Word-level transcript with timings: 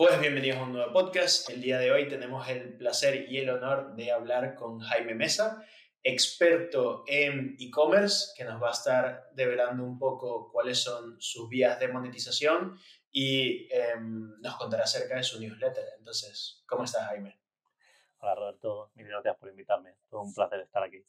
Pues 0.00 0.18
bienvenidos 0.18 0.56
a 0.56 0.62
un 0.62 0.72
nuevo 0.72 0.94
podcast. 0.94 1.50
El 1.50 1.60
día 1.60 1.78
de 1.78 1.92
hoy 1.92 2.08
tenemos 2.08 2.48
el 2.48 2.74
placer 2.78 3.30
y 3.30 3.36
el 3.36 3.50
honor 3.50 3.94
de 3.96 4.10
hablar 4.10 4.54
con 4.54 4.78
Jaime 4.78 5.14
Mesa, 5.14 5.62
experto 6.02 7.04
en 7.06 7.54
e-commerce, 7.60 8.32
que 8.34 8.44
nos 8.44 8.62
va 8.62 8.68
a 8.68 8.72
estar 8.72 9.28
develando 9.34 9.84
un 9.84 9.98
poco 9.98 10.50
cuáles 10.50 10.82
son 10.82 11.20
sus 11.20 11.50
vías 11.50 11.78
de 11.78 11.88
monetización 11.88 12.78
y 13.10 13.68
em, 13.70 14.40
nos 14.40 14.56
contará 14.56 14.84
acerca 14.84 15.16
de 15.16 15.22
su 15.22 15.38
newsletter. 15.38 15.84
Entonces, 15.98 16.64
¿cómo 16.66 16.84
estás, 16.84 17.06
Jaime? 17.08 17.38
Hola, 18.20 18.34
Roberto. 18.36 18.92
Mil 18.94 19.06
gracias 19.06 19.36
por 19.36 19.50
invitarme. 19.50 19.96
Todo 20.08 20.22
un 20.22 20.32
placer 20.32 20.60
estar 20.60 20.82
aquí. 20.82 21.04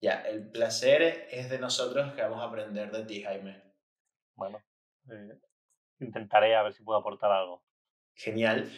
Ya, 0.00 0.22
el 0.22 0.50
placer 0.50 1.28
es 1.30 1.50
de 1.50 1.58
nosotros 1.58 2.14
que 2.14 2.22
vamos 2.22 2.40
a 2.40 2.44
aprender 2.44 2.90
de 2.90 3.04
ti, 3.04 3.22
Jaime. 3.22 3.62
Bueno, 4.34 4.64
eh, 5.10 5.38
intentaré 6.00 6.56
a 6.56 6.62
ver 6.62 6.72
si 6.72 6.82
puedo 6.82 6.98
aportar 6.98 7.30
algo. 7.30 7.62
Genial. 8.14 8.70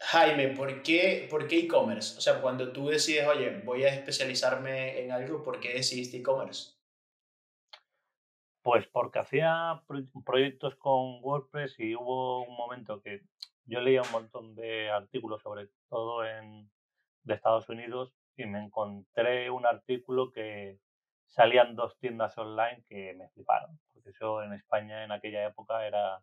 Jaime, 0.00 0.48
¿por 0.48 0.82
qué, 0.82 1.26
¿por 1.28 1.48
qué 1.48 1.60
e-commerce? 1.60 2.16
O 2.16 2.20
sea, 2.20 2.40
cuando 2.40 2.72
tú 2.72 2.88
decides, 2.88 3.26
oye, 3.26 3.60
voy 3.64 3.82
a 3.82 3.88
especializarme 3.88 5.02
en 5.02 5.10
algo, 5.10 5.42
¿por 5.42 5.58
qué 5.58 5.74
decidiste 5.74 6.18
e-commerce? 6.18 6.74
Pues 8.62 8.86
porque 8.86 9.18
hacía 9.18 9.82
proyectos 10.24 10.76
con 10.76 11.22
WordPress 11.22 11.80
y 11.80 11.96
hubo 11.96 12.42
un 12.44 12.56
momento 12.56 13.02
que 13.02 13.22
yo 13.64 13.80
leía 13.80 14.02
un 14.02 14.12
montón 14.12 14.54
de 14.54 14.88
artículos, 14.88 15.42
sobre 15.42 15.68
todo 15.88 16.24
en, 16.24 16.70
de 17.24 17.34
Estados 17.34 17.68
Unidos, 17.68 18.14
y 18.36 18.46
me 18.46 18.62
encontré 18.62 19.50
un 19.50 19.66
artículo 19.66 20.30
que 20.30 20.78
salían 21.26 21.74
dos 21.74 21.98
tiendas 21.98 22.38
online 22.38 22.84
que 22.88 23.14
me 23.14 23.28
fliparon, 23.30 23.78
porque 23.92 24.10
eso 24.10 24.42
en 24.42 24.52
España 24.52 25.04
en 25.04 25.10
aquella 25.10 25.46
época 25.46 25.86
era 25.86 26.22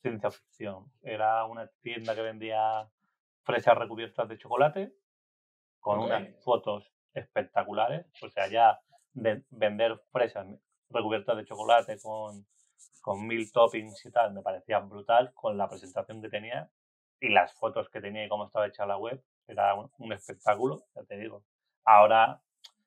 ciencia 0.00 0.30
ficción. 0.30 0.90
Era 1.02 1.44
una 1.44 1.68
tienda 1.82 2.14
que 2.14 2.22
vendía 2.22 2.88
fresas 3.42 3.76
recubiertas 3.76 4.28
de 4.28 4.38
chocolate 4.38 4.92
con 5.80 6.00
unas 6.00 6.28
fotos 6.44 6.92
espectaculares. 7.14 8.06
O 8.22 8.28
sea, 8.28 8.48
ya 8.48 8.80
de 9.12 9.42
vender 9.50 9.98
fresas 10.10 10.46
recubiertas 10.90 11.36
de 11.36 11.44
chocolate 11.44 11.98
con, 12.00 12.46
con 13.00 13.26
mil 13.26 13.50
toppings 13.52 14.04
y 14.06 14.10
tal 14.10 14.32
me 14.32 14.42
parecía 14.42 14.78
brutal 14.80 15.32
con 15.34 15.56
la 15.56 15.68
presentación 15.68 16.22
que 16.22 16.28
tenía 16.28 16.70
y 17.20 17.30
las 17.30 17.52
fotos 17.54 17.88
que 17.88 18.00
tenía 18.00 18.24
y 18.24 18.28
cómo 18.28 18.46
estaba 18.46 18.66
hecha 18.66 18.86
la 18.86 18.96
web. 18.96 19.22
Era 19.46 19.74
un, 19.74 20.12
espectáculo, 20.12 20.84
ya 20.94 21.04
te 21.04 21.16
digo. 21.16 21.42
Ahora 21.84 22.42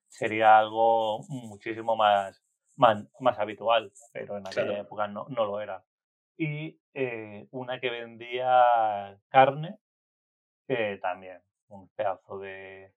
sería 0.06 0.58
algo 0.58 1.20
muchísimo 1.28 1.96
más, 1.96 2.40
más, 2.76 3.04
más 3.18 3.38
habitual, 3.38 3.92
pero 4.12 4.38
en 4.38 4.46
aquella 4.46 4.78
época 4.78 5.08
no, 5.08 5.26
no 5.28 5.44
lo 5.44 5.60
era 5.60 5.82
y 6.36 6.78
eh, 6.94 7.46
una 7.50 7.80
que 7.80 7.90
vendía 7.90 9.18
carne, 9.28 9.78
que 10.66 10.98
también, 11.02 11.40
un 11.68 11.88
pedazo 11.90 12.38
de, 12.38 12.92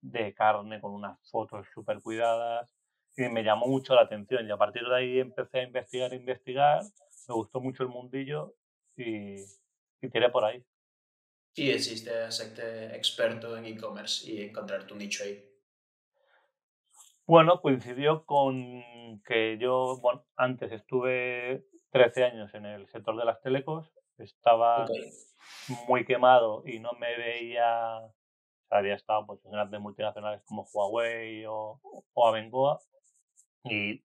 de 0.00 0.34
carne 0.34 0.80
con 0.80 0.92
unas 0.92 1.18
fotos 1.30 1.66
súper 1.74 2.00
cuidadas 2.02 2.68
y 3.16 3.28
me 3.28 3.42
llamó 3.42 3.66
mucho 3.66 3.94
la 3.94 4.02
atención 4.02 4.46
y 4.46 4.50
a 4.50 4.56
partir 4.56 4.82
de 4.84 4.96
ahí 4.96 5.18
empecé 5.20 5.60
a 5.60 5.64
investigar, 5.64 6.14
investigar, 6.14 6.82
me 7.28 7.34
gustó 7.34 7.60
mucho 7.60 7.82
el 7.82 7.90
mundillo 7.90 8.54
y, 8.96 9.36
y 10.00 10.08
tiré 10.10 10.30
por 10.30 10.44
ahí. 10.44 10.64
Y 11.54 11.70
existe 11.70 12.22
hacerte 12.22 12.96
experto 12.96 13.56
en 13.56 13.66
e-commerce 13.66 14.28
y 14.30 14.42
encontrar 14.42 14.86
tu 14.86 14.96
nicho 14.96 15.22
ahí. 15.24 15.49
Bueno, 17.30 17.60
coincidió 17.60 18.26
con 18.26 18.82
que 19.24 19.56
yo, 19.56 19.98
bueno, 20.02 20.24
antes 20.34 20.72
estuve 20.72 21.64
13 21.92 22.24
años 22.24 22.52
en 22.54 22.66
el 22.66 22.88
sector 22.88 23.16
de 23.16 23.24
las 23.24 23.40
telecos, 23.40 23.88
estaba 24.18 24.88
muy 25.86 26.04
quemado 26.04 26.64
y 26.66 26.80
no 26.80 26.90
me 26.94 27.16
veía, 27.16 28.00
había 28.68 28.94
estado 28.96 29.26
pues, 29.28 29.44
en 29.44 29.52
grandes 29.52 29.80
multinacionales 29.80 30.42
como 30.42 30.66
Huawei 30.74 31.46
o, 31.46 31.80
o 32.12 32.26
Abengoa 32.26 32.80
y 33.62 34.02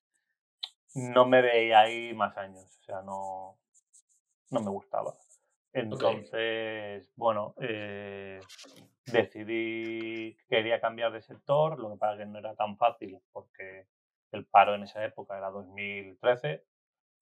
no 0.96 1.24
me 1.24 1.42
veía 1.42 1.78
ahí 1.78 2.14
más 2.14 2.36
años, 2.36 2.76
o 2.80 2.82
sea, 2.82 3.02
no, 3.02 3.56
no 4.50 4.60
me 4.62 4.70
gustaba. 4.70 5.14
Entonces, 5.72 7.08
bueno, 7.14 7.54
eh, 7.60 8.40
decidí 9.06 10.36
que 10.36 10.56
quería 10.56 10.80
cambiar 10.80 11.12
de 11.12 11.22
sector, 11.22 11.78
lo 11.78 11.90
que 11.90 11.98
pasa 11.98 12.18
que 12.18 12.26
no 12.26 12.38
era 12.38 12.54
tan 12.54 12.76
fácil 12.76 13.18
porque 13.32 13.86
el 14.32 14.46
paro 14.46 14.74
en 14.74 14.84
esa 14.84 15.04
época 15.04 15.36
era 15.36 15.50
2013 15.50 16.64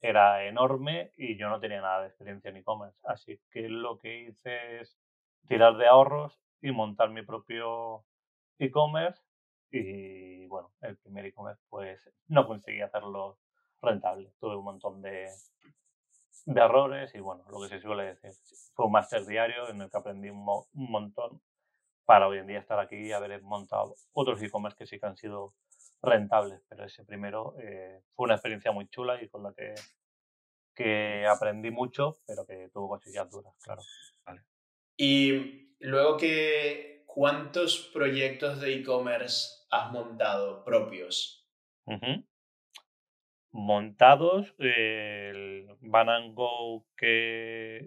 era 0.00 0.46
enorme 0.46 1.12
y 1.16 1.36
yo 1.36 1.48
no 1.48 1.60
tenía 1.60 1.80
nada 1.80 2.02
de 2.02 2.08
experiencia 2.08 2.50
en 2.50 2.56
e-commerce. 2.56 2.98
Así 3.04 3.40
que 3.50 3.68
lo 3.68 3.98
que 3.98 4.22
hice 4.22 4.80
es 4.80 4.98
tirar 5.46 5.76
de 5.76 5.86
ahorros 5.86 6.40
y 6.62 6.72
montar 6.72 7.10
mi 7.10 7.22
propio 7.22 8.04
e-commerce. 8.58 9.22
Y 9.70 10.46
bueno, 10.46 10.72
el 10.80 10.96
primer 10.96 11.26
e-commerce 11.26 11.62
pues 11.68 12.10
no 12.28 12.46
conseguí 12.46 12.80
hacerlo 12.80 13.38
rentable. 13.82 14.32
Tuve 14.40 14.56
un 14.56 14.64
montón 14.64 15.02
de, 15.02 15.28
de 16.46 16.60
errores 16.60 17.14
y 17.14 17.20
bueno, 17.20 17.44
lo 17.50 17.60
que 17.60 17.68
se 17.68 17.80
suele 17.80 18.04
decir. 18.04 18.32
Fue 18.74 18.86
un 18.86 18.92
máster 18.92 19.24
diario 19.26 19.68
en 19.68 19.82
el 19.82 19.90
que 19.90 19.98
aprendí 19.98 20.30
un, 20.30 20.46
un 20.48 20.90
montón 20.90 21.42
para 22.10 22.26
hoy 22.26 22.38
en 22.38 22.48
día 22.48 22.58
estar 22.58 22.80
aquí 22.80 22.96
y 22.96 23.12
haber 23.12 23.40
montado 23.42 23.94
otros 24.14 24.42
e-commerce 24.42 24.76
que 24.76 24.84
sí 24.84 24.98
que 24.98 25.06
han 25.06 25.16
sido 25.16 25.54
rentables, 26.02 26.60
pero 26.68 26.84
ese 26.84 27.04
primero 27.04 27.54
eh, 27.62 28.02
fue 28.16 28.24
una 28.24 28.34
experiencia 28.34 28.72
muy 28.72 28.88
chula 28.88 29.22
y 29.22 29.28
con 29.28 29.44
la 29.44 29.54
que, 29.54 29.76
que 30.74 31.24
aprendí 31.24 31.70
mucho, 31.70 32.18
pero 32.26 32.44
que 32.44 32.68
tuvo 32.72 32.88
cosillas 32.88 33.30
duras, 33.30 33.54
claro. 33.62 33.80
Y 34.96 35.76
luego 35.78 36.16
que, 36.16 37.04
¿cuántos 37.06 37.88
proyectos 37.94 38.60
de 38.60 38.74
e-commerce 38.74 39.68
has 39.70 39.92
montado 39.92 40.64
propios? 40.64 41.48
Montados, 43.52 44.52
el 44.58 45.68
Ban 45.78 46.34
Go 46.34 46.88
que, 46.96 47.86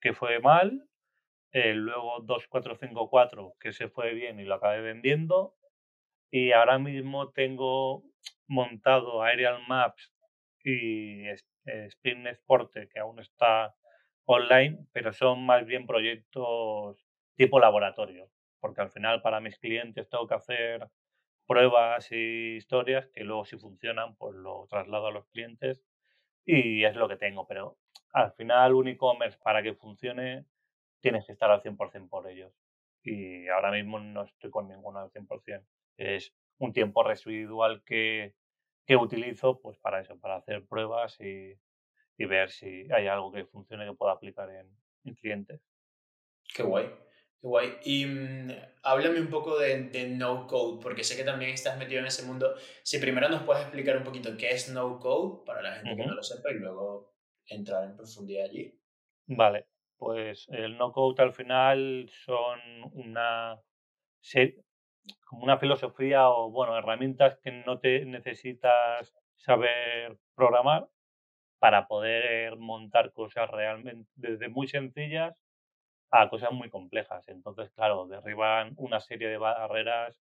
que 0.00 0.14
fue 0.14 0.40
mal, 0.40 0.88
luego 1.52 2.20
2454 2.20 3.54
que 3.58 3.72
se 3.72 3.88
fue 3.88 4.14
bien 4.14 4.40
y 4.40 4.44
lo 4.44 4.54
acabé 4.54 4.80
vendiendo, 4.80 5.54
y 6.30 6.52
ahora 6.52 6.78
mismo 6.78 7.30
tengo 7.30 8.04
montado 8.46 9.22
Aerial 9.22 9.62
Maps 9.66 10.12
y 10.64 11.24
Spin 11.64 12.26
Sporte, 12.34 12.88
que 12.88 12.98
aún 12.98 13.20
está 13.20 13.74
online, 14.24 14.86
pero 14.92 15.12
son 15.12 15.46
más 15.46 15.64
bien 15.64 15.86
proyectos 15.86 17.06
tipo 17.36 17.60
laboratorio, 17.60 18.28
porque 18.60 18.80
al 18.80 18.90
final 18.90 19.22
para 19.22 19.40
mis 19.40 19.58
clientes 19.58 20.08
tengo 20.08 20.26
que 20.26 20.34
hacer 20.34 20.88
pruebas 21.46 22.10
y 22.10 22.56
historias 22.56 23.08
que 23.08 23.24
luego 23.24 23.44
si 23.44 23.56
funcionan, 23.56 24.16
pues 24.16 24.34
lo 24.34 24.66
traslado 24.68 25.06
a 25.06 25.12
los 25.12 25.26
clientes 25.28 25.82
y 26.44 26.84
es 26.84 26.96
lo 26.96 27.08
que 27.08 27.16
tengo, 27.16 27.46
pero 27.46 27.78
al 28.12 28.32
final 28.32 28.74
un 28.74 28.88
e-commerce 28.88 29.38
para 29.42 29.62
que 29.62 29.74
funcione 29.74 30.44
tienes 31.06 31.24
que 31.24 31.34
estar 31.34 31.48
al 31.52 31.62
100% 31.62 32.08
por 32.08 32.28
ellos 32.28 32.52
y 33.04 33.46
ahora 33.46 33.70
mismo 33.70 34.00
no 34.00 34.24
estoy 34.24 34.50
con 34.50 34.66
ninguno 34.66 34.98
al 34.98 35.12
100% 35.12 35.64
es 35.98 36.34
un 36.58 36.72
tiempo 36.72 37.04
residual 37.04 37.84
que, 37.84 38.34
que 38.84 38.96
utilizo 38.96 39.60
pues 39.60 39.78
para 39.78 40.00
eso, 40.00 40.18
para 40.18 40.34
hacer 40.34 40.66
pruebas 40.66 41.16
y, 41.20 41.54
y, 42.18 42.24
ver 42.24 42.50
si 42.50 42.88
hay 42.90 43.06
algo 43.06 43.30
que 43.30 43.44
funcione 43.44 43.86
que 43.86 43.94
pueda 43.94 44.14
aplicar 44.14 44.50
en, 44.50 44.68
en 45.04 45.14
clientes. 45.14 45.60
Qué 46.52 46.64
guay, 46.64 46.86
qué 47.40 47.46
guay. 47.46 47.76
Y 47.84 48.06
mm, 48.06 48.50
háblame 48.82 49.20
un 49.20 49.30
poco 49.30 49.60
de, 49.60 49.84
de, 49.84 50.08
no 50.08 50.48
code, 50.48 50.82
porque 50.82 51.04
sé 51.04 51.16
que 51.16 51.22
también 51.22 51.52
estás 51.52 51.78
metido 51.78 52.00
en 52.00 52.06
ese 52.06 52.26
mundo. 52.26 52.56
Si 52.82 52.98
primero 52.98 53.28
nos 53.28 53.44
puedes 53.44 53.62
explicar 53.62 53.96
un 53.96 54.02
poquito 54.02 54.36
qué 54.36 54.50
es 54.50 54.72
no 54.72 54.98
code 54.98 55.44
para 55.46 55.62
la 55.62 55.76
gente 55.76 55.94
que 55.94 56.04
no 56.04 56.16
lo 56.16 56.22
sepa 56.24 56.50
y 56.50 56.54
luego 56.54 57.14
entrar 57.46 57.84
en 57.84 57.96
profundidad 57.96 58.46
allí. 58.46 58.76
Vale, 59.28 59.66
pues 59.98 60.46
el 60.50 60.78
no 60.78 60.92
code 60.92 61.22
al 61.22 61.32
final 61.32 62.08
son 62.10 62.60
una 62.92 63.60
como 65.26 65.44
una 65.44 65.58
filosofía 65.58 66.28
o, 66.30 66.50
bueno, 66.50 66.76
herramientas 66.76 67.38
que 67.42 67.52
no 67.52 67.78
te 67.80 68.04
necesitas 68.04 69.14
saber 69.36 70.18
programar 70.34 70.88
para 71.60 71.88
poder 71.88 72.56
montar 72.58 73.12
cosas 73.12 73.50
realmente 73.50 74.10
desde 74.16 74.48
muy 74.48 74.68
sencillas 74.68 75.36
a 76.10 76.28
cosas 76.30 76.52
muy 76.52 76.70
complejas. 76.70 77.28
Entonces, 77.28 77.70
claro, 77.72 78.06
derriban 78.06 78.74
una 78.78 79.00
serie 79.00 79.28
de 79.28 79.38
barreras 79.38 80.20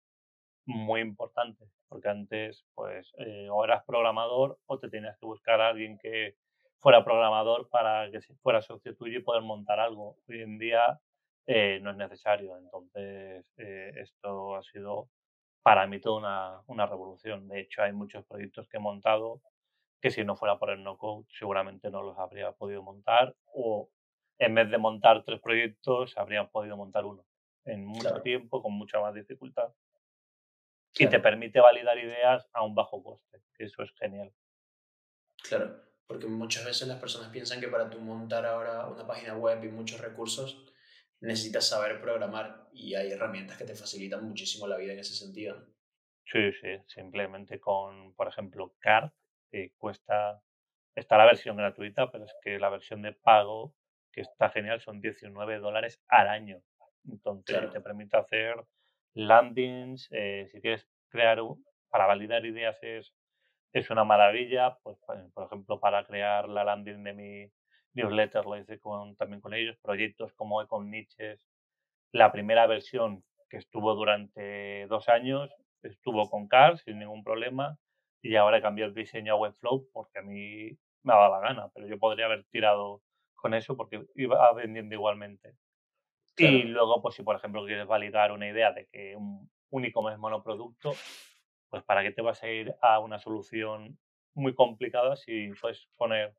muy 0.66 1.01
importantes, 1.01 1.69
porque 1.89 2.10
antes, 2.10 2.66
pues, 2.75 3.13
eh, 3.19 3.50
o 3.51 3.63
eras 3.66 3.83
programador 3.86 4.60
o 4.68 4.80
te 4.80 4.89
tenías 4.89 5.18
que 5.19 5.25
buscar 5.27 5.62
a 5.62 5.69
alguien 5.69 5.98
que 6.00 6.36
fuera 6.86 7.04
programador 7.04 7.68
para 7.68 8.12
que 8.12 8.22
fuera 8.44 8.62
socio 8.62 8.96
tuyo 8.96 9.18
y 9.18 9.24
poder 9.24 9.42
montar 9.42 9.80
algo. 9.80 10.20
Hoy 10.30 10.44
en 10.44 10.60
día 10.60 11.02
eh, 11.48 11.80
no 11.82 11.90
es 11.90 11.98
necesario. 11.98 12.56
Entonces, 12.60 13.44
eh, 13.58 13.92
esto 13.96 14.56
ha 14.56 14.62
sido 14.62 15.10
para 15.64 15.88
mí 15.88 16.00
toda 16.00 16.20
una, 16.20 16.62
una, 16.68 16.86
revolución. 16.86 17.48
De 17.48 17.62
hecho, 17.62 17.82
hay 17.82 17.92
muchos 17.92 18.24
proyectos 18.28 18.68
que 18.70 18.78
he 18.78 18.80
montado 18.80 19.42
que 20.00 20.12
si 20.12 20.24
no 20.24 20.36
fuera 20.36 20.60
por 20.60 20.70
el 20.70 20.84
no-code 20.84 21.26
seguramente 21.32 21.90
no 21.90 22.04
los 22.04 22.20
habría 22.20 22.52
podido 22.52 22.84
montar 22.84 23.36
o 23.46 23.90
en 24.38 24.54
vez 24.54 24.70
de 24.70 24.78
montar 24.78 25.24
tres 25.24 25.42
proyectos, 25.42 26.16
habrían 26.20 26.52
podido 26.52 26.78
montar 26.78 27.04
uno 27.06 27.26
en 27.66 27.84
mucho 27.84 28.22
tiempo, 28.22 28.62
con 28.62 28.74
mucha 28.74 29.02
más 29.02 29.16
dificultad. 29.16 29.74
Y 31.00 31.08
te 31.08 31.20
permite 31.20 31.60
validar 31.60 31.98
ideas 31.98 32.48
a 32.54 32.62
un 32.62 32.76
bajo 32.76 33.02
coste, 33.02 33.42
eso 33.58 33.82
es 33.82 33.92
genial. 33.96 34.32
Claro, 35.42 35.80
porque 36.07 36.28
muchas 36.28 36.66
veces 36.66 36.88
las 36.88 37.00
personas 37.00 37.30
piensan 37.30 37.60
que 37.60 37.68
para 37.68 37.90
tú 37.90 38.00
montar 38.00 38.46
ahora 38.46 38.88
una 38.88 39.06
página 39.07 39.36
web 39.36 39.63
y 39.63 39.69
muchos 39.69 40.00
recursos, 40.00 40.66
necesitas 41.22 41.68
saber 41.68 42.02
programar 42.02 42.68
y 42.74 42.96
hay 42.96 43.12
herramientas 43.12 43.57
que 43.57 43.66
te 43.66 43.75
facilitan 43.75 44.24
muchísimo 44.24 44.68
la 44.68 44.78
vida 44.78 44.94
en 44.94 45.00
ese 45.00 45.16
sentido. 45.16 45.66
Sí, 46.25 46.52
sí, 46.54 46.80
simplemente 46.88 47.60
con, 47.60 48.13
por 48.16 48.28
ejemplo, 48.28 48.75
Card, 48.80 49.12
que 49.50 49.74
cuesta, 49.78 50.42
está 50.96 51.18
la 51.18 51.25
versión 51.25 51.57
gratuita, 51.57 52.12
pero 52.12 52.25
es 52.25 52.34
que 52.42 52.60
la 52.60 52.69
versión 52.69 53.01
de 53.01 53.13
pago, 53.13 53.75
que 54.12 54.22
está 54.22 54.50
genial, 54.50 54.81
son 54.81 55.01
19 55.01 55.60
dólares 55.60 56.01
al 56.08 56.28
año. 56.28 56.62
Entonces 57.08 57.72
te 57.72 57.81
permite 57.81 58.18
hacer 58.18 58.56
landings, 59.13 60.08
eh, 60.12 60.48
si 60.51 60.62
quieres 60.62 60.88
crear, 61.10 61.40
para 61.90 62.08
validar 62.08 62.46
ideas 62.46 62.78
es, 62.81 63.13
es 63.75 63.89
una 63.89 64.06
maravilla, 64.06 64.77
pues 64.83 64.98
por 65.33 65.45
ejemplo 65.45 65.81
para 65.81 66.06
crear 66.06 66.48
la 66.48 66.63
landing 66.63 67.04
de 67.04 67.13
mi 67.13 67.51
newsletter 67.94 68.45
lo 68.45 68.57
hice 68.57 68.80
con, 68.80 69.18
también 69.18 69.42
con 69.42 69.54
ellos, 69.54 69.77
proyectos 69.81 70.31
como 70.33 70.62
Econ 70.62 70.89
Niches, 70.89 71.45
la 72.13 72.31
primera 72.31 72.68
versión 72.68 73.25
que 73.50 73.57
estuvo 73.57 73.94
durante 73.94 74.88
dos 74.88 75.10
años, 75.10 75.54
estuvo 75.83 76.30
con 76.30 76.48
Cars 76.48 76.83
sin 76.83 77.00
ningún 77.00 77.22
problema 77.22 77.77
y 78.22 78.38
ahora 78.38 78.60
he 78.60 78.62
cambiado 78.62 78.89
el 78.89 78.95
diseño 78.95 79.33
a 79.33 79.38
Webflow 79.38 79.89
porque 79.92 80.19
a 80.19 80.22
mí 80.22 80.69
me 81.04 81.13
dado 81.13 81.31
la 81.31 81.42
gana, 81.42 81.69
pero 81.74 81.86
yo 81.86 82.00
podría 82.00 82.27
haber 82.27 82.45
tirado 82.45 83.01
con 83.36 83.54
eso 83.54 83.75
porque 83.75 84.06
iba 84.16 84.54
vendiendo 84.54 84.95
igualmente. 84.95 85.57
Y 86.38 86.63
luego, 86.63 87.01
pues 87.01 87.16
si 87.16 87.24
por 87.24 87.36
ejemplo 87.36 87.66
quieres 87.66 87.88
validar 87.88 88.31
una 88.31 88.48
idea 88.48 88.72
de 88.72 88.88
que 88.88 89.18
un, 89.18 89.50
un 89.69 89.86
e-commerce 89.86 90.18
monoproducto, 90.18 90.94
pues 91.69 91.83
para 91.83 92.03
qué 92.03 92.12
te 92.12 92.21
vas 92.21 92.41
a 92.44 92.50
ir 92.50 92.75
a 92.81 93.00
una 93.00 93.19
solución 93.19 93.97
muy 94.33 94.53
complicada 94.53 95.15
si 95.15 95.51
puedes 95.62 95.88
poner 95.95 96.35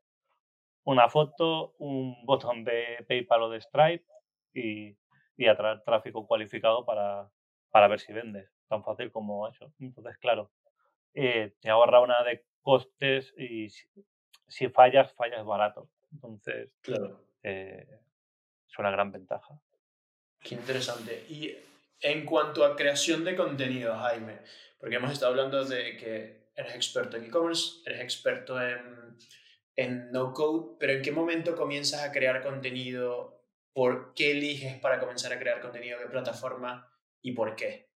una 0.85 1.09
foto, 1.09 1.75
un 1.79 2.17
botón 2.27 2.65
de 2.65 3.05
PayPal 3.09 3.43
o 3.43 3.51
de 3.51 3.61
Stripe 3.61 4.05
y, 4.55 4.97
y 5.37 5.47
atraer 5.47 5.83
tráfico 5.83 6.27
cualificado 6.27 6.85
para, 6.85 7.31
para 7.71 7.89
ver 7.89 8.01
si 8.01 8.13
vendes. 8.13 8.51
Tan 8.69 8.83
fácil 8.83 9.13
como 9.13 9.49
eso. 9.49 9.73
Entonces, 9.79 10.17
claro, 10.19 10.51
eh, 11.15 11.55
te 11.61 11.71
ahorra 11.71 12.01
una 12.01 12.23
de 12.25 12.45
costes 12.63 13.33
y 13.39 13.69
si, 14.49 14.69
fallas, 14.69 15.13
fallas 15.15 15.45
barato. 15.45 15.89
Entonces, 16.13 16.71
claro. 16.81 17.21
Eh, 17.43 17.87
es 18.69 18.79
una 18.79 18.91
gran 18.91 19.13
ventaja. 19.13 19.59
Qué 20.41 20.55
interesante. 20.55 21.25
Y 21.29 21.57
en 22.01 22.25
cuanto 22.25 22.65
a 22.65 22.77
creación 22.77 23.25
de 23.25 23.37
contenido, 23.37 23.97
Jaime, 23.97 24.41
porque 24.79 24.97
hemos 24.97 25.13
estado 25.13 25.33
hablando 25.33 25.65
de 25.65 25.97
que 25.97 26.51
eres 26.55 26.75
experto 26.75 27.17
en 27.17 27.25
e-commerce, 27.25 27.83
eres 27.87 28.01
experto 28.01 28.61
en, 28.61 29.17
en 29.77 30.11
no 30.11 30.33
code, 30.33 30.77
pero 30.79 30.93
¿en 30.95 31.03
qué 31.03 31.13
momento 31.13 31.55
comienzas 31.55 32.03
a 32.03 32.13
crear 32.13 32.43
contenido? 32.43 33.43
¿Por 33.73 34.15
qué 34.15 34.33
eliges 34.33 34.79
para 34.79 34.99
comenzar 34.99 35.33
a 35.33 35.39
crear 35.39 35.61
contenido? 35.61 35.99
¿Qué 35.99 36.07
plataforma 36.07 36.91
y 37.21 37.33
por 37.33 37.57
qué? 37.57 37.91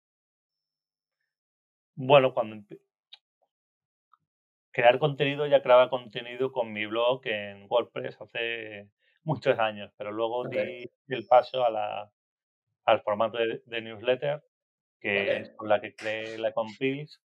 Bueno, 1.95 2.33
cuando 2.33 2.63
crear 4.71 4.99
contenido, 4.99 5.47
ya 5.47 5.61
creaba 5.61 5.89
contenido 5.89 6.51
con 6.51 6.71
mi 6.71 6.85
blog 6.85 7.21
en 7.25 7.65
WordPress 7.69 8.21
hace 8.21 8.89
muchos 9.23 9.57
años, 9.57 9.91
pero 9.97 10.11
luego 10.11 10.47
di 10.47 10.89
el 11.07 11.25
paso 11.27 11.65
a 11.65 11.69
la, 11.69 12.11
al 12.87 13.01
formato 13.01 13.37
de, 13.37 13.81
newsletter, 13.81 14.41
que 14.99 15.37
es 15.37 15.49
con 15.51 15.67
la 15.67 15.81
que 15.81 15.93
creé 15.93 16.37
la 16.37 16.53
Compiles 16.53 17.21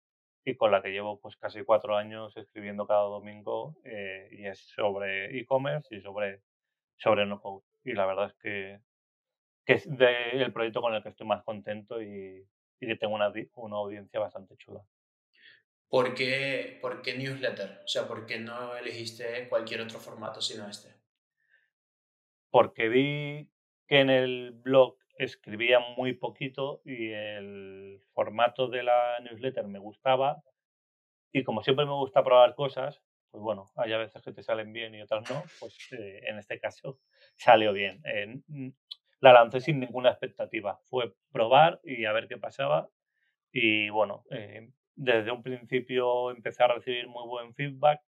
y 0.44 0.54
con 0.54 0.70
la 0.70 0.82
que 0.82 0.90
llevo 0.90 1.18
pues 1.18 1.34
casi 1.36 1.64
cuatro 1.64 1.96
años 1.96 2.36
escribiendo 2.36 2.86
cada 2.86 3.04
domingo 3.04 3.74
eh, 3.82 4.28
y 4.32 4.46
es 4.46 4.60
sobre 4.60 5.36
e-commerce 5.36 5.96
y 5.96 6.02
sobre, 6.02 6.42
sobre 6.98 7.24
no 7.24 7.40
code. 7.40 7.64
Y 7.84 7.94
la 7.94 8.04
verdad 8.04 8.26
es 8.26 8.34
que, 8.34 8.80
que 9.64 9.72
es 9.72 9.88
el 9.88 10.52
proyecto 10.52 10.82
con 10.82 10.94
el 10.94 11.02
que 11.02 11.08
estoy 11.08 11.26
más 11.26 11.42
contento 11.42 12.02
y, 12.02 12.46
y 12.78 12.86
que 12.86 12.96
tengo 12.96 13.14
una, 13.14 13.32
una 13.54 13.76
audiencia 13.76 14.20
bastante 14.20 14.56
chula. 14.58 14.84
¿Por 15.88 16.14
qué, 16.14 16.78
¿Por 16.82 17.00
qué 17.00 17.16
newsletter? 17.16 17.80
O 17.82 17.88
sea, 17.88 18.06
¿por 18.06 18.26
qué 18.26 18.38
no 18.38 18.76
elegiste 18.76 19.48
cualquier 19.48 19.80
otro 19.80 20.00
formato 20.00 20.42
sino 20.42 20.68
este? 20.68 20.90
Porque 22.50 22.90
vi 22.90 23.50
que 23.86 24.00
en 24.00 24.10
el 24.10 24.52
blog 24.52 24.98
escribía 25.16 25.80
muy 25.96 26.14
poquito 26.14 26.82
y 26.84 27.10
el 27.10 28.02
formato 28.12 28.68
de 28.68 28.82
la 28.82 29.18
newsletter 29.20 29.66
me 29.66 29.78
gustaba. 29.78 30.42
Y 31.32 31.44
como 31.44 31.62
siempre 31.62 31.84
me 31.84 31.92
gusta 31.92 32.22
probar 32.22 32.54
cosas, 32.54 33.02
pues 33.30 33.42
bueno, 33.42 33.72
hay 33.76 33.92
a 33.92 33.98
veces 33.98 34.22
que 34.22 34.32
te 34.32 34.42
salen 34.42 34.72
bien 34.72 34.94
y 34.94 35.02
otras 35.02 35.30
no, 35.30 35.42
pues 35.60 35.76
eh, 35.92 36.22
en 36.26 36.38
este 36.38 36.58
caso 36.58 37.00
salió 37.36 37.72
bien. 37.72 38.02
Eh, 38.04 38.40
la 39.20 39.32
lancé 39.32 39.60
sin 39.60 39.80
ninguna 39.80 40.10
expectativa. 40.10 40.78
Fue 40.84 41.14
probar 41.32 41.80
y 41.84 42.04
a 42.04 42.12
ver 42.12 42.28
qué 42.28 42.38
pasaba. 42.38 42.88
Y 43.52 43.88
bueno, 43.90 44.24
eh, 44.30 44.70
desde 44.94 45.30
un 45.30 45.42
principio 45.42 46.30
empecé 46.30 46.62
a 46.62 46.68
recibir 46.68 47.08
muy 47.08 47.26
buen 47.26 47.54
feedback. 47.54 48.02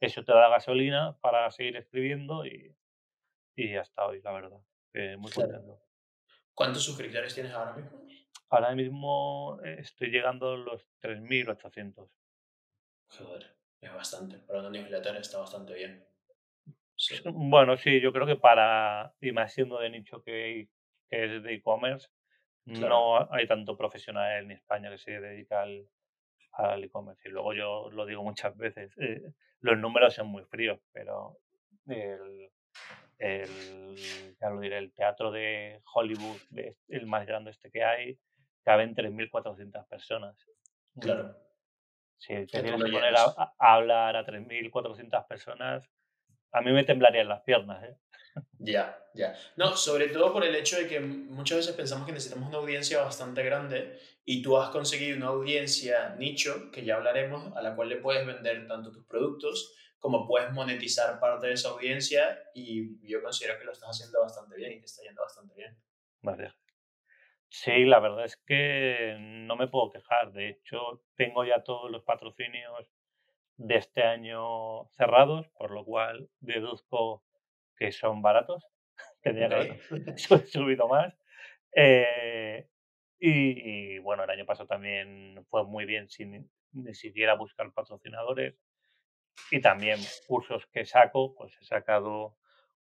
Eso 0.00 0.24
te 0.24 0.32
da 0.32 0.48
gasolina 0.48 1.16
para 1.20 1.50
seguir 1.50 1.76
escribiendo 1.76 2.46
y, 2.46 2.74
y 3.56 3.74
hasta 3.76 4.06
hoy, 4.06 4.20
la 4.22 4.32
verdad. 4.32 4.60
muy 5.18 5.32
contento. 5.32 5.87
¿Cuántos 6.58 6.82
suscriptores 6.82 7.32
tienes 7.32 7.52
ahora 7.52 7.72
mismo? 7.72 8.04
Ahora 8.50 8.74
mismo 8.74 9.60
eh, 9.64 9.76
estoy 9.78 10.08
llegando 10.08 10.54
a 10.54 10.56
los 10.56 10.84
3.800. 11.00 12.10
Joder, 13.10 13.56
es 13.80 13.94
bastante. 13.94 14.38
Para 14.38 14.58
una 14.58 14.70
newsletter 14.70 15.14
está 15.18 15.38
bastante 15.38 15.74
bien. 15.74 16.04
Bueno, 17.32 17.76
sí, 17.76 18.00
yo 18.00 18.12
creo 18.12 18.26
que 18.26 18.34
para, 18.34 19.14
y 19.20 19.30
más 19.30 19.54
siendo 19.54 19.78
de 19.78 19.90
nicho 19.90 20.20
que, 20.24 20.68
es 21.10 21.42
de 21.44 21.54
e-commerce, 21.54 22.08
no 22.64 23.32
hay 23.32 23.46
tanto 23.46 23.76
profesional 23.76 24.42
en 24.42 24.50
España 24.50 24.90
que 24.90 24.98
se 24.98 25.12
dedica 25.12 25.62
al, 25.62 25.88
al 26.54 26.82
e-commerce. 26.82 27.28
Y 27.28 27.30
luego 27.30 27.54
yo 27.54 27.88
lo 27.92 28.04
digo 28.04 28.24
muchas 28.24 28.56
veces, 28.56 28.90
eh, 28.98 29.22
los 29.60 29.78
números 29.78 30.12
son 30.12 30.26
muy 30.26 30.42
fríos, 30.42 30.80
pero 30.90 31.38
el, 31.86 32.50
el, 33.18 33.96
ya 34.40 34.50
lo 34.50 34.60
diré, 34.60 34.78
el 34.78 34.92
teatro 34.92 35.30
de 35.30 35.80
Hollywood, 35.94 36.40
el 36.88 37.06
más 37.06 37.26
grande 37.26 37.50
este 37.50 37.70
que 37.70 37.84
hay, 37.84 38.18
caben 38.62 38.94
3.400 38.94 39.86
personas. 39.88 40.36
Claro. 41.00 41.36
Si 42.18 42.34
te 42.34 42.46
tienes 42.46 42.82
que 42.82 42.90
poner 42.90 43.14
a, 43.16 43.54
hablar 43.58 44.16
a 44.16 44.26
3.400 44.26 45.26
personas, 45.26 45.88
a 46.52 46.60
mí 46.60 46.72
me 46.72 46.84
temblarían 46.84 47.28
las 47.28 47.42
piernas. 47.42 47.82
¿eh? 47.84 47.96
Ya, 48.58 48.98
ya. 49.14 49.34
No, 49.56 49.76
sobre 49.76 50.08
todo 50.08 50.32
por 50.32 50.44
el 50.44 50.54
hecho 50.54 50.76
de 50.76 50.88
que 50.88 51.00
muchas 51.00 51.58
veces 51.58 51.74
pensamos 51.74 52.06
que 52.06 52.12
necesitamos 52.12 52.48
una 52.48 52.58
audiencia 52.58 53.02
bastante 53.02 53.42
grande 53.42 53.98
y 54.24 54.42
tú 54.42 54.56
has 54.58 54.70
conseguido 54.70 55.16
una 55.16 55.28
audiencia 55.28 56.14
nicho, 56.16 56.70
que 56.72 56.84
ya 56.84 56.96
hablaremos, 56.96 57.56
a 57.56 57.62
la 57.62 57.74
cual 57.74 57.88
le 57.88 57.96
puedes 57.96 58.26
vender 58.26 58.66
tanto 58.66 58.92
tus 58.92 59.04
productos 59.06 59.74
como 59.98 60.26
puedes 60.26 60.52
monetizar 60.52 61.18
parte 61.18 61.48
de 61.48 61.54
esa 61.54 61.70
audiencia 61.70 62.38
y 62.54 63.06
yo 63.06 63.22
considero 63.22 63.58
que 63.58 63.64
lo 63.64 63.72
estás 63.72 63.90
haciendo 63.90 64.20
bastante 64.20 64.56
bien 64.56 64.72
y 64.72 64.78
te 64.80 64.86
está 64.86 65.02
yendo 65.02 65.22
bastante 65.22 65.54
bien. 65.54 65.76
Vale. 66.22 66.52
Sí, 67.48 67.84
la 67.84 67.98
verdad 67.98 68.24
es 68.24 68.36
que 68.46 69.16
no 69.18 69.56
me 69.56 69.68
puedo 69.68 69.90
quejar. 69.90 70.32
De 70.32 70.50
hecho, 70.50 71.02
tengo 71.16 71.44
ya 71.44 71.62
todos 71.62 71.90
los 71.90 72.02
patrocinios 72.04 72.90
de 73.56 73.76
este 73.76 74.02
año 74.02 74.88
cerrados, 74.96 75.48
por 75.56 75.70
lo 75.70 75.84
cual 75.84 76.28
deduzco 76.40 77.24
que 77.76 77.90
son 77.92 78.22
baratos. 78.22 78.66
Tendría 79.22 79.48
que 79.48 79.54
haber 79.54 79.78
subido 80.48 80.88
más. 80.88 81.14
Eh, 81.74 82.68
y, 83.20 83.98
bueno, 83.98 84.24
el 84.24 84.30
año 84.30 84.46
pasado 84.46 84.68
también 84.68 85.44
fue 85.50 85.64
muy 85.64 85.86
bien 85.86 86.08
sin 86.08 86.50
ni 86.72 86.94
siquiera 86.94 87.34
buscar 87.34 87.72
patrocinadores. 87.72 88.54
Y 89.50 89.60
también 89.60 90.00
cursos 90.26 90.66
que 90.66 90.84
saco, 90.84 91.34
pues 91.34 91.52
he 91.60 91.64
sacado 91.64 92.36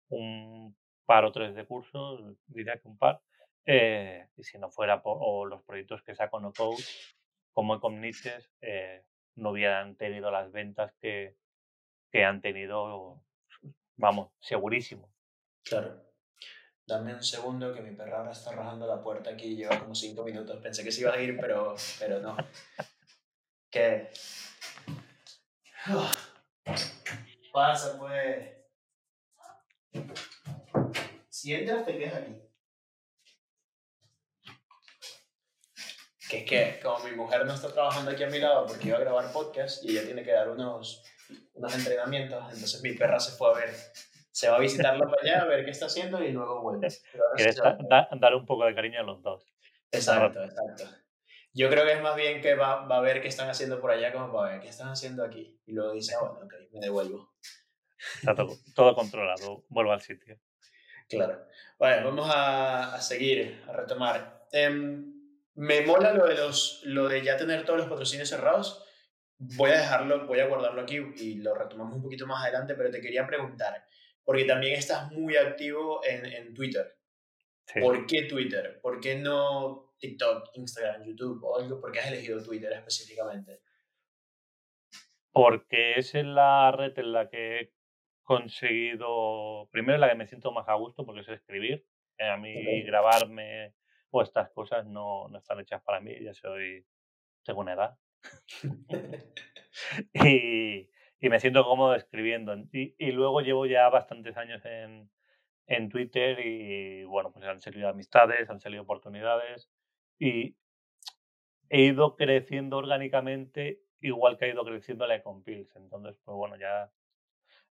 un 0.08 0.76
par 1.06 1.24
o 1.24 1.32
tres 1.32 1.54
de 1.54 1.66
cursos, 1.66 2.20
diría 2.46 2.78
que 2.78 2.88
un 2.88 2.98
par. 2.98 3.20
Eh, 3.64 4.26
y 4.36 4.44
si 4.44 4.58
no 4.58 4.70
fuera 4.70 5.02
por 5.02 5.48
los 5.48 5.62
proyectos 5.62 6.02
que 6.02 6.14
saco 6.14 6.40
no 6.40 6.52
code, 6.52 6.82
como 7.52 7.74
Ecomniches, 7.76 8.50
eh, 8.60 9.04
no 9.36 9.50
hubieran 9.50 9.96
tenido 9.96 10.30
las 10.30 10.50
ventas 10.50 10.92
que, 11.00 11.36
que 12.10 12.24
han 12.24 12.40
tenido, 12.40 13.22
vamos, 13.96 14.32
segurísimo. 14.40 15.12
Claro. 15.64 16.08
Dame 16.86 17.14
un 17.14 17.22
segundo 17.22 17.74
que 17.74 17.82
mi 17.82 17.94
perra 17.94 18.20
ahora 18.20 18.32
está 18.32 18.52
rajando 18.52 18.86
la 18.86 19.02
puerta 19.02 19.28
aquí 19.30 19.48
y 19.48 19.56
lleva 19.56 19.78
como 19.78 19.94
cinco 19.94 20.24
minutos. 20.24 20.58
Pensé 20.62 20.82
que 20.82 20.90
se 20.90 21.02
iba 21.02 21.12
a 21.12 21.20
ir, 21.20 21.38
pero, 21.38 21.74
pero 21.98 22.18
no. 22.20 22.34
¿Qué? 23.70 24.08
Pasa, 27.52 27.98
pues. 27.98 28.56
Si 31.28 31.54
entras, 31.54 31.84
te 31.84 31.98
quedas 31.98 32.14
aquí. 32.14 32.42
Que 36.28 36.38
es 36.38 36.44
que, 36.44 36.80
como 36.82 37.04
mi 37.04 37.12
mujer 37.12 37.46
no 37.46 37.54
está 37.54 37.72
trabajando 37.72 38.10
aquí 38.10 38.22
a 38.22 38.28
mi 38.28 38.38
lado 38.38 38.66
porque 38.66 38.88
iba 38.88 38.98
a 38.98 39.00
grabar 39.00 39.32
podcast 39.32 39.82
y 39.84 39.90
ella 39.90 40.04
tiene 40.04 40.22
que 40.22 40.32
dar 40.32 40.50
unos, 40.50 41.02
unos 41.54 41.74
entrenamientos, 41.74 42.42
entonces 42.52 42.82
mi 42.82 42.92
perra 42.92 43.18
se 43.18 43.32
fue 43.32 43.50
a 43.50 43.54
ver 43.54 43.74
se 44.38 44.48
va 44.48 44.56
a 44.56 44.60
visitarlo 44.60 45.04
para 45.10 45.20
allá, 45.20 45.42
a 45.42 45.46
ver 45.46 45.64
qué 45.64 45.72
está 45.72 45.86
haciendo 45.86 46.22
y 46.22 46.30
luego 46.30 46.62
vuelve. 46.62 46.86
dar 48.20 48.34
un 48.36 48.46
poco 48.46 48.66
de 48.66 48.74
cariño 48.74 49.00
a 49.00 49.02
los 49.02 49.20
dos. 49.20 49.44
Exacto, 49.90 50.44
exacto. 50.44 50.84
Yo 51.58 51.68
creo 51.68 51.84
que 51.84 51.94
es 51.94 52.00
más 52.00 52.14
bien 52.14 52.40
que 52.40 52.54
va, 52.54 52.86
va, 52.86 52.98
a 52.98 53.00
ver 53.00 53.20
qué 53.20 53.26
están 53.26 53.50
haciendo 53.50 53.80
por 53.80 53.90
allá, 53.90 54.12
como 54.12 54.32
para 54.32 54.52
ver 54.52 54.60
qué 54.60 54.68
están 54.68 54.90
haciendo 54.90 55.24
aquí. 55.24 55.58
Y 55.66 55.72
luego 55.72 55.92
dice, 55.92 56.14
ah, 56.14 56.20
bueno, 56.20 56.46
ok, 56.46 56.54
me 56.72 56.78
devuelvo. 56.78 57.34
Está 58.22 58.36
todo, 58.76 58.94
controlado, 58.94 59.64
vuelvo 59.68 59.90
al 59.90 60.00
sitio. 60.00 60.38
Claro. 61.08 61.44
Bueno, 61.76 62.10
vamos 62.10 62.30
a, 62.32 62.94
a 62.94 63.00
seguir, 63.00 63.60
a 63.66 63.72
retomar. 63.72 64.46
Em, 64.52 65.12
me 65.54 65.80
mola 65.80 66.12
lo 66.12 66.28
de, 66.28 66.36
los, 66.36 66.82
lo 66.84 67.08
de 67.08 67.24
ya 67.24 67.36
tener 67.36 67.64
todos 67.64 67.80
los 67.80 67.88
patrocinios 67.88 68.28
cerrados. 68.28 68.84
Voy 69.38 69.72
a 69.72 69.80
dejarlo, 69.80 70.28
voy 70.28 70.38
a 70.38 70.46
guardarlo 70.46 70.80
aquí 70.82 70.98
y 71.16 71.34
lo 71.38 71.56
retomamos 71.56 71.96
un 71.96 72.02
poquito 72.02 72.24
más 72.24 72.44
adelante, 72.44 72.76
pero 72.76 72.92
te 72.92 73.00
quería 73.00 73.26
preguntar, 73.26 73.84
porque 74.22 74.44
también 74.44 74.74
estás 74.74 75.10
muy 75.10 75.36
activo 75.36 76.04
en, 76.04 76.24
en 76.24 76.54
Twitter. 76.54 76.96
¿Por 77.80 78.06
qué 78.06 78.22
Twitter? 78.22 78.78
¿Por 78.80 79.00
qué 79.00 79.16
no 79.16 79.87
TikTok, 79.98 80.50
Instagram, 80.54 81.04
YouTube 81.04 81.42
o 81.44 81.58
algo? 81.58 81.80
¿Por 81.80 81.92
qué 81.92 82.00
has 82.00 82.08
elegido 82.08 82.42
Twitter 82.42 82.72
específicamente? 82.72 83.60
Porque 85.32 85.94
es 85.96 86.14
la 86.14 86.72
red 86.72 86.98
en 86.98 87.12
la 87.12 87.28
que 87.28 87.60
he 87.60 87.72
conseguido, 88.22 89.68
primero 89.70 89.98
la 89.98 90.10
que 90.10 90.16
me 90.16 90.26
siento 90.26 90.52
más 90.52 90.68
a 90.68 90.74
gusto 90.74 91.04
porque 91.04 91.20
es 91.20 91.28
escribir. 91.28 91.86
Eh, 92.18 92.28
a 92.28 92.36
mí 92.36 92.82
grabarme 92.82 93.74
o 94.10 94.22
estas 94.22 94.50
cosas 94.50 94.86
no, 94.86 95.28
no 95.28 95.38
están 95.38 95.60
hechas 95.60 95.82
para 95.82 96.00
mí, 96.00 96.12
ya 96.22 96.34
soy, 96.34 96.84
tengo 97.44 97.60
una 97.60 97.74
edad. 97.74 97.98
y, 100.12 100.90
y 101.20 101.28
me 101.28 101.40
siento 101.40 101.64
cómodo 101.64 101.94
escribiendo. 101.94 102.54
Y, 102.72 102.94
y 102.98 103.12
luego 103.12 103.40
llevo 103.40 103.66
ya 103.66 103.88
bastantes 103.88 104.36
años 104.36 104.64
en, 104.64 105.10
en 105.66 105.88
Twitter 105.88 106.44
y 106.44 107.04
bueno, 107.04 107.30
pues 107.30 107.44
han 107.44 107.60
salido 107.60 107.88
amistades, 107.88 108.50
han 108.50 108.60
salido 108.60 108.82
oportunidades 108.82 109.70
y 110.18 110.56
he 111.70 111.82
ido 111.82 112.16
creciendo 112.16 112.78
orgánicamente 112.78 113.80
igual 114.00 114.38
que 114.38 114.46
ha 114.46 114.48
ido 114.48 114.64
creciendo 114.64 115.06
la 115.06 115.16
Ecompils. 115.16 115.74
Entonces, 115.76 116.18
pues 116.24 116.36
bueno, 116.36 116.56
ya 116.56 116.90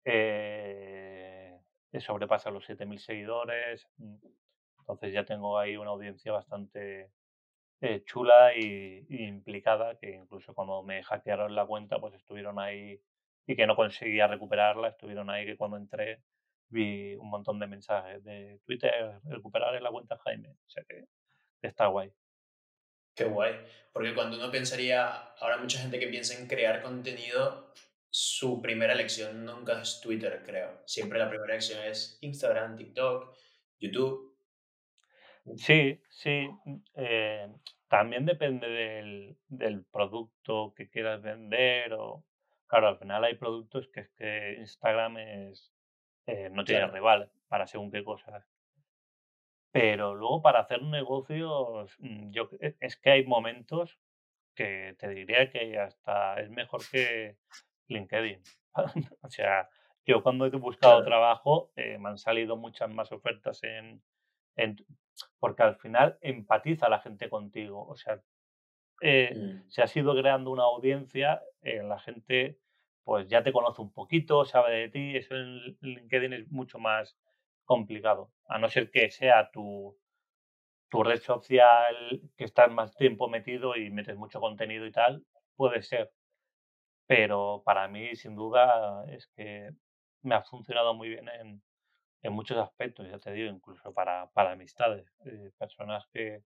eh, 0.05 1.59
he 1.91 2.01
sobrepasado 2.01 2.55
los 2.55 2.65
7.000 2.69 2.99
seguidores. 2.99 3.87
Mm, 3.97 4.15
entonces 4.79 5.13
ya 5.13 5.25
tengo 5.25 5.57
ahí 5.59 5.77
una 5.77 5.91
audiencia 5.91 6.31
bastante 6.31 7.11
eh, 7.81 8.03
chula 8.05 8.55
y, 8.55 9.05
implicada, 9.09 9.97
que 9.97 10.15
incluso 10.15 10.53
cuando 10.53 10.83
me 10.83 11.03
hackearon 11.03 11.55
la 11.55 11.65
cuenta, 11.65 11.99
pues 11.99 12.15
estuvieron 12.15 12.59
ahí 12.59 13.01
y 13.47 13.55
que 13.55 13.67
no 13.67 13.75
conseguía 13.75 14.27
recuperarla. 14.27 14.89
Estuvieron 14.89 15.29
ahí 15.29 15.45
que 15.45 15.57
cuando 15.57 15.77
entré 15.77 16.23
vi 16.69 17.15
un 17.15 17.29
montón 17.29 17.59
de 17.59 17.67
mensajes 17.67 18.23
de 18.23 18.59
Twitter, 18.65 19.19
recuperar 19.25 19.81
la 19.81 19.91
cuenta 19.91 20.17
Jaime. 20.19 20.51
O 20.51 20.69
sea 20.69 20.83
que 20.85 21.05
está 21.61 21.87
guay. 21.87 22.13
Qué 23.17 23.25
guay. 23.25 23.55
Porque 23.91 24.13
cuando 24.13 24.37
uno 24.37 24.51
pensaría, 24.51 25.07
ahora 25.39 25.57
mucha 25.57 25.79
gente 25.79 25.99
que 25.99 26.07
piensa 26.07 26.39
en 26.39 26.47
crear 26.47 26.81
contenido, 26.81 27.73
su 28.09 28.61
primera 28.61 28.93
elección 28.93 29.43
nunca 29.43 29.81
es 29.81 29.99
Twitter, 30.01 30.43
creo. 30.45 30.81
Siempre 30.85 31.19
la 31.19 31.29
primera 31.29 31.53
elección 31.53 31.83
es 31.83 32.17
Instagram, 32.21 32.77
TikTok, 32.77 33.35
YouTube. 33.79 34.37
Sí, 35.57 35.99
sí. 36.09 36.47
Eh, 36.95 37.49
también 37.87 38.25
depende 38.25 38.67
del, 38.67 39.37
del 39.47 39.83
producto 39.85 40.73
que 40.75 40.89
quieras 40.89 41.21
vender 41.21 41.93
o 41.93 42.23
Claro, 42.67 42.89
al 42.89 42.97
final 42.97 43.23
hay 43.23 43.35
productos 43.35 43.87
que 43.87 44.01
es 44.01 44.09
que 44.17 44.55
Instagram 44.59 45.17
es, 45.17 45.71
eh, 46.25 46.49
no 46.51 46.65
tiene 46.65 46.87
rival 46.87 47.31
para 47.47 47.65
según 47.65 47.89
qué 47.91 48.03
cosas. 48.03 48.45
Pero 49.71 50.15
luego 50.15 50.41
para 50.41 50.61
hacer 50.61 50.81
negocios, 50.83 51.95
mm, 51.99 52.31
yo 52.31 52.49
e, 52.59 52.75
es 52.79 52.97
que 52.97 53.11
hay 53.11 53.25
momentos 53.25 53.99
que 54.55 54.95
te 54.97 55.09
diría 55.09 55.49
que 55.51 55.77
hasta 55.77 56.39
es 56.41 56.49
mejor 56.49 56.81
que 56.91 57.37
LinkedIn. 57.87 58.41
o 59.21 59.29
sea, 59.29 59.69
yo 60.05 60.23
cuando 60.23 60.45
he 60.45 60.49
buscado 60.51 61.03
trabajo 61.03 61.71
eh, 61.75 61.97
me 61.99 62.09
han 62.09 62.17
salido 62.17 62.55
muchas 62.57 62.89
más 62.89 63.11
ofertas 63.11 63.63
en, 63.63 64.01
en, 64.55 64.77
porque 65.39 65.63
al 65.63 65.75
final 65.75 66.17
empatiza 66.21 66.89
la 66.89 66.99
gente 66.99 67.29
contigo. 67.29 67.85
O 67.87 67.95
sea, 67.95 68.21
eh, 69.01 69.33
mm. 69.35 69.69
se 69.69 69.81
ha 69.81 69.87
ido 69.93 70.15
creando 70.15 70.51
una 70.51 70.63
audiencia, 70.63 71.43
eh, 71.61 71.83
la 71.83 71.99
gente 71.99 72.59
pues 73.03 73.29
ya 73.29 73.41
te 73.41 73.53
conoce 73.53 73.81
un 73.81 73.93
poquito, 73.93 74.43
sabe 74.43 74.75
de 74.75 74.89
ti, 74.89 75.15
eso 75.15 75.33
en 75.33 75.77
LinkedIn 75.79 76.33
es 76.33 76.51
mucho 76.51 76.77
más 76.77 77.17
complicado, 77.63 78.31
a 78.47 78.57
no 78.57 78.69
ser 78.69 78.89
que 78.91 79.09
sea 79.11 79.49
tu, 79.51 79.97
tu 80.89 81.03
red 81.03 81.21
social 81.21 82.21
que 82.37 82.45
estás 82.45 82.71
más 82.71 82.95
tiempo 82.95 83.27
metido 83.27 83.75
y 83.75 83.89
metes 83.89 84.17
mucho 84.17 84.39
contenido 84.39 84.85
y 84.85 84.91
tal, 84.91 85.25
puede 85.55 85.81
ser. 85.81 86.11
Pero 87.05 87.61
para 87.65 87.87
mí, 87.87 88.15
sin 88.15 88.35
duda, 88.35 89.05
es 89.09 89.27
que 89.27 89.71
me 90.23 90.35
ha 90.35 90.43
funcionado 90.43 90.93
muy 90.93 91.09
bien 91.09 91.29
en, 91.29 91.61
en 92.21 92.33
muchos 92.33 92.57
aspectos, 92.57 93.07
ya 93.09 93.19
te 93.19 93.31
digo, 93.31 93.49
incluso 93.49 93.93
para, 93.93 94.29
para 94.31 94.51
amistades, 94.51 95.07
eh, 95.25 95.51
personas 95.57 96.05
que, 96.11 96.43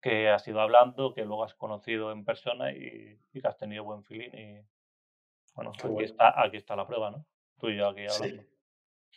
que 0.00 0.30
has 0.30 0.46
ido 0.48 0.60
hablando, 0.60 1.14
que 1.14 1.24
luego 1.24 1.44
has 1.44 1.54
conocido 1.54 2.12
en 2.12 2.24
persona 2.24 2.72
y, 2.72 3.18
que 3.32 3.40
has 3.44 3.58
tenido 3.58 3.84
buen 3.84 4.04
feeling. 4.04 4.30
Y 4.32 4.66
bueno, 5.54 5.72
aquí, 5.72 6.04
Está, 6.04 6.42
aquí 6.42 6.56
está 6.56 6.76
la 6.76 6.86
prueba, 6.86 7.10
¿no? 7.10 7.26
Tú 7.58 7.68
y 7.68 7.76
yo 7.76 7.88
aquí 7.88 8.06
hablando. 8.06 8.42
Sí, 8.42 8.48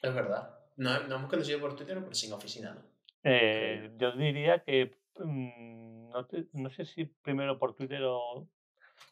es 0.02 0.14
verdad. 0.14 0.59
No, 0.80 0.98
no 1.08 1.16
hemos 1.16 1.30
conocido 1.30 1.60
por 1.60 1.76
Twitter, 1.76 2.00
pero 2.02 2.16
sin 2.16 2.32
oficina, 2.32 2.74
¿no? 2.74 2.82
Eh, 3.24 3.92
yo 3.98 4.14
diría 4.14 4.64
que 4.64 4.96
mm, 5.18 6.10
no, 6.10 6.28
no, 6.54 6.70
sé 6.70 6.86
si 6.86 7.04
primero 7.04 7.60
por 7.60 7.76
Twitter 7.76 8.02
o 8.04 8.48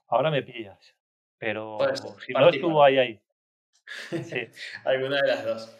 ahora 0.07 0.31
me 0.31 0.43
pillas, 0.43 0.79
pero 1.37 1.77
si 2.25 2.31
no 2.31 2.49
estuvo 2.49 2.81
ahí 2.81 2.97
ahí. 2.97 3.21
Sí. 4.23 4.47
Alguna 4.85 5.21
de 5.21 5.27
las 5.27 5.43
dos. 5.43 5.77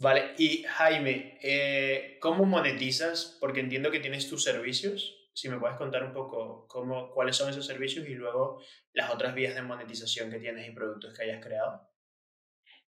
Vale, 0.00 0.34
y 0.38 0.64
Jaime, 0.64 1.38
eh, 1.40 2.18
¿cómo 2.20 2.44
monetizas? 2.44 3.38
Porque 3.40 3.60
entiendo 3.60 3.92
que 3.92 4.00
tienes 4.00 4.28
tus 4.28 4.42
servicios. 4.42 5.30
Si 5.34 5.48
me 5.48 5.58
puedes 5.58 5.76
contar 5.76 6.02
un 6.02 6.12
poco 6.12 6.66
cómo, 6.66 7.12
cuáles 7.12 7.36
son 7.36 7.50
esos 7.50 7.64
servicios 7.64 8.08
y 8.08 8.14
luego 8.14 8.60
las 8.92 9.08
otras 9.10 9.36
vías 9.36 9.54
de 9.54 9.62
monetización 9.62 10.30
que 10.32 10.40
tienes 10.40 10.66
y 10.66 10.72
productos 10.72 11.14
que 11.14 11.22
hayas 11.22 11.44
creado. 11.44 11.88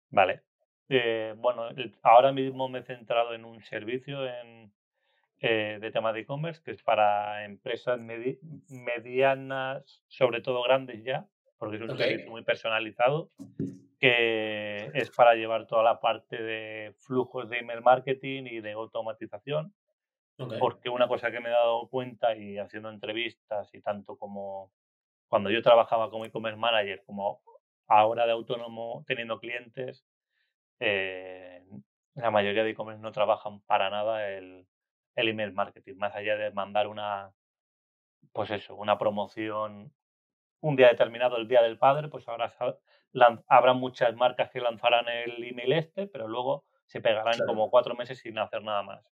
Vale. 0.09 0.43
Eh, 0.89 1.35
bueno, 1.39 1.69
ahora 2.03 2.33
mismo 2.33 2.69
me 2.69 2.81
he 2.81 2.83
centrado 2.83 3.35
en 3.35 3.45
un 3.45 3.63
servicio 3.63 4.25
en, 4.27 4.73
eh, 5.41 5.79
de 5.81 5.91
tema 5.91 6.13
de 6.13 6.21
e-commerce 6.21 6.63
que 6.63 6.71
es 6.71 6.83
para 6.83 7.45
empresas 7.45 7.99
medianas, 8.69 10.05
sobre 10.09 10.41
todo 10.41 10.63
grandes 10.63 11.03
ya, 11.05 11.27
porque 11.59 11.77
es 11.77 11.83
un 11.83 11.97
servicio 11.97 12.31
muy 12.31 12.43
personalizado 12.43 13.31
que 13.99 14.91
es 14.95 15.11
para 15.11 15.35
llevar 15.35 15.67
toda 15.67 15.83
la 15.83 16.01
parte 16.01 16.43
de 16.43 16.95
flujos 16.99 17.49
de 17.49 17.59
email 17.59 17.81
marketing 17.81 18.45
y 18.45 18.61
de 18.61 18.73
automatización. 18.73 19.75
Porque 20.59 20.91
una 20.91 21.09
cosa 21.09 21.31
que 21.31 21.41
me 21.41 21.49
he 21.49 21.53
dado 21.53 21.89
cuenta 21.89 22.37
y 22.37 22.59
haciendo 22.59 22.91
entrevistas 22.91 23.75
y 23.75 23.81
tanto 23.81 24.19
como 24.19 24.71
cuando 25.29 25.51
yo 25.51 25.63
trabajaba 25.63 26.11
como 26.11 26.27
e-commerce 26.27 26.59
manager, 26.59 27.03
como 27.07 27.41
ahora 27.89 28.27
de 28.27 28.33
autónomo 28.33 29.03
teniendo 29.07 29.41
clientes, 29.41 30.05
eh, 30.81 31.65
la 32.15 32.31
mayoría 32.31 32.65
de 32.65 32.71
e-commerce 32.71 33.03
no 33.03 33.13
trabajan 33.13 33.61
para 33.63 33.91
nada 33.91 34.29
el, 34.29 34.67
el 35.15 35.29
email 35.29 35.53
marketing, 35.53 35.97
más 35.97 36.15
allá 36.15 36.37
de 36.37 36.51
mandar 36.53 36.87
una, 36.87 37.33
pues 38.33 38.51
eso, 38.51 38.75
una 38.75 38.99
promoción 38.99 39.93
un 40.61 40.77
día 40.77 40.89
determinado, 40.89 41.37
el 41.37 41.49
Día 41.49 41.63
del 41.63 41.79
Padre, 41.79 42.09
pues 42.09 42.27
ahora 42.29 42.53
habrá 43.49 43.73
muchas 43.73 44.15
marcas 44.17 44.51
que 44.51 44.61
lanzarán 44.61 45.09
el 45.09 45.45
email 45.45 45.73
este, 45.73 46.07
pero 46.07 46.29
luego 46.29 46.65
se 46.87 47.01
pegarán 47.01 47.39
como 47.47 47.71
cuatro 47.71 47.95
meses 47.95 48.19
sin 48.19 48.39
hacer 48.39 48.63
nada 48.63 48.83
más. 48.83 49.05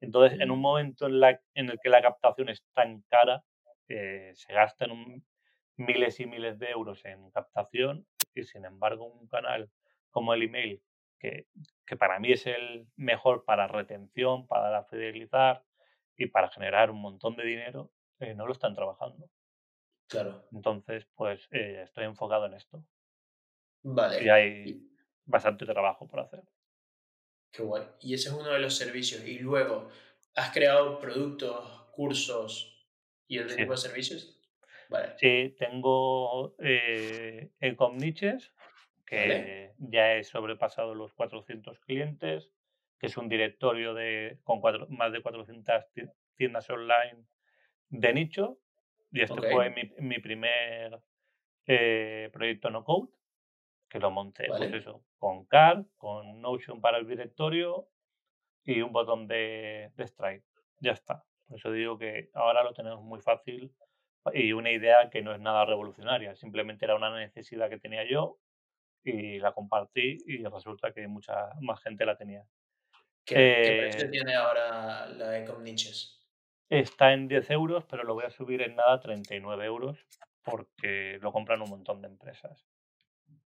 Entonces, 0.00 0.40
en 0.40 0.50
un 0.50 0.58
mm. 0.58 0.62
momento 0.62 1.06
en, 1.06 1.20
la, 1.20 1.40
en 1.54 1.70
el 1.70 1.78
que 1.80 1.90
la 1.90 2.02
captación 2.02 2.48
es 2.48 2.62
tan 2.72 3.02
cara, 3.08 3.44
eh, 3.88 4.32
se 4.34 4.52
gastan 4.52 5.22
miles 5.76 6.20
y 6.20 6.26
miles 6.26 6.58
de 6.58 6.70
euros 6.70 7.04
en 7.04 7.30
captación 7.30 8.06
y, 8.34 8.44
sin 8.44 8.64
embargo, 8.64 9.06
un 9.06 9.28
canal 9.28 9.70
como 10.10 10.34
el 10.34 10.42
email, 10.42 10.82
que, 11.20 11.46
que 11.86 11.96
para 11.96 12.18
mí 12.18 12.32
es 12.32 12.46
el 12.46 12.88
mejor 12.96 13.44
para 13.44 13.68
retención, 13.68 14.46
para 14.46 14.84
fidelizar 14.84 15.62
y 16.16 16.26
para 16.26 16.50
generar 16.50 16.90
un 16.90 17.00
montón 17.00 17.36
de 17.36 17.44
dinero, 17.44 17.92
eh, 18.18 18.34
no 18.34 18.46
lo 18.46 18.52
están 18.52 18.74
trabajando. 18.74 19.30
Claro. 20.08 20.44
Entonces, 20.52 21.06
pues 21.14 21.46
eh, 21.52 21.82
estoy 21.84 22.04
enfocado 22.04 22.46
en 22.46 22.54
esto. 22.54 22.84
Vale. 23.82 24.24
Y 24.24 24.28
hay 24.28 24.90
bastante 25.24 25.64
trabajo 25.64 26.08
por 26.08 26.20
hacer. 26.20 26.42
Qué 27.52 27.62
guay. 27.62 27.84
Y 28.00 28.14
ese 28.14 28.28
es 28.28 28.34
uno 28.34 28.50
de 28.50 28.58
los 28.58 28.76
servicios. 28.76 29.24
Y 29.24 29.38
luego, 29.38 29.88
¿has 30.34 30.52
creado 30.52 30.98
productos, 30.98 31.88
cursos 31.92 32.88
y 33.28 33.38
otro 33.38 33.56
tipo 33.56 33.72
de 33.72 33.78
servicios? 33.78 34.36
Vale. 34.88 35.14
Sí, 35.18 35.54
tengo 35.58 36.56
eh, 36.58 37.52
Ecom 37.60 37.96
Niches, 37.96 38.52
que 39.10 39.72
ya 39.78 40.14
he 40.14 40.22
sobrepasado 40.22 40.94
los 40.94 41.12
400 41.14 41.80
clientes, 41.80 42.48
que 42.96 43.08
es 43.08 43.16
un 43.16 43.28
directorio 43.28 43.92
de, 43.92 44.38
con 44.44 44.60
más 44.90 45.12
de 45.12 45.20
400 45.20 45.84
tiendas 46.36 46.70
online 46.70 47.24
de 47.88 48.12
nicho. 48.14 48.60
Y 49.10 49.22
este 49.22 49.50
fue 49.50 49.70
mi, 49.70 49.90
mi 49.98 50.20
primer 50.20 51.00
eh, 51.66 52.30
proyecto 52.32 52.70
no 52.70 52.84
code, 52.84 53.08
que 53.88 53.98
lo 53.98 54.12
monté 54.12 54.46
pues 54.46 54.72
eso, 54.72 55.04
con 55.18 55.44
CAR, 55.46 55.84
con 55.96 56.40
Notion 56.40 56.80
para 56.80 56.98
el 56.98 57.08
directorio 57.08 57.88
y 58.64 58.80
un 58.80 58.92
botón 58.92 59.26
de, 59.26 59.90
de 59.96 60.06
Stripe. 60.06 60.46
Ya 60.78 60.92
está. 60.92 61.24
Por 61.48 61.58
eso 61.58 61.72
digo 61.72 61.98
que 61.98 62.30
ahora 62.32 62.62
lo 62.62 62.72
tenemos 62.74 63.02
muy 63.02 63.20
fácil 63.20 63.74
y 64.32 64.52
una 64.52 64.70
idea 64.70 65.10
que 65.10 65.20
no 65.20 65.34
es 65.34 65.40
nada 65.40 65.64
revolucionaria, 65.64 66.36
simplemente 66.36 66.84
era 66.84 66.94
una 66.94 67.18
necesidad 67.18 67.68
que 67.68 67.78
tenía 67.78 68.08
yo 68.08 68.38
y 69.04 69.38
la 69.38 69.52
compartí 69.52 70.18
y 70.26 70.44
resulta 70.44 70.92
que 70.92 71.06
mucha 71.08 71.50
más 71.60 71.80
gente 71.82 72.04
la 72.04 72.16
tenía. 72.16 72.44
¿Qué, 73.24 73.76
precio 73.90 74.06
eh 74.06 74.10
tiene 74.10 74.34
ahora 74.34 75.06
la 75.08 75.38
Ecom 75.38 75.62
Niches? 75.62 76.20
Está 76.68 77.12
en 77.12 77.28
10 77.28 77.50
euros, 77.50 77.84
pero 77.84 78.04
lo 78.04 78.14
voy 78.14 78.24
a 78.24 78.30
subir 78.30 78.62
en 78.62 78.76
nada 78.76 78.94
a 78.94 79.00
39 79.00 79.64
euros 79.64 79.98
porque 80.42 81.18
lo 81.20 81.32
compran 81.32 81.62
un 81.62 81.70
montón 81.70 82.00
de 82.00 82.08
empresas. 82.08 82.66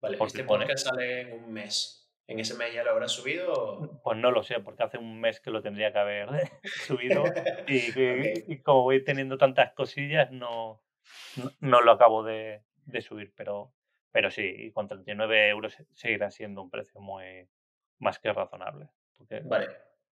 Vale, 0.01 0.17
este 0.21 0.43
podcast 0.43 0.87
sale 0.87 1.21
en 1.21 1.33
un 1.33 1.51
mes. 1.51 1.99
¿En 2.29 2.39
ese 2.39 2.53
mes 2.53 2.73
ya 2.73 2.83
lo 2.83 2.91
habrá 2.91 3.07
subido? 3.07 3.99
Pues 4.03 4.17
no 4.17 4.29
lo 4.29 4.43
sé, 4.43 4.59
porque 4.59 4.83
hace 4.83 4.99
un 4.99 5.19
mes 5.19 5.39
que 5.39 5.49
lo 5.49 5.63
tendría 5.63 5.91
que 5.91 5.97
haber 5.97 6.29
subido 6.63 7.23
y, 7.67 8.57
como 8.59 8.83
voy 8.83 9.03
teniendo 9.03 9.37
tantas 9.37 9.73
cosillas 9.73 10.31
no, 10.31 10.81
no, 11.59 11.81
lo 11.81 11.91
acabo 11.91 12.23
de, 12.23 12.61
subir, 13.01 13.33
pero, 13.35 13.73
pero 14.11 14.31
sí, 14.31 14.71
con 14.73 14.87
39 14.87 15.49
euros 15.49 15.77
seguirá 15.93 16.31
siendo 16.31 16.61
un 16.61 16.69
precio 16.69 16.99
muy 16.99 17.47
más 17.99 18.19
que 18.19 18.31
razonable. 18.33 18.89
Vale, 19.43 19.67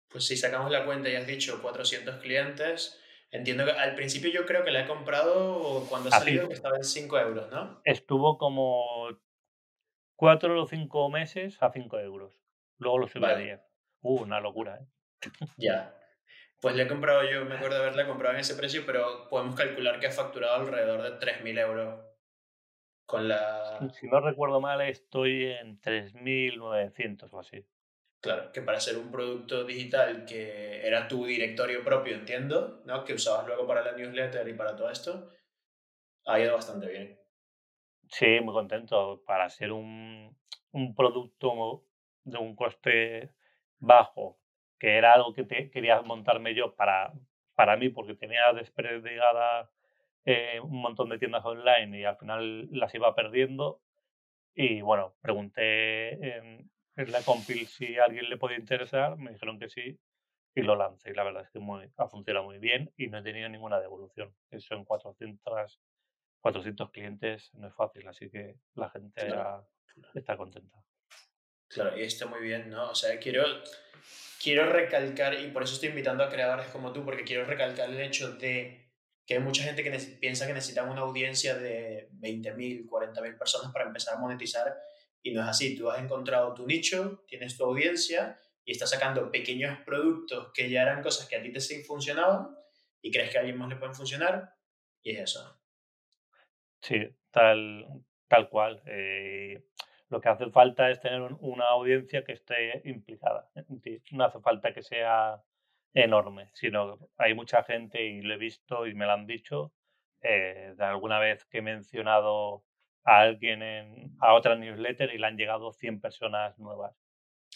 pues 0.10 0.28
si 0.28 0.38
sacamos 0.38 0.72
la 0.72 0.86
cuenta 0.86 1.10
y 1.10 1.16
has 1.16 1.26
dicho 1.26 1.62
400 1.62 2.18
clientes, 2.18 3.00
entiendo 3.32 3.66
que 3.66 3.72
al 3.72 3.96
principio 3.96 4.32
yo 4.32 4.46
creo 4.46 4.64
que 4.64 4.72
la 4.72 4.82
he 4.82 4.88
comprado 4.88 5.86
cuando 5.90 6.10
salió 6.12 6.48
que 6.48 6.54
estaba 6.54 6.78
en 6.78 6.84
5 6.84 7.20
euros, 7.20 7.52
¿no? 7.52 7.82
Estuvo 7.86 8.38
como 8.38 9.08
4 10.18 10.62
o 10.62 10.68
5 10.68 11.10
meses 11.10 11.58
a 11.62 11.72
5 11.72 12.00
euros. 12.00 12.42
Luego 12.78 13.00
lo 13.00 13.08
subí 13.08 13.26
a 13.26 13.36
10. 13.36 13.62
Uh, 14.02 14.22
una 14.24 14.40
locura, 14.40 14.78
¿eh? 14.78 14.88
Ya. 15.58 15.96
Pues 16.62 16.76
le 16.76 16.84
he 16.84 16.88
comprado 16.88 17.24
yo, 17.24 17.46
me 17.46 17.56
acuerdo 17.56 17.78
de 17.78 17.84
haberla 17.84 18.06
comprado 18.06 18.36
en 18.36 18.42
ese 18.42 18.56
precio, 18.56 18.84
pero 18.86 19.30
podemos 19.30 19.56
calcular 19.56 20.00
que 20.00 20.08
ha 20.08 20.12
facturado 20.12 20.56
alrededor 20.56 21.02
de 21.04 21.26
3.000 21.26 21.60
euros 21.60 22.09
con 23.10 23.28
la... 23.28 23.90
Si 23.92 24.08
no 24.08 24.22
recuerdo 24.22 24.62
mal, 24.62 24.82
estoy 24.82 25.46
en 25.46 25.82
3.900 25.82 27.34
o 27.34 27.40
así. 27.40 27.66
Claro, 28.22 28.52
que 28.52 28.62
para 28.62 28.80
ser 28.80 28.98
un 28.98 29.10
producto 29.10 29.64
digital 29.64 30.26
que 30.26 30.86
era 30.86 31.08
tu 31.08 31.26
directorio 31.26 31.84
propio, 31.84 32.14
entiendo, 32.14 32.84
¿no? 32.86 33.04
que 33.04 33.16
usabas 33.16 33.48
luego 33.48 33.66
para 33.66 33.84
la 33.84 33.94
newsletter 33.94 34.48
y 34.48 34.54
para 34.54 34.76
todo 34.76 34.92
esto, 34.92 35.32
ha 36.28 36.40
ido 36.40 36.54
bastante 36.54 36.88
bien. 36.88 37.20
Sí, 38.10 38.40
muy 38.42 38.54
contento. 38.54 39.24
Para 39.26 39.50
ser 39.50 39.72
un, 39.72 40.38
un 40.72 40.94
producto 40.94 41.88
de 42.24 42.38
un 42.38 42.56
coste 42.56 43.34
bajo, 43.80 44.40
que 44.78 44.98
era 44.98 45.14
algo 45.14 45.34
que 45.34 45.72
quería 45.72 46.00
montarme 46.04 46.54
yo 46.54 46.76
para, 46.76 47.12
para 47.56 47.76
mí, 47.76 47.90
porque 47.90 48.14
tenía 48.14 48.54
desperdigada 48.54 49.72
eh, 50.32 50.60
un 50.60 50.80
montón 50.80 51.10
de 51.10 51.18
tiendas 51.18 51.44
online 51.44 52.00
y 52.00 52.06
al 52.06 52.16
final 52.16 52.70
las 52.72 52.94
iba 52.94 53.16
perdiendo. 53.16 53.82
Y 54.54 54.82
bueno, 54.82 55.16
pregunté 55.22 56.38
en, 56.38 56.70
es 56.96 57.10
la 57.10 57.24
compil 57.24 57.66
si 57.66 57.98
a 57.98 58.04
alguien 58.04 58.30
le 58.30 58.38
podía 58.38 58.60
interesar, 58.60 59.18
me 59.18 59.32
dijeron 59.32 59.58
que 59.58 59.70
sí 59.70 60.00
y 60.54 60.62
lo 60.62 60.76
lancé. 60.76 61.10
Y 61.10 61.14
la 61.16 61.24
verdad 61.24 61.46
es 61.46 61.50
que 61.50 61.58
muy, 61.58 61.92
ha 61.98 62.08
funcionado 62.08 62.46
muy 62.46 62.60
bien 62.60 62.94
y 62.96 63.08
no 63.08 63.18
he 63.18 63.24
tenido 63.24 63.50
ninguna 63.50 63.80
devolución. 63.80 64.32
Eso 64.52 64.76
en 64.76 64.86
400, 64.86 65.80
400 66.42 66.92
clientes 66.92 67.52
no 67.56 67.68
es 67.68 67.74
fácil, 67.74 68.08
así 68.08 68.30
que 68.30 68.56
la 68.76 68.92
gente 68.92 69.34
está 70.14 70.38
contenta. 70.38 70.78
Claro, 71.70 71.98
y 71.98 72.04
está 72.04 72.28
muy 72.28 72.42
bien, 72.42 72.70
¿no? 72.70 72.92
O 72.92 72.96
sea, 72.96 73.18
quiero, 73.18 73.44
quiero 74.40 74.72
recalcar, 74.72 75.40
y 75.40 75.48
por 75.50 75.64
eso 75.64 75.74
estoy 75.74 75.90
invitando 75.90 76.24
a 76.24 76.30
creadores 76.30 76.68
como 76.68 76.94
tú, 76.94 77.04
porque 77.04 77.24
quiero 77.24 77.46
recalcar 77.46 77.90
el 77.90 78.00
hecho 78.00 78.36
de 78.36 78.89
que 79.30 79.36
hay 79.36 79.42
mucha 79.42 79.62
gente 79.62 79.84
que 79.84 79.92
piensa 80.20 80.48
que 80.48 80.54
necesita 80.56 80.82
una 80.82 81.02
audiencia 81.02 81.54
de 81.54 82.10
20.000, 82.14 82.90
40.000 82.90 83.38
personas 83.38 83.72
para 83.72 83.86
empezar 83.86 84.16
a 84.16 84.20
monetizar 84.20 84.76
y 85.22 85.32
no 85.32 85.44
es 85.44 85.48
así, 85.48 85.78
tú 85.78 85.88
has 85.92 86.02
encontrado 86.02 86.56
tu 86.56 86.66
nicho, 86.66 87.26
tienes 87.28 87.56
tu 87.56 87.64
audiencia 87.64 88.40
y 88.66 88.72
estás 88.72 88.90
sacando 88.90 89.30
pequeños 89.30 89.78
productos 89.86 90.52
que 90.52 90.68
ya 90.72 90.82
eran 90.82 91.04
cosas 91.04 91.28
que 91.28 91.36
a 91.36 91.44
ti 91.44 91.54
te 91.54 91.62
funcionaban 91.84 92.58
y 93.04 93.12
crees 93.12 93.30
que 93.30 93.38
a 93.38 93.42
alguien 93.42 93.60
más 93.60 93.70
le 93.70 93.76
pueden 93.76 93.94
funcionar 93.94 94.52
y 95.04 95.12
es 95.12 95.20
eso. 95.20 95.62
Sí, 96.82 96.98
tal, 97.30 97.86
tal 98.28 98.50
cual. 98.50 98.82
Eh, 98.88 99.64
lo 100.10 100.22
que 100.22 100.30
hace 100.30 100.50
falta 100.50 100.90
es 100.90 101.02
tener 101.02 101.22
una 101.22 101.66
audiencia 101.66 102.24
que 102.24 102.32
esté 102.32 102.82
implicada. 102.84 103.48
No 104.10 104.26
hace 104.26 104.40
falta 104.40 104.74
que 104.74 104.82
sea 104.82 105.40
enorme, 105.94 106.50
sino 106.54 106.98
hay 107.18 107.34
mucha 107.34 107.64
gente, 107.64 108.04
y 108.04 108.22
lo 108.22 108.34
he 108.34 108.38
visto 108.38 108.88
y 108.88 108.94
me 108.94 109.06
lo 109.06 109.14
han 109.14 109.26
dicho, 109.26 109.74
eh, 110.22 110.74
de 110.78 110.84
alguna 110.84 111.20
vez 111.20 111.46
que 111.46 111.60
he 111.60 111.62
mencionado 111.62 112.64
a 113.04 113.22
alguien 113.22 113.64
en, 113.64 114.16
a 114.20 114.34
otra 114.34 114.56
newsletter 114.56 115.14
y 115.14 115.18
le 115.18 115.28
han 115.28 115.38
llegado 115.38 115.72
100 115.72 116.02
personas 116.02 116.58
nuevas. 116.60 116.96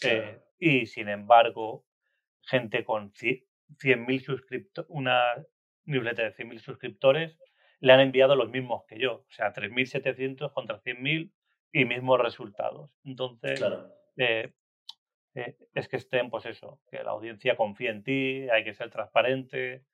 Eh, 0.02 0.40
y 0.58 0.86
sin 0.86 1.08
embargo, 1.08 1.84
gente 2.42 2.84
con 2.84 3.12
100.000 3.12 4.20
suscriptores, 4.20 4.90
una 4.90 5.22
newsletter 5.84 6.34
de 6.34 6.44
100.000 6.44 6.58
suscriptores, 6.58 7.38
le 7.80 7.92
han 7.92 8.00
enviado 8.00 8.34
los 8.34 8.50
mismos 8.50 8.84
que 8.88 8.98
yo, 8.98 9.24
o 9.28 9.30
sea, 9.30 9.52
3.700 9.52 10.52
contra 10.52 10.80
100.000 10.80 11.30
y 11.72 11.84
mismos 11.84 12.20
resultados. 12.20 12.90
Entonces, 13.04 13.62
eh, 14.16 14.52
eh, 15.34 15.56
es 15.74 15.88
que 15.88 15.96
estén, 15.96 16.30
pues 16.30 16.46
eso, 16.46 16.80
que 16.90 17.02
la 17.02 17.10
audiencia 17.10 17.56
confíe 17.56 17.90
en 17.90 18.02
ti, 18.02 18.48
hay 18.50 18.64
que 18.64 18.74
ser 18.74 18.90
transparente, 18.90 19.84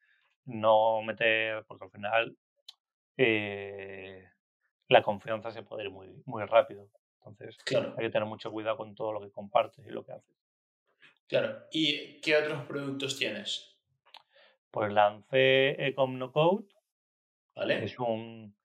no 0.45 1.03
meter, 1.03 1.65
porque 1.67 1.85
al 1.85 1.91
final 1.91 2.37
la 4.89 5.03
confianza 5.03 5.51
se 5.51 5.63
puede 5.63 5.85
ir 5.85 5.91
muy, 5.91 6.09
muy 6.25 6.45
rápido. 6.45 6.89
Entonces, 7.19 7.59
hay 7.99 8.07
que 8.07 8.11
tener 8.11 8.27
mucho 8.27 8.51
cuidado 8.51 8.79
con 8.79 8.95
todo 8.95 9.13
lo 9.13 9.21
que 9.21 9.31
compartes 9.31 9.87
y 9.87 9.91
lo 9.91 10.05
que 10.05 10.13
haces. 10.13 10.37
Claro. 11.29 11.67
¿Y 11.71 12.21
qué 12.21 12.37
otros 12.37 12.65
productos 12.65 13.19
tienes? 13.19 13.79
Pues 14.71 14.93
lancé 14.93 15.87
Ecom 15.87 16.19
No 16.19 16.33
Code. 16.33 16.67
¿Vale? 17.55 17.85
Es 17.85 17.99
un, 17.99 18.57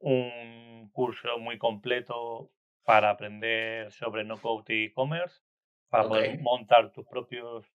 un 0.00 0.90
curso 0.92 1.38
muy 1.38 1.58
completo 1.58 2.50
para 2.84 3.10
aprender 3.10 3.92
sobre 3.92 4.24
no 4.24 4.40
code 4.40 4.74
y 4.74 4.84
e-commerce, 4.86 5.40
para 5.92 6.08
poder 6.08 6.40
montar 6.40 6.90
tus 6.90 7.06
propios 7.06 7.70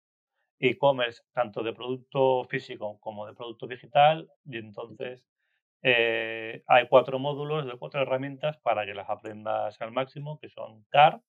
e-commerce, 0.58 1.22
tanto 1.34 1.62
de 1.62 1.74
producto 1.74 2.46
físico 2.46 2.98
como 3.02 3.28
de 3.28 3.34
producto 3.34 3.68
digital. 3.68 4.32
Y 4.46 4.56
entonces 4.56 5.28
eh, 5.82 6.64
hay 6.66 6.88
cuatro 6.88 7.20
módulos 7.20 7.66
de 7.66 7.78
cuatro 7.78 8.02
herramientas 8.02 8.58
para 8.60 8.86
que 8.86 8.94
las 8.94 9.10
aprendas 9.10 9.82
al 9.82 9.92
máximo, 9.92 10.40
que 10.40 10.48
son 10.48 10.86
CAR, 10.86 11.20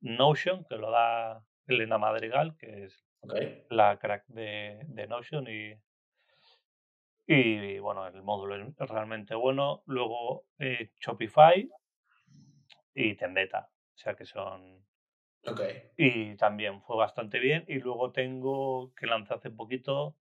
Notion, 0.00 0.64
que 0.64 0.76
lo 0.76 0.90
da 0.90 1.44
Elena 1.66 1.98
Madrigal, 1.98 2.56
que 2.56 2.84
es 2.84 3.04
la 3.68 3.98
crack 3.98 4.24
de, 4.28 5.06
Notion 5.06 5.46
y, 5.48 5.74
y, 7.26 7.78
bueno, 7.78 8.06
el 8.06 8.22
módulo 8.22 8.56
es 8.56 8.88
realmente 8.88 9.34
bueno. 9.34 9.82
Luego 9.84 10.46
eh, 10.58 10.92
Shopify 10.98 11.68
y 12.94 13.14
Tendeta, 13.16 13.68
o 13.70 13.98
sea 13.98 14.14
que 14.14 14.24
son... 14.24 14.88
Y 15.96 16.36
también 16.36 16.82
fue 16.82 16.96
bastante 16.96 17.38
bien. 17.38 17.64
Y 17.68 17.78
luego 17.78 18.12
tengo 18.12 18.92
que 18.94 19.06
lanzar 19.06 19.38
hace 19.38 19.50
poquito 19.50 20.16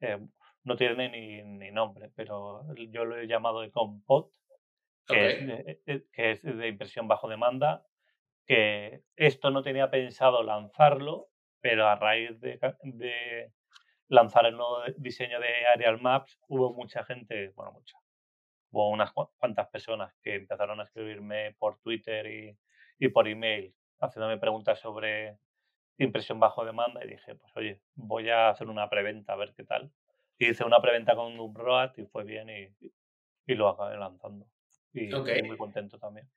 eh, 0.00 0.18
no 0.64 0.76
tiene 0.76 1.08
ni, 1.08 1.42
ni 1.42 1.70
nombre, 1.70 2.10
pero 2.14 2.64
yo 2.90 3.04
lo 3.04 3.18
he 3.18 3.26
llamado 3.26 3.62
Ecompot, 3.62 4.30
que, 5.06 5.26
es 5.26 5.46
de, 5.46 5.80
eh, 5.86 6.04
que 6.12 6.30
es 6.30 6.42
de 6.42 6.68
impresión 6.68 7.06
bajo 7.06 7.28
demanda, 7.28 7.86
que 8.46 9.02
esto 9.16 9.50
no 9.50 9.62
tenía 9.62 9.90
pensado 9.90 10.42
lanzarlo, 10.42 11.28
pero 11.60 11.86
a 11.86 11.96
raíz 11.96 12.40
de, 12.40 12.58
de 12.82 13.52
lanzar 14.08 14.46
el 14.46 14.56
nuevo 14.56 14.82
diseño 14.96 15.38
de 15.40 15.66
Aerial 15.66 16.00
Maps, 16.00 16.38
hubo 16.48 16.72
mucha 16.72 17.04
gente, 17.04 17.52
bueno, 17.54 17.72
mucha, 17.72 17.98
hubo 18.70 18.90
unas 18.90 19.12
cuantas 19.12 19.68
personas 19.68 20.14
que 20.22 20.34
empezaron 20.34 20.80
a 20.80 20.84
escribirme 20.84 21.54
por 21.58 21.78
Twitter 21.80 22.26
y, 22.26 22.58
y 22.98 23.08
por 23.08 23.28
email, 23.28 23.74
haciéndome 24.00 24.38
preguntas 24.38 24.78
sobre 24.80 25.38
impresión 25.98 26.40
bajo 26.40 26.64
demanda 26.64 27.04
y 27.04 27.08
dije, 27.08 27.34
pues 27.34 27.56
oye, 27.56 27.80
voy 27.94 28.30
a 28.30 28.50
hacer 28.50 28.68
una 28.68 28.88
preventa 28.90 29.32
a 29.32 29.36
ver 29.36 29.54
qué 29.54 29.64
tal. 29.64 29.92
Y 30.38 30.48
hice 30.48 30.64
una 30.64 30.80
preventa 30.80 31.14
con 31.14 31.38
un 31.38 31.54
Road 31.54 31.92
y 31.96 32.04
fue 32.06 32.24
bien 32.24 32.48
y, 32.50 32.90
y 33.46 33.54
lo 33.54 33.68
acabé 33.68 33.96
lanzando. 33.96 34.46
Y 34.92 35.04
estoy 35.04 35.42
muy 35.42 35.56
contento 35.56 35.98
también. 35.98 36.28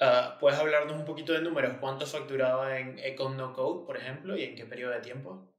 Ah, 0.00 0.36
¿Puedes 0.40 0.58
hablarnos 0.58 0.96
un 0.96 1.04
poquito 1.04 1.32
de 1.32 1.42
números? 1.42 1.76
¿Cuánto 1.80 2.06
facturaba 2.06 2.78
en 2.78 2.98
Econ 2.98 3.36
No 3.36 3.52
Code, 3.52 3.86
por 3.86 3.96
ejemplo, 3.96 4.36
y 4.36 4.42
en 4.42 4.56
qué 4.56 4.64
periodo 4.64 4.92
de 4.92 5.00
tiempo? 5.00 5.52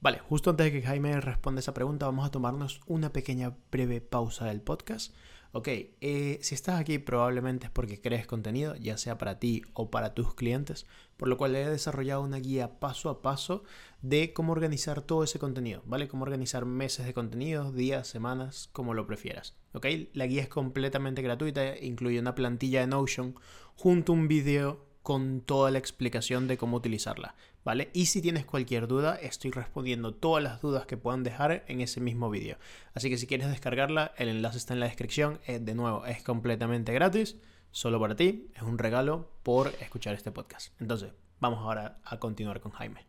Vale, 0.00 0.18
justo 0.18 0.50
antes 0.50 0.66
de 0.66 0.72
que 0.72 0.86
Jaime 0.86 1.20
responda 1.20 1.60
esa 1.60 1.74
pregunta, 1.74 2.06
vamos 2.06 2.26
a 2.26 2.30
tomarnos 2.30 2.80
una 2.86 3.12
pequeña 3.12 3.56
breve 3.70 4.00
pausa 4.00 4.46
del 4.46 4.62
podcast 4.62 5.14
Ok, 5.54 5.68
eh, 5.68 6.38
si 6.40 6.54
estás 6.54 6.80
aquí 6.80 6.98
probablemente 6.98 7.66
es 7.66 7.70
porque 7.70 8.00
crees 8.00 8.26
contenido, 8.26 8.74
ya 8.76 8.96
sea 8.96 9.18
para 9.18 9.38
ti 9.38 9.62
o 9.74 9.90
para 9.90 10.14
tus 10.14 10.34
clientes, 10.34 10.86
por 11.18 11.28
lo 11.28 11.36
cual 11.36 11.54
he 11.54 11.68
desarrollado 11.68 12.22
una 12.22 12.38
guía 12.38 12.80
paso 12.80 13.10
a 13.10 13.20
paso 13.20 13.62
de 14.00 14.32
cómo 14.32 14.52
organizar 14.52 15.02
todo 15.02 15.24
ese 15.24 15.38
contenido, 15.38 15.82
¿vale? 15.84 16.08
Cómo 16.08 16.22
organizar 16.22 16.64
meses 16.64 17.04
de 17.04 17.12
contenido, 17.12 17.70
días, 17.70 18.08
semanas, 18.08 18.70
como 18.72 18.94
lo 18.94 19.06
prefieras. 19.06 19.54
Ok, 19.74 19.86
la 20.14 20.26
guía 20.26 20.40
es 20.40 20.48
completamente 20.48 21.20
gratuita, 21.20 21.78
incluye 21.78 22.18
una 22.18 22.34
plantilla 22.34 22.80
de 22.80 22.86
Notion 22.86 23.34
junto 23.76 24.12
a 24.12 24.16
un 24.16 24.28
vídeo 24.28 24.86
con 25.02 25.42
toda 25.42 25.70
la 25.70 25.78
explicación 25.78 26.48
de 26.48 26.56
cómo 26.56 26.78
utilizarla, 26.78 27.34
¿vale? 27.64 27.90
Y 27.92 28.06
si 28.06 28.22
tienes 28.22 28.44
cualquier 28.44 28.86
duda, 28.86 29.16
estoy 29.16 29.50
respondiendo 29.50 30.14
todas 30.14 30.42
las 30.42 30.60
dudas 30.60 30.86
que 30.86 30.96
puedan 30.96 31.22
dejar 31.22 31.64
en 31.68 31.80
ese 31.80 32.00
mismo 32.00 32.30
vídeo. 32.30 32.56
Así 32.94 33.10
que 33.10 33.16
si 33.16 33.26
quieres 33.26 33.48
descargarla, 33.48 34.12
el 34.16 34.28
enlace 34.28 34.58
está 34.58 34.74
en 34.74 34.80
la 34.80 34.86
descripción. 34.86 35.40
Eh, 35.46 35.58
de 35.58 35.74
nuevo, 35.74 36.06
es 36.06 36.22
completamente 36.22 36.92
gratis, 36.92 37.40
solo 37.70 38.00
para 38.00 38.16
ti, 38.16 38.50
es 38.54 38.62
un 38.62 38.78
regalo 38.78 39.30
por 39.42 39.68
escuchar 39.80 40.14
este 40.14 40.32
podcast. 40.32 40.78
Entonces, 40.80 41.12
vamos 41.40 41.60
ahora 41.60 41.98
a 42.04 42.18
continuar 42.18 42.60
con 42.60 42.72
Jaime. 42.72 43.06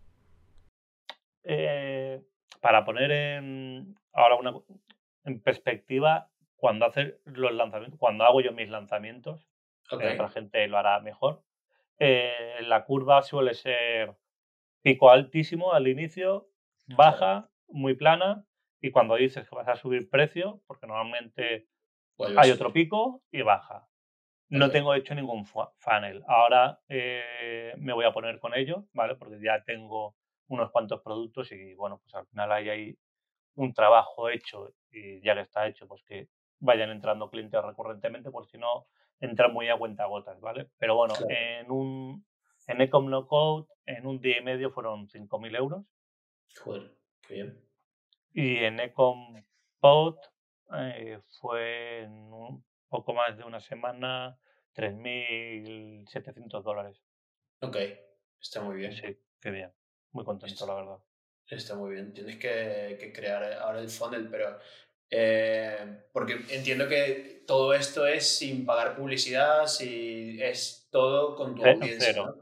Eh, 1.44 2.22
para 2.62 2.86
poner 2.86 3.12
en, 3.12 3.96
ahora 4.14 4.36
una, 4.36 4.54
en 5.26 5.42
perspectiva, 5.42 6.30
cuando 6.56 6.86
hace 6.86 7.20
los 7.26 7.52
lanzamientos, 7.52 8.00
cuando 8.00 8.24
hago 8.24 8.42
yo 8.42 8.54
mis 8.54 8.70
lanzamientos, 8.70 9.46
otra 9.92 10.30
gente 10.30 10.66
lo 10.68 10.78
hará 10.78 11.00
mejor. 11.02 11.44
Eh, 12.00 12.58
la 12.62 12.86
curva 12.86 13.22
suele 13.22 13.54
ser 13.54 14.16
pico 14.84 15.10
altísimo 15.10 15.74
al 15.74 15.88
inicio, 15.88 16.50
baja, 16.88 17.50
muy 17.68 17.96
plana, 17.96 18.46
y 18.80 18.92
cuando 18.92 19.16
dices 19.16 19.48
que 19.48 19.56
vas 19.56 19.68
a 19.68 19.78
subir 19.78 20.10
precio, 20.10 20.62
porque 20.68 20.86
normalmente 20.86 21.68
hay 22.38 22.52
otro 22.52 22.72
pico 22.72 23.24
y 23.32 23.42
baja. 23.42 23.88
No 24.50 24.70
tengo 24.70 24.94
hecho 24.94 25.16
ningún 25.16 25.46
funnel. 25.46 26.24
Ahora 26.28 26.80
eh, 26.88 27.74
me 27.78 27.94
voy 27.94 28.06
a 28.06 28.12
poner 28.12 28.40
con 28.40 28.54
ello, 28.54 28.86
¿vale? 28.94 29.16
Porque 29.16 29.40
ya 29.42 29.64
tengo 29.64 30.16
unos 30.48 30.70
cuantos 30.70 31.02
productos 31.02 31.52
y, 31.54 31.74
bueno, 31.74 32.00
pues 32.04 32.14
al 32.14 32.28
final 32.28 32.52
hay 32.52 32.70
ahí 32.70 32.98
un 33.56 33.74
trabajo 33.74 34.30
hecho 34.30 34.76
y 34.92 35.22
ya 35.22 35.34
que 35.34 35.42
está 35.42 35.66
hecho, 35.66 35.88
pues 35.88 36.04
que 36.04 36.28
vayan 36.60 36.92
entrando 36.92 37.30
clientes 37.30 37.64
recurrentemente, 37.64 38.30
porque 38.30 38.52
si 38.52 38.58
no, 38.58 38.88
entra 39.20 39.48
muy 39.48 39.70
a 39.70 39.78
cuenta 39.78 40.06
gotas, 40.06 40.40
¿vale? 40.42 40.70
Pero 40.78 40.96
bueno, 40.96 41.14
en 41.30 41.72
un 41.72 42.26
en 42.68 42.82
Ecom 42.82 43.10
No 43.10 43.28
Code, 43.28 43.68
en 43.86 44.06
un 44.06 44.20
día 44.20 44.40
y 44.40 44.44
medio 44.44 44.72
fueron 44.72 45.08
5.000 45.08 45.56
euros. 45.56 45.86
Joder, 46.64 46.92
qué 47.28 47.34
bien. 47.36 47.60
Y 48.34 48.58
en 48.58 48.80
Ecom 48.80 49.44
Pod 49.80 50.18
eh, 50.76 51.20
fue 51.40 52.04
en 52.04 52.12
un 52.12 52.64
poco 52.88 53.14
más 53.14 53.38
de 53.38 53.44
una 53.44 53.60
semana 53.60 54.38
3.700 54.76 56.64
dólares. 56.64 57.02
Ok, 57.62 57.78
está 58.40 58.62
muy 58.62 58.78
bien. 58.78 58.94
Sí, 58.94 59.18
qué 59.40 59.52
bien. 59.52 59.72
Muy 60.12 60.24
contento, 60.24 60.66
la 60.66 60.76
verdad. 60.76 60.98
Está 61.48 61.76
muy 61.76 61.94
bien. 61.94 62.14
Tienes 62.14 62.38
que, 62.38 62.98
que 63.00 63.12
crear 63.14 63.44
ahora 63.54 63.80
el 63.80 63.90
funnel, 63.90 64.30
pero 64.30 64.58
eh, 65.16 65.78
porque 66.12 66.40
entiendo 66.50 66.88
que 66.88 67.44
todo 67.46 67.76
esto 67.76 68.08
es 68.08 68.38
sin 68.38 68.66
pagar 68.66 68.96
publicidad, 68.96 69.68
si 69.68 70.42
es 70.42 70.88
todo 70.92 71.36
con 71.36 71.54
tu 71.54 71.64
audiencia. 71.64 72.34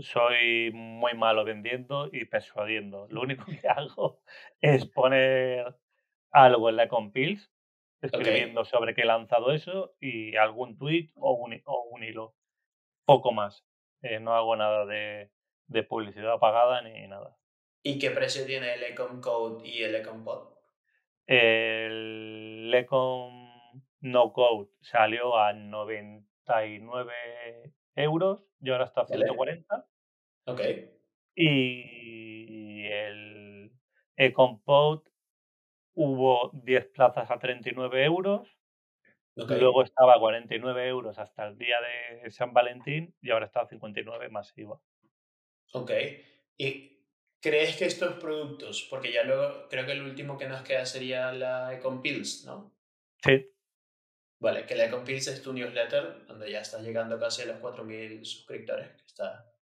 Soy 0.00 0.70
muy 0.72 1.12
malo 1.14 1.44
vendiendo 1.44 2.08
y 2.10 2.24
persuadiendo. 2.24 3.06
Lo 3.10 3.20
único 3.20 3.44
que 3.44 3.68
hago 3.68 4.22
es 4.62 4.86
poner 4.86 5.76
algo 6.30 6.70
en 6.70 6.76
la 6.76 6.88
compils, 6.88 7.52
escribiendo 8.00 8.64
sobre 8.64 8.94
qué 8.94 9.02
he 9.02 9.06
lanzado 9.06 9.52
eso 9.52 9.94
y 10.00 10.36
algún 10.36 10.78
tweet 10.78 11.10
o 11.16 11.32
un, 11.34 11.60
o 11.66 11.88
un 11.90 12.02
hilo. 12.02 12.34
Poco 13.04 13.32
más. 13.32 13.66
Eh, 14.00 14.20
no 14.20 14.34
hago 14.34 14.56
nada 14.56 14.86
de, 14.86 15.30
de 15.66 15.82
publicidad 15.82 16.38
pagada 16.38 16.80
ni 16.80 17.06
nada. 17.08 17.36
¿Y 17.82 17.98
qué 17.98 18.10
precio 18.10 18.46
tiene 18.46 18.72
el 18.72 18.82
Ecom 18.84 19.20
Code 19.20 19.68
y 19.68 19.82
el 19.82 19.94
Ecom 19.96 20.24
Pod? 20.24 20.54
El 21.26 22.70
Lecom 22.70 23.48
No 24.00 24.32
Code 24.32 24.70
salió 24.80 25.36
a 25.38 25.52
99 25.52 27.12
euros 27.96 28.40
y 28.60 28.70
ahora 28.70 28.84
está 28.84 29.02
a 29.02 29.06
140. 29.06 29.86
Ok. 30.46 30.60
Y 31.34 32.84
el 32.86 33.72
Ecompod 34.16 35.02
hubo 35.94 36.50
10 36.52 36.86
plazas 36.88 37.30
a 37.30 37.38
39 37.38 38.04
euros. 38.04 38.48
Luego 39.36 39.82
estaba 39.82 40.14
a 40.14 40.20
49 40.20 40.88
euros 40.88 41.18
hasta 41.18 41.46
el 41.46 41.58
día 41.58 41.76
de 42.22 42.30
San 42.30 42.52
Valentín 42.52 43.14
y 43.20 43.30
ahora 43.30 43.46
está 43.46 43.62
a 43.62 43.66
59 43.66 44.28
masiva. 44.28 44.80
Ok. 45.72 45.90
¿Y 46.56 46.93
¿Crees 47.44 47.76
que 47.76 47.84
estos 47.84 48.14
productos, 48.14 48.86
porque 48.88 49.12
ya 49.12 49.22
luego 49.22 49.68
creo 49.68 49.84
que 49.84 49.92
el 49.92 50.00
último 50.00 50.38
que 50.38 50.48
nos 50.48 50.62
queda 50.62 50.86
sería 50.86 51.30
la 51.30 51.74
Ecompills, 51.74 52.46
¿no? 52.46 52.74
Sí. 53.22 53.52
Vale, 54.40 54.64
que 54.64 54.74
la 54.74 54.86
Ecompills 54.86 55.26
es 55.26 55.42
tu 55.42 55.52
newsletter, 55.52 56.24
donde 56.24 56.50
ya 56.50 56.62
estás 56.62 56.82
llegando 56.82 57.20
casi 57.20 57.42
a 57.42 57.46
los 57.46 57.58
4.000 57.58 58.24
suscriptores, 58.24 58.88
que 58.92 59.04
está 59.04 59.54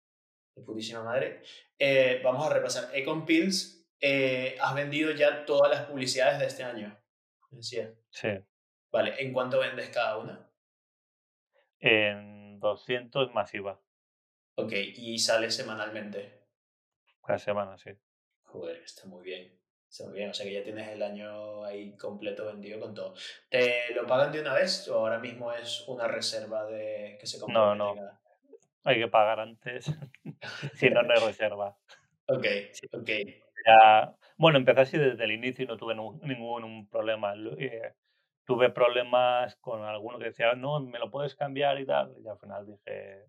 de 0.54 0.62
putísima 0.62 1.04
madre. 1.04 1.41
Eh, 1.80 2.22
vamos 2.24 2.46
a 2.46 2.54
repasar. 2.54 2.96
Ecompills, 2.96 3.84
eh, 4.00 4.58
has 4.62 4.76
vendido 4.76 5.10
ya 5.13 5.44
todas 5.44 5.72
las 5.72 5.88
publicidades 5.88 6.38
de 6.38 6.46
este 6.46 6.62
año, 6.62 6.96
decía. 7.50 7.91
Sí. 8.12 8.30
Vale, 8.91 9.15
¿en 9.17 9.34
cuánto 9.34 9.58
vendes 9.58 9.89
cada 9.89 10.20
una? 10.20 10.48
En 11.80 12.60
200 12.60 13.34
masiva. 13.34 13.82
Ok, 14.54 14.74
¿y 14.74 15.17
sale 15.17 15.50
semanalmente? 15.50 16.40
Cada 17.24 17.40
semana, 17.40 17.78
sí. 17.78 17.92
Joder, 18.44 18.78
está 18.78 19.08
muy 19.08 19.24
bien. 19.24 19.58
Está 19.90 20.06
muy 20.06 20.16
bien. 20.16 20.30
O 20.30 20.34
sea 20.34 20.46
que 20.46 20.54
ya 20.54 20.64
tienes 20.64 20.88
el 20.90 21.04
año 21.04 21.64
ahí 21.64 21.96
completo 21.98 22.46
vendido 22.46 22.80
con 22.80 22.94
todo. 22.94 23.14
¿Te 23.50 23.94
lo 23.94 24.06
pagan 24.08 24.32
de 24.32 24.42
una 24.42 24.54
vez 24.54 24.88
o 24.88 24.96
ahora 24.96 25.20
mismo 25.20 25.52
es 25.52 25.88
una 25.88 26.08
reserva 26.08 26.66
de 26.66 27.18
que 27.20 27.26
se 27.28 27.40
compra? 27.40 27.76
No, 27.76 27.76
no. 27.76 27.96
Hay 28.84 29.00
que 29.00 29.08
pagar 29.08 29.40
antes. 29.40 29.86
si 30.76 30.90
no, 30.90 31.04
no 31.04 31.14
hay 31.14 31.20
reserva. 31.28 31.78
Ok, 32.28 32.46
ok. 32.94 33.10
Ya, 33.66 34.16
bueno, 34.38 34.58
empecé 34.58 34.82
así 34.82 34.98
desde 34.98 35.24
el 35.24 35.32
inicio 35.32 35.66
y 35.66 35.68
no 35.68 35.78
tuve 35.78 35.94
ningún 35.94 36.88
problema. 36.90 37.34
Eh, 37.60 37.94
tuve 38.46 38.70
problemas 38.70 39.56
con 39.58 39.84
alguno 39.84 40.18
que 40.18 40.26
decía, 40.26 40.54
no, 40.56 40.80
me 40.80 41.00
lo 41.00 41.12
puedes 41.12 41.36
cambiar 41.36 41.80
y 41.80 41.86
tal. 41.86 42.16
Y 42.24 42.28
al 42.28 42.40
final 42.40 42.66
dije, 42.66 43.26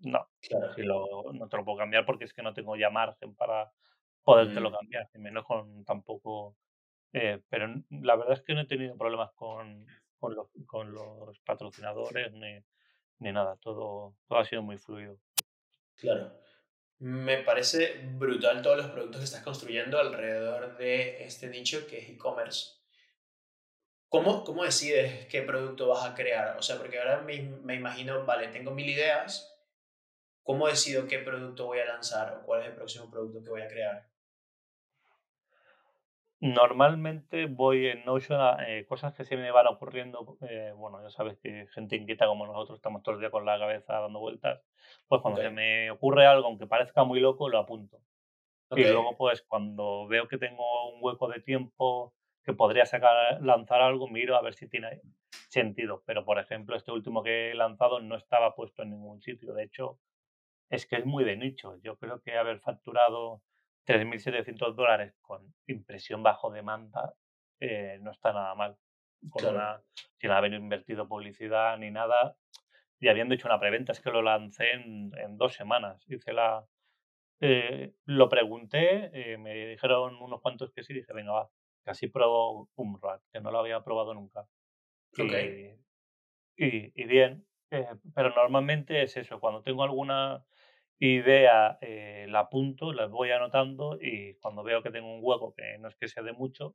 no, 0.00 0.28
si 0.40 0.82
lo, 0.82 1.32
no 1.32 1.48
te 1.48 1.56
lo 1.56 1.64
puedo 1.64 1.78
cambiar 1.78 2.06
porque 2.06 2.24
es 2.24 2.32
que 2.32 2.42
no 2.42 2.54
tengo 2.54 2.76
ya 2.76 2.90
margen 2.90 3.34
para 3.34 3.72
podértelo 4.22 4.70
mm. 4.70 4.74
cambiar, 4.74 5.10
y 5.14 5.18
menos 5.18 5.44
con 5.44 5.84
tampoco... 5.84 6.56
Eh, 7.12 7.40
pero 7.48 7.66
la 7.90 8.16
verdad 8.16 8.34
es 8.34 8.42
que 8.42 8.54
no 8.54 8.60
he 8.60 8.66
tenido 8.66 8.96
problemas 8.96 9.32
con, 9.32 9.86
con, 10.18 10.34
los, 10.34 10.48
con 10.66 10.92
los 10.92 11.38
patrocinadores 11.40 12.32
ni, 12.32 12.62
ni 13.20 13.32
nada, 13.32 13.56
todo, 13.56 14.14
todo 14.26 14.38
ha 14.38 14.44
sido 14.44 14.62
muy 14.62 14.76
fluido. 14.76 15.18
Claro. 15.96 16.38
Me 16.98 17.38
parece 17.38 18.02
brutal 18.14 18.60
todos 18.60 18.76
los 18.76 18.90
productos 18.90 19.20
que 19.20 19.24
estás 19.24 19.42
construyendo 19.42 19.98
alrededor 19.98 20.76
de 20.76 21.24
este 21.24 21.48
nicho 21.48 21.86
que 21.86 21.98
es 21.98 22.10
e-commerce. 22.10 22.76
¿Cómo, 24.08 24.42
¿Cómo 24.42 24.64
decides 24.64 25.26
qué 25.26 25.42
producto 25.42 25.88
vas 25.88 26.04
a 26.04 26.14
crear? 26.14 26.56
O 26.56 26.62
sea, 26.62 26.78
porque 26.78 26.98
ahora 26.98 27.20
me, 27.20 27.42
me 27.42 27.74
imagino, 27.74 28.24
vale, 28.24 28.48
tengo 28.48 28.70
mil 28.72 28.88
ideas, 28.88 29.57
¿Cómo 30.48 30.66
decido 30.66 31.06
qué 31.06 31.18
producto 31.18 31.66
voy 31.66 31.80
a 31.80 31.84
lanzar 31.84 32.32
o 32.32 32.46
cuál 32.46 32.62
es 32.62 32.68
el 32.68 32.74
próximo 32.74 33.10
producto 33.10 33.44
que 33.44 33.50
voy 33.50 33.60
a 33.60 33.68
crear? 33.68 34.08
Normalmente 36.40 37.44
voy 37.44 37.88
en 37.88 38.02
Notion 38.06 38.40
a 38.40 38.56
eh, 38.66 38.86
cosas 38.86 39.12
que 39.12 39.26
se 39.26 39.36
me 39.36 39.50
van 39.50 39.66
ocurriendo. 39.66 40.38
Eh, 40.48 40.72
bueno, 40.74 41.02
ya 41.02 41.10
sabes 41.10 41.36
que 41.36 41.66
gente 41.74 41.96
inquieta 41.96 42.26
como 42.26 42.46
nosotros 42.46 42.78
estamos 42.78 43.02
todo 43.02 43.16
el 43.16 43.20
día 43.20 43.30
con 43.30 43.44
la 43.44 43.58
cabeza 43.58 44.00
dando 44.00 44.20
vueltas. 44.20 44.62
Pues 45.06 45.20
cuando 45.20 45.42
se 45.42 45.50
me 45.50 45.90
ocurre 45.90 46.24
algo, 46.24 46.46
aunque 46.46 46.66
parezca 46.66 47.04
muy 47.04 47.20
loco, 47.20 47.50
lo 47.50 47.58
apunto. 47.58 47.98
Y 48.70 48.84
luego, 48.84 49.18
pues 49.18 49.42
cuando 49.42 50.06
veo 50.06 50.28
que 50.28 50.38
tengo 50.38 50.94
un 50.94 51.00
hueco 51.02 51.28
de 51.28 51.40
tiempo 51.40 52.14
que 52.42 52.54
podría 52.54 52.86
sacar, 52.86 53.42
lanzar 53.42 53.82
algo, 53.82 54.08
miro 54.08 54.34
a 54.34 54.40
ver 54.40 54.54
si 54.54 54.66
tiene 54.66 55.02
sentido. 55.50 56.02
Pero, 56.06 56.24
por 56.24 56.38
ejemplo, 56.38 56.74
este 56.74 56.90
último 56.90 57.22
que 57.22 57.50
he 57.50 57.54
lanzado 57.54 58.00
no 58.00 58.16
estaba 58.16 58.54
puesto 58.54 58.82
en 58.82 58.92
ningún 58.92 59.20
sitio. 59.20 59.52
De 59.52 59.64
hecho, 59.64 59.98
es 60.70 60.86
que 60.86 60.96
es 60.96 61.06
muy 61.06 61.24
de 61.24 61.36
nicho. 61.36 61.76
Yo 61.82 61.96
creo 61.96 62.20
que 62.20 62.36
haber 62.36 62.60
facturado 62.60 63.42
3.700 63.86 64.74
dólares 64.74 65.14
con 65.20 65.54
impresión 65.66 66.22
bajo 66.22 66.50
demanda 66.50 67.14
eh, 67.60 67.98
no 68.00 68.12
está 68.12 68.32
nada 68.32 68.54
mal. 68.54 68.76
sin 70.16 70.30
haber 70.30 70.52
invertido 70.52 71.08
publicidad 71.08 71.76
ni 71.78 71.90
nada. 71.90 72.36
Y 73.00 73.08
habiendo 73.08 73.34
hecho 73.34 73.48
una 73.48 73.60
preventa, 73.60 73.92
es 73.92 74.00
que 74.00 74.10
lo 74.10 74.22
lancé 74.22 74.72
en, 74.72 75.10
dos 75.36 75.54
semanas. 75.54 76.04
Hice 76.08 76.32
la, 76.32 76.66
eh, 77.40 77.94
lo 78.04 78.28
pregunté, 78.28 79.10
eh, 79.12 79.38
me 79.38 79.54
dijeron 79.68 80.16
unos 80.20 80.40
cuantos 80.40 80.72
que 80.72 80.82
sí, 80.82 80.92
dije, 80.94 81.12
venga, 81.12 81.32
va, 81.32 81.50
casi 81.84 82.08
pruebo 82.08 82.68
un 82.74 83.00
rat, 83.00 83.22
que 83.32 83.40
no 83.40 83.52
lo 83.52 83.60
había 83.60 83.82
probado 83.82 84.14
nunca. 84.14 84.46
Y, 86.56 87.04
bien, 87.04 87.46
pero 88.14 88.30
normalmente 88.34 89.02
es 89.02 89.16
eso, 89.16 89.38
cuando 89.38 89.62
tengo 89.62 89.84
alguna 89.84 90.44
idea 90.98 91.78
eh, 91.80 92.26
la 92.28 92.40
apunto, 92.40 92.92
la 92.92 93.06
voy 93.06 93.30
anotando 93.30 93.98
y 94.00 94.34
cuando 94.40 94.62
veo 94.62 94.82
que 94.82 94.90
tengo 94.90 95.14
un 95.14 95.20
hueco 95.22 95.54
que 95.54 95.78
no 95.78 95.88
es 95.88 95.96
que 95.96 96.08
sea 96.08 96.22
de 96.22 96.32
mucho, 96.32 96.74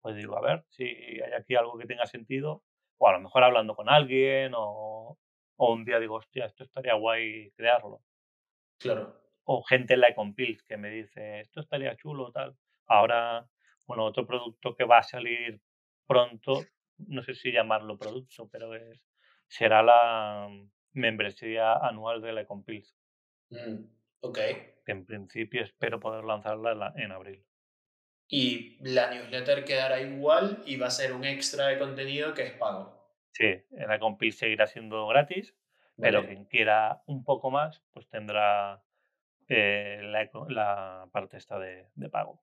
pues 0.00 0.16
digo, 0.16 0.36
a 0.36 0.42
ver 0.42 0.64
si 0.68 0.84
hay 0.84 1.32
aquí 1.36 1.54
algo 1.54 1.78
que 1.78 1.86
tenga 1.86 2.06
sentido, 2.06 2.62
o 2.98 3.08
a 3.08 3.12
lo 3.12 3.20
mejor 3.20 3.44
hablando 3.44 3.74
con 3.74 3.88
alguien, 3.88 4.52
o, 4.54 5.18
o 5.56 5.72
un 5.72 5.84
día 5.84 6.00
digo, 6.00 6.16
hostia, 6.16 6.46
esto 6.46 6.64
estaría 6.64 6.94
guay 6.94 7.52
crearlo. 7.52 8.02
Claro. 8.78 9.16
O 9.44 9.62
gente 9.62 9.94
en 9.94 10.00
la 10.00 10.08
Ecompils 10.08 10.62
que 10.64 10.76
me 10.76 10.90
dice, 10.90 11.40
esto 11.40 11.60
estaría 11.60 11.96
chulo, 11.96 12.30
tal. 12.32 12.56
Ahora, 12.86 13.48
bueno, 13.86 14.04
otro 14.04 14.26
producto 14.26 14.74
que 14.74 14.84
va 14.84 14.98
a 14.98 15.02
salir 15.02 15.60
pronto, 16.06 16.64
no 16.98 17.22
sé 17.22 17.34
si 17.34 17.52
llamarlo 17.52 17.96
producto, 17.96 18.48
pero 18.50 18.74
es, 18.74 19.02
será 19.48 19.82
la 19.82 20.48
membresía 20.92 21.74
anual 21.74 22.20
de 22.22 22.32
la 22.32 22.40
Ecompils. 22.42 22.94
Mm, 23.52 23.84
ok. 24.20 24.38
En 24.86 25.04
principio 25.04 25.62
espero 25.62 26.00
poder 26.00 26.24
lanzarla 26.24 26.92
en 26.96 27.12
abril. 27.12 27.44
Y 28.28 28.78
la 28.80 29.10
newsletter 29.10 29.64
quedará 29.64 30.00
igual 30.00 30.62
y 30.64 30.76
va 30.76 30.86
a 30.86 30.90
ser 30.90 31.12
un 31.12 31.24
extra 31.24 31.66
de 31.66 31.78
contenido 31.78 32.32
que 32.32 32.46
es 32.46 32.52
pago. 32.54 32.98
Sí, 33.32 33.62
la 33.70 33.98
compil 33.98 34.32
seguirá 34.32 34.66
siendo 34.66 35.06
gratis, 35.06 35.54
pero 35.96 36.26
quien 36.26 36.46
quiera 36.46 37.02
un 37.06 37.24
poco 37.24 37.50
más, 37.50 37.82
pues 37.92 38.08
tendrá 38.08 38.82
eh, 39.48 40.00
la, 40.02 41.08
parte 41.12 41.36
esta 41.36 41.58
de, 41.58 41.88
pago. 42.10 42.42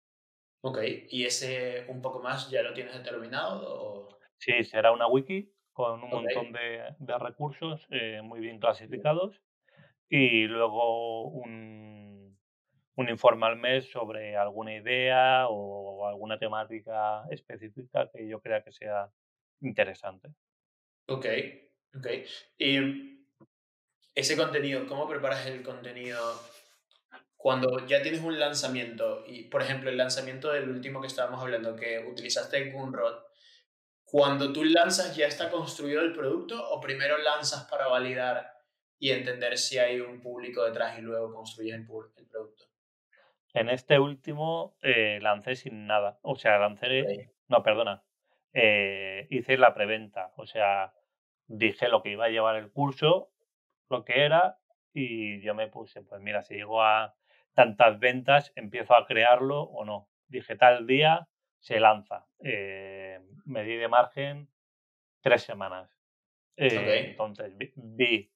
Ok, 0.62 0.80
¿y 1.10 1.26
ese 1.26 1.86
un 1.88 2.02
poco 2.02 2.22
más 2.22 2.50
ya 2.50 2.62
lo 2.62 2.74
tienes 2.74 2.94
determinado? 2.94 4.20
Sí, 4.38 4.64
será 4.64 4.92
una 4.92 5.08
wiki 5.08 5.52
con 5.74 6.04
un 6.04 6.10
montón 6.10 6.52
de, 6.52 7.18
recursos 7.20 7.88
eh, 7.90 8.22
muy 8.22 8.40
bien 8.40 8.60
clasificados 8.60 9.42
y 10.10 10.48
luego 10.48 11.28
un, 11.28 12.38
un 12.96 13.10
informe 13.10 13.46
al 13.46 13.58
mes 13.58 13.90
sobre 13.92 14.36
alguna 14.36 14.76
idea 14.76 15.48
o 15.48 16.08
alguna 16.08 16.38
temática 16.38 17.24
específica 17.30 18.10
que 18.12 18.28
yo 18.28 18.42
crea 18.42 18.64
que 18.64 18.72
sea 18.72 19.10
interesante. 19.62 20.30
Ok, 21.08 21.26
ok. 21.96 22.08
Y 22.58 23.26
ese 24.16 24.36
contenido, 24.36 24.86
¿cómo 24.88 25.08
preparas 25.08 25.46
el 25.46 25.64
contenido 25.64 26.20
cuando 27.38 27.86
ya 27.86 28.02
tienes 28.02 28.22
un 28.22 28.40
lanzamiento? 28.40 29.24
Y, 29.28 29.44
por 29.46 29.62
ejemplo, 29.62 29.90
el 29.90 29.98
lanzamiento 29.98 30.52
del 30.52 30.70
último 30.70 31.00
que 31.00 31.08
estábamos 31.08 31.42
hablando, 31.42 31.76
que 31.76 32.00
utilizaste 32.00 32.72
Gunrod, 32.72 33.24
cuando 34.04 34.52
tú 34.52 34.64
lanzas, 34.64 35.16
¿ya 35.16 35.28
está 35.28 35.52
construido 35.52 36.02
el 36.02 36.14
producto 36.14 36.70
o 36.70 36.82
primero 36.82 37.18
lanzas 37.20 37.66
para 37.70 37.88
validar 37.88 38.59
y 39.00 39.12
entender 39.12 39.58
si 39.58 39.78
hay 39.78 40.02
un 40.02 40.22
público 40.22 40.64
detrás 40.66 41.00
y 41.00 41.02
luego 41.02 41.34
construyes 41.34 41.76
el, 41.76 41.86
producto. 41.86 42.66
En 43.54 43.70
este 43.70 43.98
último 43.98 44.76
eh, 44.82 45.20
lancé 45.22 45.56
sin 45.56 45.88
nada. 45.88 46.20
O 46.22 46.36
sea, 46.36 46.60
lancé. 46.60 47.32
No, 47.48 47.64
perdona. 47.64 48.04
Eh, 48.54 49.28
hice 49.30 49.58
la 49.58 49.74
preventa. 49.74 50.34
O 50.36 50.46
sea, 50.46 50.94
dije 51.48 51.88
lo 51.88 52.04
que 52.04 52.12
iba 52.12 52.26
a 52.26 52.30
llevar 52.30 52.58
el 52.58 52.72
curso, 52.72 53.32
lo 53.90 54.04
que 54.04 54.26
era, 54.26 54.60
y 54.94 55.42
yo 55.42 55.56
me 55.56 55.68
puse, 55.68 56.02
pues 56.02 56.22
mira, 56.22 56.44
si 56.44 56.56
llego 56.56 56.84
a 56.84 57.16
tantas 57.54 58.00
ventas, 58.00 58.52
empiezo 58.56 58.96
a 58.96 59.06
crearlo 59.06 59.64
o 59.64 59.86
no. 59.86 60.10
Dije 60.28 60.56
tal 60.56 60.86
día 60.86 61.28
se 61.60 61.80
lanza. 61.80 62.28
Eh, 62.44 63.20
me 63.46 63.64
di 63.64 63.76
de 63.76 63.88
margen 63.88 64.50
tres 65.22 65.44
semanas. 65.44 65.90
Entonces 66.56 67.54
vi 67.76 68.32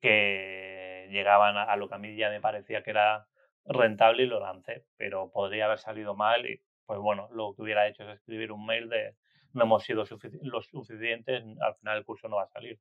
que 0.00 1.08
llegaban 1.10 1.56
a, 1.56 1.74
lo 1.76 1.88
que 1.88 1.94
a 1.94 1.98
mí 1.98 2.16
ya 2.16 2.30
me 2.30 2.40
parecía 2.40 2.82
que 2.82 2.90
era 2.90 3.26
rentable 3.64 4.24
y 4.24 4.26
lo 4.26 4.40
lancé, 4.40 4.84
pero 4.96 5.30
podría 5.32 5.66
haber 5.66 5.78
salido 5.78 6.14
mal 6.14 6.48
y 6.48 6.60
pues 6.84 7.00
bueno, 7.00 7.28
lo 7.32 7.54
que 7.54 7.62
hubiera 7.62 7.88
hecho 7.88 8.04
es 8.04 8.16
escribir 8.16 8.52
un 8.52 8.64
mail 8.64 8.88
de 8.88 9.16
no 9.52 9.64
hemos 9.64 9.84
sido 9.84 10.04
los 10.42 10.66
suficientes, 10.66 11.42
al 11.60 11.74
final 11.76 11.98
el 11.98 12.04
curso 12.04 12.28
no 12.28 12.36
va 12.36 12.44
a 12.44 12.48
salir. 12.48 12.78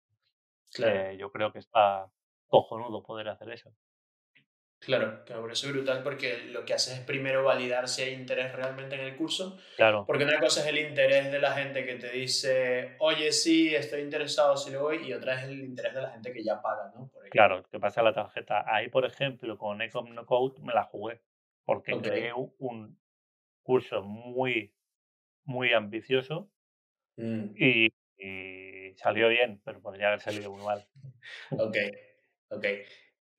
Eh, 0.83 1.15
yo 1.17 1.31
creo 1.31 1.51
que 1.51 1.59
está 1.59 2.07
cojonudo 2.47 3.01
poder 3.01 3.29
hacer 3.29 3.49
eso. 3.49 3.71
Claro, 4.79 5.25
que 5.25 5.33
me 5.33 5.41
parece 5.41 5.71
brutal 5.71 6.03
porque 6.03 6.45
lo 6.51 6.63
que 6.63 6.73
haces 6.73 6.99
es 6.99 7.05
primero 7.05 7.43
validar 7.43 7.87
si 7.87 8.03
hay 8.03 8.13
interés 8.13 8.53
realmente 8.53 8.95
en 8.95 9.01
el 9.01 9.15
curso. 9.15 9.57
Claro. 9.77 10.05
Porque 10.05 10.25
una 10.25 10.39
cosa 10.39 10.61
es 10.61 10.67
el 10.67 10.77
interés 10.77 11.31
de 11.31 11.39
la 11.39 11.53
gente 11.53 11.85
que 11.85 11.95
te 11.95 12.11
dice, 12.11 12.95
oye, 12.99 13.31
sí, 13.31 13.73
estoy 13.73 14.01
interesado 14.01 14.55
si 14.55 14.71
lo 14.71 14.83
voy, 14.83 15.07
y 15.07 15.13
otra 15.13 15.35
es 15.35 15.45
el 15.45 15.59
interés 15.59 15.95
de 15.95 16.01
la 16.01 16.11
gente 16.11 16.31
que 16.31 16.43
ya 16.43 16.61
paga, 16.61 16.91
¿no? 16.95 17.11
claro, 17.31 17.63
que 17.71 17.79
pasa 17.79 18.03
la 18.03 18.13
tarjeta. 18.13 18.63
Ahí, 18.67 18.89
por 18.89 19.05
ejemplo, 19.05 19.57
con 19.57 19.81
Ecom 19.81 20.13
No 20.13 20.25
Code 20.25 20.61
me 20.61 20.73
la 20.73 20.83
jugué 20.83 21.19
porque 21.65 21.99
creé 21.99 22.31
un 22.33 22.97
curso 23.63 24.03
muy, 24.03 24.71
muy 25.43 25.73
ambicioso 25.73 26.49
mm. 27.17 27.55
y, 27.57 27.93
y, 28.17 28.93
salió 28.95 29.27
bien, 29.29 29.59
pero 29.65 29.81
podría 29.81 30.09
haber 30.09 30.21
salido 30.21 30.51
muy 30.51 30.63
mal. 30.63 30.87
ok, 31.51 31.77
ok. 32.49 32.65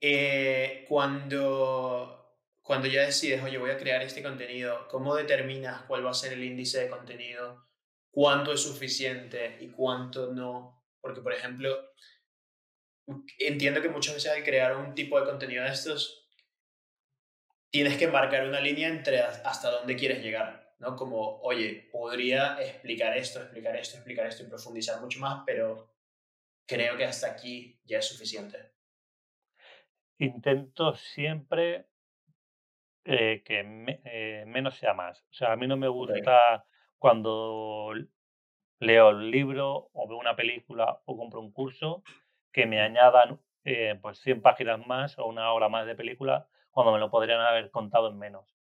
Eh, 0.01 0.85
cuando, 0.89 2.39
cuando 2.63 2.87
ya 2.87 3.03
decides, 3.03 3.43
oye, 3.43 3.59
voy 3.59 3.71
a 3.71 3.79
crear 3.79 4.03
este 4.03 4.23
contenido, 4.23 4.87
¿cómo 4.89 5.15
determinas 5.15 5.83
cuál 5.83 6.05
va 6.05 6.11
a 6.11 6.15
ser 6.15 6.35
el 6.35 6.45
índice 6.45 6.81
de 6.81 6.91
contenido? 6.91 7.67
¿Cuánto 8.11 8.53
es 8.53 8.61
suficiente 8.61 9.57
y 9.61 9.69
cuánto 9.69 10.33
no? 10.33 10.85
Porque, 11.01 11.21
por 11.23 11.33
ejemplo, 11.33 11.93
entiendo 13.39 13.81
que 13.81 13.89
muchas 13.89 14.15
veces 14.15 14.33
al 14.33 14.45
crear 14.45 14.77
un 14.77 14.95
tipo 14.95 15.19
de 15.19 15.27
contenido 15.27 15.65
de 15.65 15.71
estos, 15.71 16.29
tienes 17.71 17.97
que 17.97 18.09
marcar 18.09 18.47
una 18.47 18.61
línea 18.61 18.89
entre 18.89 19.21
hasta 19.21 19.71
dónde 19.71 19.97
quieres 19.97 20.23
llegar, 20.23 20.75
¿no? 20.79 20.97
Como, 20.97 21.41
oye, 21.41 21.89
podría 21.93 22.61
explicar 22.61 23.17
esto, 23.17 23.41
explicar 23.41 23.77
esto, 23.77 23.97
explicar 23.97 24.27
esto 24.27 24.43
y 24.43 24.47
profundizar 24.47 25.01
mucho 25.01 25.21
más, 25.21 25.43
pero 25.47 25.95
creo 26.67 26.97
que 26.97 27.05
hasta 27.05 27.29
aquí 27.29 27.81
ya 27.85 27.99
es 27.99 28.07
suficiente 28.07 28.76
intento 30.19 30.95
siempre 30.95 31.87
eh, 33.05 33.43
que 33.45 33.61
eh, 34.05 34.45
menos 34.47 34.77
sea 34.77 34.95
más. 34.95 35.23
O 35.31 35.35
sea, 35.35 35.53
a 35.53 35.57
mí 35.57 35.67
no 35.67 35.77
me 35.77 35.89
gusta 35.89 36.67
cuando 36.99 37.93
leo 38.81 39.11
el 39.11 39.31
libro 39.31 39.91
o 39.93 40.09
veo 40.09 40.19
una 40.19 40.37
película 40.37 41.01
o 41.05 41.17
compro 41.17 41.41
un 41.41 41.53
curso 41.53 42.03
que 42.53 42.67
me 42.67 42.81
añadan 42.81 43.41
eh, 43.65 43.99
pues 44.01 44.19
100 44.21 44.43
páginas 44.43 44.87
más 44.87 45.19
o 45.19 45.27
una 45.27 45.53
hora 45.53 45.69
más 45.69 45.87
de 45.87 45.95
película 45.95 46.49
cuando 46.71 46.93
me 46.93 46.99
lo 46.99 47.11
podrían 47.11 47.41
haber 47.41 47.71
contado 47.71 48.09
en 48.11 48.19
menos. 48.19 48.57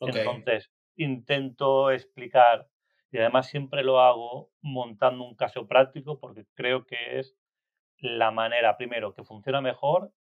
Entonces, 0.00 0.72
intento 0.96 1.90
explicar 1.90 2.68
y 3.10 3.18
además 3.18 3.46
siempre 3.48 3.84
lo 3.84 4.00
hago 4.00 4.50
montando 4.62 5.24
un 5.24 5.36
caso 5.36 5.66
práctico 5.68 6.18
porque 6.18 6.46
creo 6.54 6.86
que 6.86 7.18
es 7.18 7.36
la 7.98 8.30
manera, 8.30 8.76
primero, 8.76 9.14
que 9.14 9.22
funciona 9.22 9.60
mejor 9.60 10.12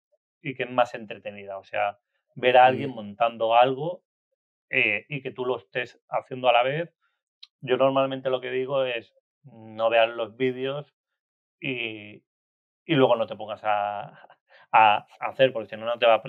y 0.41 0.55
que 0.55 0.63
es 0.63 0.71
más 0.71 0.93
entretenida. 0.95 1.57
O 1.57 1.63
sea, 1.63 1.99
ver 2.35 2.57
a 2.57 2.65
alguien 2.65 2.91
montando 2.91 3.55
algo 3.55 4.03
eh, 4.69 5.05
y 5.09 5.21
que 5.21 5.31
tú 5.31 5.45
lo 5.45 5.57
estés 5.57 5.99
haciendo 6.09 6.49
a 6.49 6.53
la 6.53 6.63
vez. 6.63 6.93
Yo 7.61 7.77
normalmente 7.77 8.29
lo 8.29 8.41
que 8.41 8.51
digo 8.51 8.83
es 8.85 9.13
no 9.43 9.89
veas 9.89 10.09
los 10.09 10.35
vídeos 10.37 10.95
y, 11.59 12.23
y 12.85 12.95
luego 12.95 13.15
no 13.15 13.27
te 13.27 13.35
pongas 13.35 13.61
a, 13.63 14.27
a, 14.71 15.05
hacer, 15.19 15.53
porque 15.53 15.69
si 15.69 15.77
no, 15.77 15.85
no 15.85 15.99
te 15.99 16.05
va 16.05 16.15
a... 16.15 16.23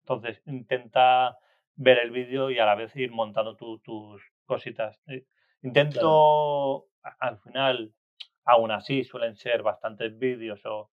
Entonces, 0.00 0.42
intenta 0.46 1.38
ver 1.74 1.98
el 1.98 2.10
vídeo 2.10 2.50
y 2.50 2.58
a 2.58 2.66
la 2.66 2.74
vez 2.74 2.94
ir 2.96 3.10
montando 3.10 3.56
tus 3.56 4.22
cositas. 4.44 5.00
Eh, 5.08 5.26
intento, 5.62 6.86
al 7.18 7.38
final, 7.40 7.92
aún 8.44 8.70
así, 8.70 9.04
suelen 9.04 9.36
ser 9.36 9.62
bastantes 9.62 10.18
vídeos 10.18 10.64
o 10.66 10.90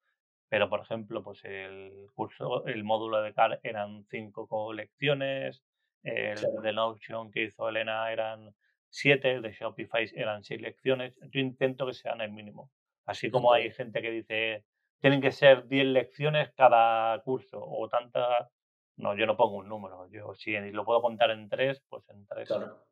pero, 0.50 0.68
por 0.68 0.82
ejemplo, 0.82 1.24
pues 1.24 1.46
el 1.46 2.08
curso, 2.16 2.66
el 2.66 2.84
módulo 2.84 3.22
de 3.22 3.34
CAR 3.34 3.60
eran 3.64 4.04
cinco 4.10 4.48
colecciones, 4.48 5.62
el 6.04 6.40
de 6.64 6.74
Notion 6.74 7.32
que 7.32 7.44
hizo 7.44 7.70
Elena 7.70 8.12
eran 8.12 8.56
siete, 8.90 9.34
el 9.34 9.44
de 9.44 9.52
Shopify 9.52 10.10
eran 10.16 10.44
seis 10.44 10.60
lecciones. 10.60 11.14
Yo 11.32 11.40
intento 11.40 11.86
que 11.86 11.94
sean 11.94 12.22
el 12.22 12.32
mínimo. 12.32 12.72
Así 13.06 13.30
como 13.30 13.54
hay 13.54 13.72
gente 13.72 14.02
que 14.02 14.10
dice, 14.10 14.66
tienen 15.00 15.22
que 15.22 15.32
ser 15.32 15.68
diez 15.68 15.86
lecciones 15.86 16.52
cada 16.56 17.20
curso 17.22 17.64
o 17.64 17.88
tanta, 17.88 18.50
no, 18.98 19.16
yo 19.16 19.28
no 19.28 19.38
pongo 19.38 19.58
un 19.58 19.70
número. 19.70 20.10
Yo 20.10 20.34
si 20.34 20.58
lo 20.72 20.84
puedo 20.84 21.02
contar 21.02 21.30
en 21.30 21.48
tres, 21.48 21.84
pues 21.90 22.10
en 22.10 22.26
tres. 22.26 22.48
Claro, 22.48 22.86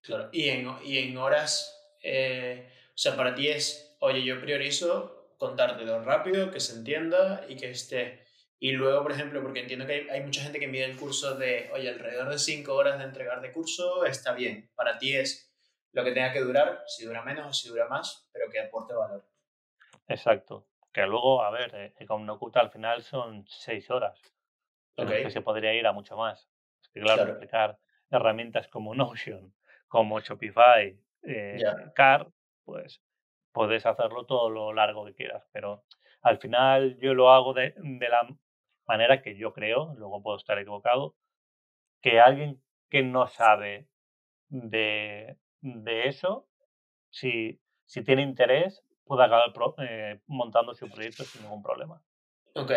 claro. 0.00 0.28
Y 0.32 0.48
en, 0.48 0.68
y 0.84 0.98
en 0.98 1.16
horas, 1.16 1.96
eh, 2.04 2.68
o 2.88 2.98
sea, 2.98 3.16
para 3.16 3.34
ti 3.34 3.48
es, 3.48 3.96
oye, 4.00 4.22
yo 4.22 4.40
priorizo 4.40 5.19
contártelo 5.40 6.02
rápido, 6.02 6.50
que 6.50 6.60
se 6.60 6.76
entienda 6.76 7.44
y 7.48 7.56
que 7.56 7.70
esté. 7.70 8.26
Y 8.58 8.72
luego, 8.72 9.02
por 9.02 9.12
ejemplo, 9.12 9.42
porque 9.42 9.60
entiendo 9.60 9.86
que 9.86 9.94
hay, 9.94 10.08
hay, 10.10 10.20
mucha 10.22 10.42
gente 10.42 10.60
que 10.60 10.68
mide 10.68 10.84
el 10.84 10.98
curso 10.98 11.34
de, 11.34 11.70
oye, 11.72 11.88
alrededor 11.88 12.28
de 12.28 12.38
cinco 12.38 12.74
horas 12.74 12.98
de 12.98 13.04
entregar 13.04 13.40
de 13.40 13.50
curso 13.50 14.04
está 14.04 14.34
bien. 14.34 14.70
Para 14.76 14.98
ti 14.98 15.16
es 15.16 15.50
lo 15.92 16.04
que 16.04 16.12
tenga 16.12 16.30
que 16.30 16.40
durar, 16.40 16.84
si 16.86 17.06
dura 17.06 17.22
menos 17.22 17.46
o 17.48 17.52
si 17.54 17.70
dura 17.70 17.88
más, 17.88 18.28
pero 18.32 18.50
que 18.50 18.60
aporte 18.60 18.92
valor. 18.92 19.26
Exacto. 20.08 20.66
Que 20.92 21.06
luego, 21.06 21.42
a 21.42 21.50
ver, 21.50 21.94
eh, 21.98 22.06
con 22.06 22.26
Nokuta 22.26 22.60
al 22.60 22.70
final 22.70 23.02
son 23.02 23.46
seis 23.48 23.90
horas. 23.90 24.20
Que 24.94 25.30
se 25.30 25.40
podría 25.40 25.72
ir 25.72 25.86
a 25.86 25.92
mucho 25.92 26.16
más. 26.18 26.50
Es 26.82 26.88
que, 26.90 27.00
claro, 27.00 27.22
explicar 27.22 27.78
herramientas 28.10 28.68
como 28.68 28.94
Notion, 28.94 29.54
como 29.88 30.20
Shopify, 30.20 31.00
eh, 31.22 31.58
Car, 31.94 32.28
pues 32.64 33.00
puedes 33.52 33.86
hacerlo 33.86 34.26
todo 34.26 34.50
lo 34.50 34.72
largo 34.72 35.04
que 35.06 35.14
quieras, 35.14 35.44
pero 35.52 35.84
al 36.22 36.38
final 36.38 36.98
yo 37.00 37.14
lo 37.14 37.30
hago 37.30 37.54
de, 37.54 37.74
de 37.76 38.08
la 38.08 38.28
manera 38.86 39.22
que 39.22 39.36
yo 39.36 39.52
creo, 39.52 39.94
luego 39.96 40.22
puedo 40.22 40.36
estar 40.36 40.58
equivocado, 40.58 41.14
que 42.00 42.20
alguien 42.20 42.62
que 42.88 43.02
no 43.02 43.26
sabe 43.28 43.88
de, 44.48 45.36
de 45.60 46.08
eso, 46.08 46.48
si, 47.10 47.60
si 47.86 48.02
tiene 48.02 48.22
interés, 48.22 48.82
puede 49.04 49.24
acabar 49.24 49.52
eh, 49.78 50.20
montando 50.26 50.74
su 50.74 50.88
proyecto 50.88 51.24
sin 51.24 51.42
ningún 51.42 51.62
problema. 51.62 52.02
Ok. 52.54 52.72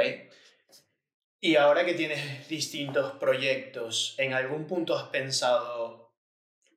Y 1.40 1.58
ahora 1.58 1.84
que 1.84 1.94
tienes 1.94 2.48
distintos 2.48 3.14
proyectos, 3.14 4.16
¿en 4.18 4.34
algún 4.34 4.66
punto 4.66 4.98
has 4.98 5.10
pensado, 5.10 6.03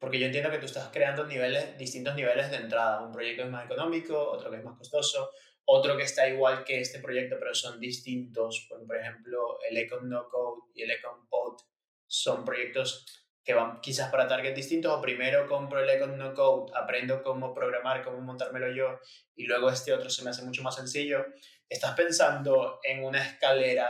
porque 0.00 0.18
yo 0.18 0.26
entiendo 0.26 0.50
que 0.50 0.58
tú 0.58 0.66
estás 0.66 0.88
creando 0.92 1.26
niveles, 1.26 1.76
distintos 1.78 2.14
niveles 2.14 2.50
de 2.50 2.56
entrada, 2.56 3.04
un 3.04 3.12
proyecto 3.12 3.42
es 3.42 3.50
más 3.50 3.64
económico, 3.64 4.30
otro 4.30 4.50
que 4.50 4.58
es 4.58 4.64
más 4.64 4.76
costoso, 4.76 5.30
otro 5.64 5.96
que 5.96 6.04
está 6.04 6.28
igual 6.28 6.64
que 6.64 6.80
este 6.80 7.00
proyecto, 7.00 7.36
pero 7.38 7.54
son 7.54 7.80
distintos, 7.80 8.68
por 8.68 8.96
ejemplo, 8.96 9.58
el 9.68 9.76
Econ 9.76 10.08
No 10.08 10.28
Code 10.28 10.62
y 10.74 10.82
el 10.82 10.90
Econ 10.92 11.26
Pod 11.28 11.58
son 12.06 12.44
proyectos 12.44 13.04
que 13.42 13.54
van 13.54 13.80
quizás 13.80 14.10
para 14.10 14.26
targets 14.26 14.56
distintos, 14.56 14.92
o 14.92 15.00
primero 15.00 15.46
compro 15.46 15.80
el 15.80 15.88
Econ 15.88 16.18
No 16.18 16.34
Code, 16.34 16.72
aprendo 16.74 17.22
cómo 17.22 17.54
programar, 17.54 18.04
cómo 18.04 18.20
montármelo 18.20 18.70
yo, 18.72 18.98
y 19.34 19.46
luego 19.46 19.70
este 19.70 19.92
otro 19.92 20.10
se 20.10 20.24
me 20.24 20.30
hace 20.30 20.42
mucho 20.42 20.62
más 20.62 20.76
sencillo. 20.76 21.24
¿Estás 21.68 21.94
pensando 21.96 22.80
en 22.82 23.04
una 23.04 23.24
escalera 23.24 23.88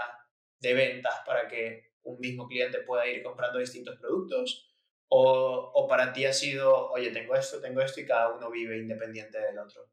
de 0.58 0.74
ventas 0.74 1.14
para 1.26 1.48
que 1.48 1.92
un 2.02 2.18
mismo 2.20 2.46
cliente 2.46 2.80
pueda 2.80 3.06
ir 3.06 3.22
comprando 3.22 3.58
distintos 3.58 3.98
productos? 3.98 4.75
¿O, 5.08 5.70
o 5.74 5.88
para 5.88 6.12
ti 6.12 6.24
ha 6.24 6.32
sido, 6.32 6.90
oye, 6.90 7.10
tengo 7.10 7.34
esto, 7.34 7.60
tengo 7.60 7.80
esto 7.80 8.00
y 8.00 8.06
cada 8.06 8.34
uno 8.34 8.50
vive 8.50 8.78
independiente 8.78 9.38
del 9.38 9.58
otro? 9.58 9.86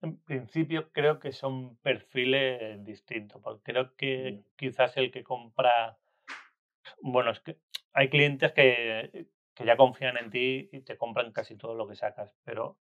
En 0.00 0.16
principio 0.18 0.90
creo 0.92 1.18
que 1.18 1.32
son 1.32 1.76
perfiles 1.78 2.84
distintos, 2.84 3.42
porque 3.42 3.72
creo 3.72 3.96
que 3.96 4.42
quizás 4.56 4.96
el 4.96 5.10
que 5.10 5.24
compra, 5.24 5.98
bueno, 7.00 7.32
es 7.32 7.40
que 7.40 7.56
hay 7.92 8.08
clientes 8.08 8.52
que, 8.52 9.26
que, 9.54 9.64
ya 9.64 9.76
confían 9.76 10.16
en 10.16 10.30
ti 10.30 10.68
y 10.72 10.80
te 10.82 10.96
compran 10.96 11.32
casi 11.32 11.56
todo 11.56 11.74
lo 11.74 11.88
que 11.88 11.96
sacas, 11.96 12.32
pero 12.44 12.78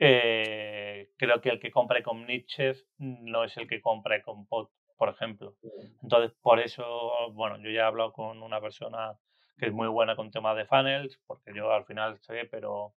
eh, 0.00 1.10
creo 1.18 1.40
que 1.42 1.50
el 1.50 1.60
que 1.60 1.70
compra 1.70 2.02
con 2.02 2.26
niches 2.26 2.86
no 2.96 3.44
es 3.44 3.54
el 3.58 3.68
que 3.68 3.82
compra 3.82 4.22
con 4.22 4.46
pot, 4.46 4.70
por 4.96 5.10
ejemplo. 5.10 5.56
Entonces, 6.02 6.34
por 6.40 6.60
eso, 6.60 6.84
bueno, 7.32 7.58
yo 7.58 7.70
ya 7.70 7.80
he 7.80 7.84
hablado 7.84 8.14
con 8.14 8.42
una 8.42 8.58
persona 8.62 9.18
que 9.56 9.66
es 9.66 9.72
muy 9.72 9.88
buena 9.88 10.16
con 10.16 10.30
temas 10.30 10.56
de 10.56 10.66
funnels, 10.66 11.20
porque 11.26 11.52
yo 11.54 11.72
al 11.72 11.84
final 11.84 12.18
sé, 12.20 12.46
pero, 12.50 12.94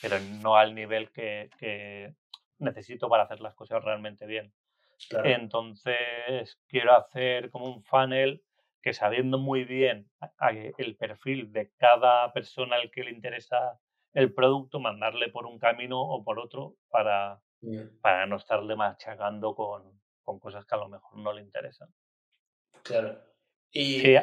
pero 0.00 0.18
no 0.42 0.56
al 0.56 0.74
nivel 0.74 1.10
que, 1.10 1.50
que 1.58 2.14
necesito 2.58 3.08
para 3.08 3.24
hacer 3.24 3.40
las 3.40 3.54
cosas 3.54 3.82
realmente 3.84 4.26
bien. 4.26 4.52
Entonces, 5.24 6.60
quiero 6.66 6.96
hacer 6.96 7.50
como 7.50 7.66
un 7.66 7.82
funnel 7.84 8.42
que 8.82 8.92
sabiendo 8.92 9.38
muy 9.38 9.64
bien 9.64 10.10
el 10.78 10.96
perfil 10.96 11.52
de 11.52 11.72
cada 11.76 12.32
persona 12.32 12.76
al 12.76 12.90
que 12.90 13.04
le 13.04 13.10
interesa 13.10 13.78
el 14.14 14.32
producto, 14.32 14.80
mandarle 14.80 15.28
por 15.28 15.46
un 15.46 15.58
camino 15.58 16.00
o 16.00 16.24
por 16.24 16.38
otro 16.38 16.76
para, 16.88 17.40
para 18.00 18.26
no 18.26 18.36
estarle 18.36 18.74
machacando 18.74 19.54
con, 19.54 20.00
con, 20.24 20.40
cosas 20.40 20.64
que 20.64 20.74
a 20.74 20.78
lo 20.78 20.88
mejor 20.88 21.18
no 21.18 21.32
le 21.32 21.42
interesan. 21.42 21.92
Claro. 22.82 23.20
Y... 23.70 24.00
Sí, 24.00 24.16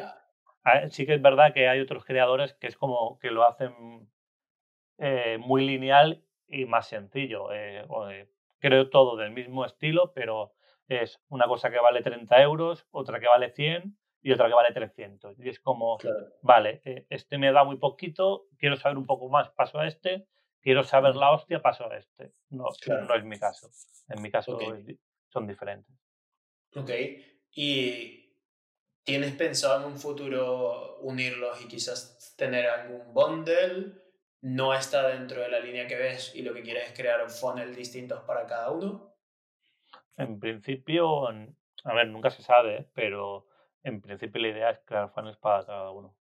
sí, 0.90 1.06
que 1.06 1.14
es 1.14 1.22
verdad 1.22 1.52
que 1.52 1.68
hay 1.68 1.80
otros 1.80 2.04
creadores 2.04 2.54
que 2.54 2.66
es 2.66 2.76
como 2.76 3.18
que 3.18 3.30
lo 3.30 3.46
hacen 3.46 4.08
eh, 4.98 5.38
muy 5.38 5.66
lineal 5.66 6.24
y 6.48 6.64
más 6.64 6.88
sencillo. 6.88 7.52
Eh, 7.52 7.84
eh, 8.10 8.28
creo 8.58 8.90
todo 8.90 9.16
del 9.16 9.30
mismo 9.30 9.64
estilo, 9.64 10.12
pero 10.14 10.54
es 10.88 11.20
una 11.28 11.46
cosa 11.46 11.70
que 11.70 11.78
vale 11.78 12.02
30 12.02 12.40
euros, 12.42 12.86
otra 12.90 13.20
que 13.20 13.26
vale 13.26 13.50
100 13.50 13.96
y 14.22 14.32
otra 14.32 14.48
que 14.48 14.54
vale 14.54 14.72
300. 14.72 15.38
Y 15.38 15.48
es 15.48 15.60
como, 15.60 15.98
vale, 16.42 16.80
eh, 16.84 17.06
este 17.10 17.38
me 17.38 17.52
da 17.52 17.64
muy 17.64 17.76
poquito, 17.76 18.46
quiero 18.58 18.76
saber 18.76 18.98
un 18.98 19.06
poco 19.06 19.28
más, 19.28 19.50
paso 19.50 19.78
a 19.78 19.86
este, 19.86 20.26
quiero 20.60 20.82
saber 20.82 21.16
la 21.16 21.32
hostia, 21.32 21.60
paso 21.60 21.90
a 21.90 21.96
este. 21.96 22.32
No, 22.50 22.66
no 23.08 23.14
es 23.14 23.24
mi 23.24 23.38
caso. 23.38 23.70
En 24.08 24.22
mi 24.22 24.30
caso 24.30 24.58
son 25.28 25.46
diferentes. 25.46 25.94
Ok. 26.74 26.90
¿Y 27.52 28.25
tienes 29.06 29.32
pensado 29.34 29.80
en 29.80 29.92
un 29.92 29.98
futuro 29.98 30.98
unirlos 30.98 31.62
y 31.62 31.68
quizás 31.68 32.34
tener 32.36 32.66
algún 32.66 33.14
bundle? 33.14 33.92
¿No 34.42 34.74
está 34.74 35.08
dentro 35.08 35.40
de 35.40 35.48
la 35.48 35.60
línea 35.60 35.86
que 35.86 35.96
ves 35.96 36.32
y 36.34 36.42
lo 36.42 36.52
que 36.52 36.62
quieres 36.62 36.88
es 36.88 36.96
crear 36.96 37.22
un 37.22 37.30
funnel 37.30 37.74
distintos 37.74 38.20
para 38.24 38.46
cada 38.46 38.70
uno? 38.70 39.14
En 40.16 40.38
principio, 40.40 41.28
a 41.28 41.94
ver, 41.94 42.08
nunca 42.08 42.30
se 42.30 42.42
sabe, 42.42 42.90
pero 42.94 43.46
en 43.82 44.00
principio 44.00 44.42
la 44.42 44.48
idea 44.48 44.70
es 44.70 44.80
crear 44.84 45.08
funnels 45.10 45.38
para 45.38 45.64
cada 45.64 45.90
uno. 45.90 46.16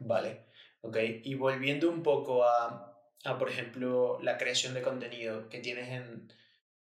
Vale, 0.00 0.46
ok. 0.82 0.96
Y 1.24 1.34
volviendo 1.34 1.90
un 1.90 2.02
poco 2.02 2.44
a, 2.44 2.96
a 3.24 3.38
por 3.38 3.48
ejemplo, 3.48 4.18
la 4.22 4.38
creación 4.38 4.72
de 4.72 4.82
contenido 4.82 5.48
que 5.48 5.58
tienes 5.58 5.88
en, 5.88 6.32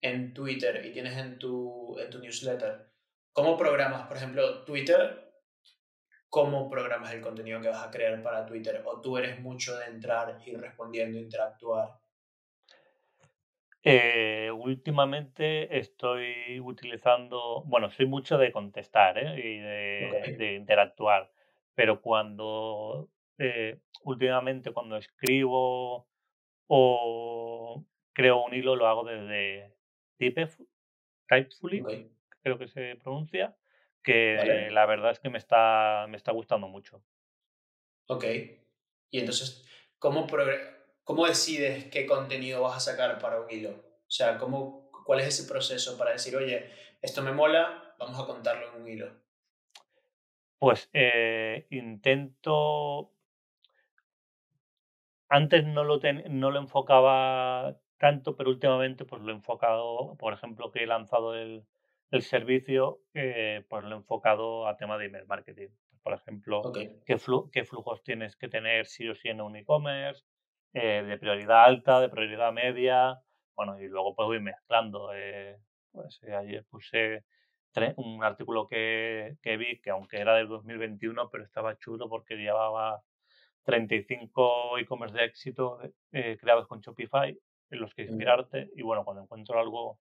en 0.00 0.34
Twitter 0.34 0.86
y 0.86 0.92
tienes 0.92 1.16
en 1.16 1.38
tu, 1.38 1.98
en 1.98 2.10
tu 2.10 2.20
newsletter, 2.20 2.92
¿cómo 3.36 3.58
programas, 3.58 4.06
por 4.08 4.16
ejemplo, 4.16 4.64
Twitter? 4.64 5.30
¿Cómo 6.30 6.70
programas 6.70 7.12
el 7.12 7.20
contenido 7.20 7.60
que 7.60 7.68
vas 7.68 7.86
a 7.86 7.90
crear 7.90 8.20
para 8.22 8.46
Twitter? 8.46 8.82
¿O 8.86 9.00
tú 9.02 9.18
eres 9.18 9.38
mucho 9.40 9.76
de 9.76 9.86
entrar, 9.86 10.40
ir 10.46 10.58
respondiendo, 10.58 11.18
interactuar? 11.18 11.98
Eh, 13.82 14.50
últimamente 14.50 15.78
estoy 15.78 16.58
utilizando, 16.60 17.62
bueno, 17.66 17.90
soy 17.90 18.06
mucho 18.06 18.38
de 18.38 18.50
contestar 18.50 19.18
¿eh? 19.18 19.38
y 19.38 19.58
de, 20.36 20.54
interactuar, 20.54 21.30
pero 21.74 22.00
cuando 22.00 23.10
eh, 23.38 23.78
últimamente 24.02 24.72
cuando 24.72 24.96
escribo 24.96 26.08
o 26.66 27.84
creo 28.14 28.44
un 28.44 28.54
hilo 28.54 28.74
lo 28.74 28.88
hago 28.88 29.04
desde 29.04 29.76
Typefully, 31.28 32.08
creo 32.46 32.58
que 32.58 32.68
se 32.68 32.94
pronuncia, 33.02 33.56
que 34.04 34.68
la 34.70 34.86
verdad 34.86 35.10
es 35.10 35.18
que 35.18 35.30
me 35.30 35.38
está, 35.38 36.06
me 36.08 36.16
está 36.16 36.30
gustando 36.30 36.68
mucho. 36.68 37.02
Ok. 38.06 38.24
Y 39.10 39.18
entonces, 39.18 39.66
¿cómo, 39.98 40.28
¿cómo 41.02 41.26
decides 41.26 41.86
qué 41.86 42.06
contenido 42.06 42.62
vas 42.62 42.76
a 42.76 42.92
sacar 42.92 43.18
para 43.18 43.40
un 43.40 43.50
hilo? 43.50 43.70
O 43.70 44.10
sea, 44.10 44.38
¿cómo, 44.38 44.92
¿cuál 45.04 45.18
es 45.18 45.26
ese 45.26 45.48
proceso 45.48 45.98
para 45.98 46.12
decir, 46.12 46.36
oye, 46.36 46.70
esto 47.02 47.20
me 47.20 47.32
mola, 47.32 47.96
vamos 47.98 48.20
a 48.20 48.26
contarlo 48.26 48.68
en 48.68 48.80
un 48.80 48.88
hilo? 48.88 49.10
Pues 50.60 50.88
eh, 50.92 51.66
intento... 51.70 53.12
Antes 55.28 55.64
no 55.64 55.82
lo, 55.82 55.98
no 56.30 56.52
lo 56.52 56.60
enfocaba 56.60 57.76
tanto, 57.98 58.36
pero 58.36 58.50
últimamente 58.50 59.04
pues 59.04 59.20
lo 59.22 59.32
he 59.32 59.34
enfocado, 59.34 60.14
por 60.16 60.32
ejemplo, 60.32 60.70
que 60.70 60.84
he 60.84 60.86
lanzado 60.86 61.34
el, 61.34 61.66
el 62.10 62.22
servicio, 62.22 63.00
eh, 63.14 63.64
pues 63.68 63.84
lo 63.84 63.96
he 63.96 63.98
enfocado 63.98 64.66
a 64.66 64.76
tema 64.76 64.98
de 64.98 65.06
email 65.06 65.26
marketing. 65.26 65.68
Por 66.02 66.14
ejemplo, 66.14 66.62
qué, 66.72 67.00
qué, 67.04 67.64
flujos 67.64 68.02
tienes 68.04 68.36
que 68.36 68.48
tener 68.48 68.86
sí 68.86 69.08
o 69.08 69.14
sí 69.14 69.28
en 69.28 69.40
un 69.40 69.56
e-commerce, 69.56 70.24
eh, 70.72 71.02
de 71.02 71.18
prioridad 71.18 71.64
alta, 71.64 72.00
de 72.00 72.08
prioridad 72.08 72.52
media, 72.52 73.18
bueno, 73.56 73.80
y 73.80 73.88
luego 73.88 74.14
puedo 74.14 74.34
ir 74.34 74.42
mezclando. 74.42 75.10
Eh, 75.14 75.58
pues 75.90 76.20
eh, 76.24 76.34
ayer 76.34 76.64
puse 76.70 77.24
un 77.96 78.22
artículo 78.22 78.68
que, 78.68 79.36
que, 79.42 79.56
vi 79.56 79.80
que 79.80 79.90
aunque 79.90 80.18
era 80.18 80.34
del 80.34 80.48
2021, 80.48 81.30
pero 81.30 81.44
estaba 81.44 81.78
chulo 81.78 82.08
porque 82.08 82.36
llevaba 82.36 83.02
35 83.64 84.78
e-commerce 84.78 85.16
de 85.16 85.24
éxito 85.24 85.78
creados 86.10 86.66
con 86.68 86.80
Shopify 86.80 87.36
en 87.70 87.80
los 87.80 87.94
que 87.94 88.02
inspirarte 88.02 88.70
y 88.76 88.82
bueno, 88.82 89.04
cuando 89.04 89.22
encuentro 89.22 89.58
algo 89.58 89.98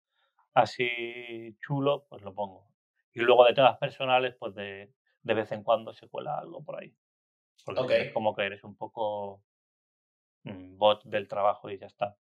así 0.55 1.57
chulo, 1.61 2.07
pues 2.09 2.23
lo 2.23 2.35
pongo. 2.35 2.69
Y 3.13 3.21
luego 3.21 3.45
de 3.45 3.55
temas 3.55 3.79
personales, 3.79 4.35
pues 4.39 4.55
de 4.55 4.93
de 5.25 5.35
vez 5.35 5.51
en 5.53 5.63
cuando 5.65 5.93
se 5.93 6.07
cuela 6.09 6.39
algo 6.39 6.63
por 6.63 6.81
ahí. 6.81 6.95
Porque 7.65 8.03
es 8.03 8.13
como 8.13 8.35
que 8.35 8.45
eres 8.45 8.63
un 8.63 8.77
poco 8.77 9.43
bot 10.45 11.03
del 11.05 11.27
trabajo 11.27 11.71
y 11.71 11.79
ya 11.79 11.87
está. 11.87 12.17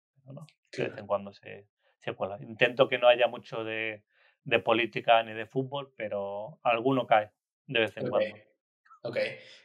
de 0.72 0.88
vez 0.88 0.98
en 0.98 1.06
cuando 1.06 1.32
se, 1.32 1.68
se 1.98 2.12
cuela. 2.14 2.38
Intento 2.42 2.88
que 2.88 2.98
no 2.98 3.08
haya 3.08 3.28
mucho 3.28 3.62
de, 3.64 4.04
de, 4.42 4.58
política 4.58 5.22
ni 5.22 5.32
de 5.32 5.46
fútbol, 5.46 5.94
pero 5.96 6.58
alguno 6.64 7.06
cae 7.06 7.30
de 7.66 7.80
vez 7.80 7.96
en 7.96 8.08
cuando. 8.08 8.36
Ok. 9.02 9.16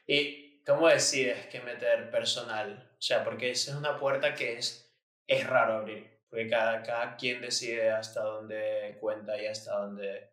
¿Y 0.06 0.64
cómo 0.64 0.88
decides 0.88 1.48
que 1.48 1.60
meter 1.62 2.12
personal? 2.12 2.92
O 2.92 3.02
sea, 3.02 3.24
porque 3.24 3.50
esa 3.50 3.72
es 3.72 3.78
una 3.78 3.98
puerta 3.98 4.36
que 4.36 4.58
es, 4.58 4.96
es 5.26 5.48
raro 5.48 5.74
abrir. 5.74 6.13
Porque 6.34 6.50
cada, 6.50 6.82
cada 6.82 7.16
quien 7.16 7.42
decide 7.42 7.92
hasta 7.92 8.24
dónde 8.24 8.98
cuenta 9.00 9.40
y 9.40 9.46
hasta 9.46 9.78
dónde 9.78 10.32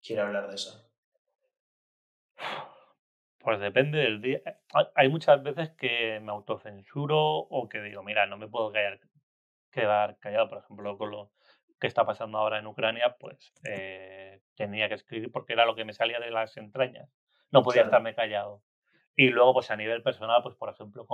quiere 0.00 0.22
hablar 0.22 0.46
de 0.46 0.54
eso. 0.54 0.88
Pues 3.40 3.58
depende 3.58 3.98
del 3.98 4.22
día. 4.22 4.40
Hay 4.94 5.08
muchas 5.08 5.42
veces 5.42 5.70
que 5.70 6.20
me 6.20 6.30
autocensuro 6.30 7.18
o 7.18 7.68
que 7.68 7.82
digo, 7.82 8.04
mira, 8.04 8.26
no 8.26 8.36
me 8.36 8.46
puedo 8.46 8.70
quedar 9.72 10.16
callado, 10.20 10.48
por 10.48 10.58
ejemplo, 10.58 10.96
con 10.96 11.10
lo 11.10 11.32
que 11.80 11.88
está 11.88 12.06
pasando 12.06 12.38
ahora 12.38 12.60
en 12.60 12.68
Ucrania, 12.68 13.16
pues 13.18 13.52
eh, 13.68 14.40
tenía 14.54 14.88
que 14.88 14.94
escribir 14.94 15.32
porque 15.32 15.54
era 15.54 15.66
lo 15.66 15.74
que 15.74 15.84
me 15.84 15.92
salía 15.92 16.20
de 16.20 16.30
las 16.30 16.56
entrañas. 16.56 17.10
No 17.50 17.64
podía 17.64 17.82
estarme 17.82 18.14
callado. 18.14 18.62
Y 19.16 19.30
luego, 19.30 19.54
pues 19.54 19.72
a 19.72 19.76
nivel 19.76 20.04
personal, 20.04 20.40
pues 20.44 20.54
por 20.54 20.68
ejemplo, 20.68 21.04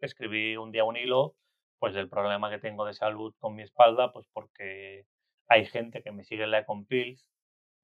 escribí 0.00 0.56
un 0.56 0.72
día 0.72 0.82
un 0.82 0.96
hilo, 0.96 1.36
pues 1.78 1.94
del 1.94 2.08
problema 2.08 2.50
que 2.50 2.58
tengo 2.58 2.84
de 2.84 2.94
salud 2.94 3.34
con 3.38 3.54
mi 3.54 3.62
espalda, 3.62 4.12
pues 4.12 4.26
porque 4.32 5.06
hay 5.48 5.66
gente 5.66 6.02
que 6.02 6.12
me 6.12 6.24
sigue 6.24 6.44
en 6.44 6.50
la 6.50 6.60
Ecompils, 6.60 7.26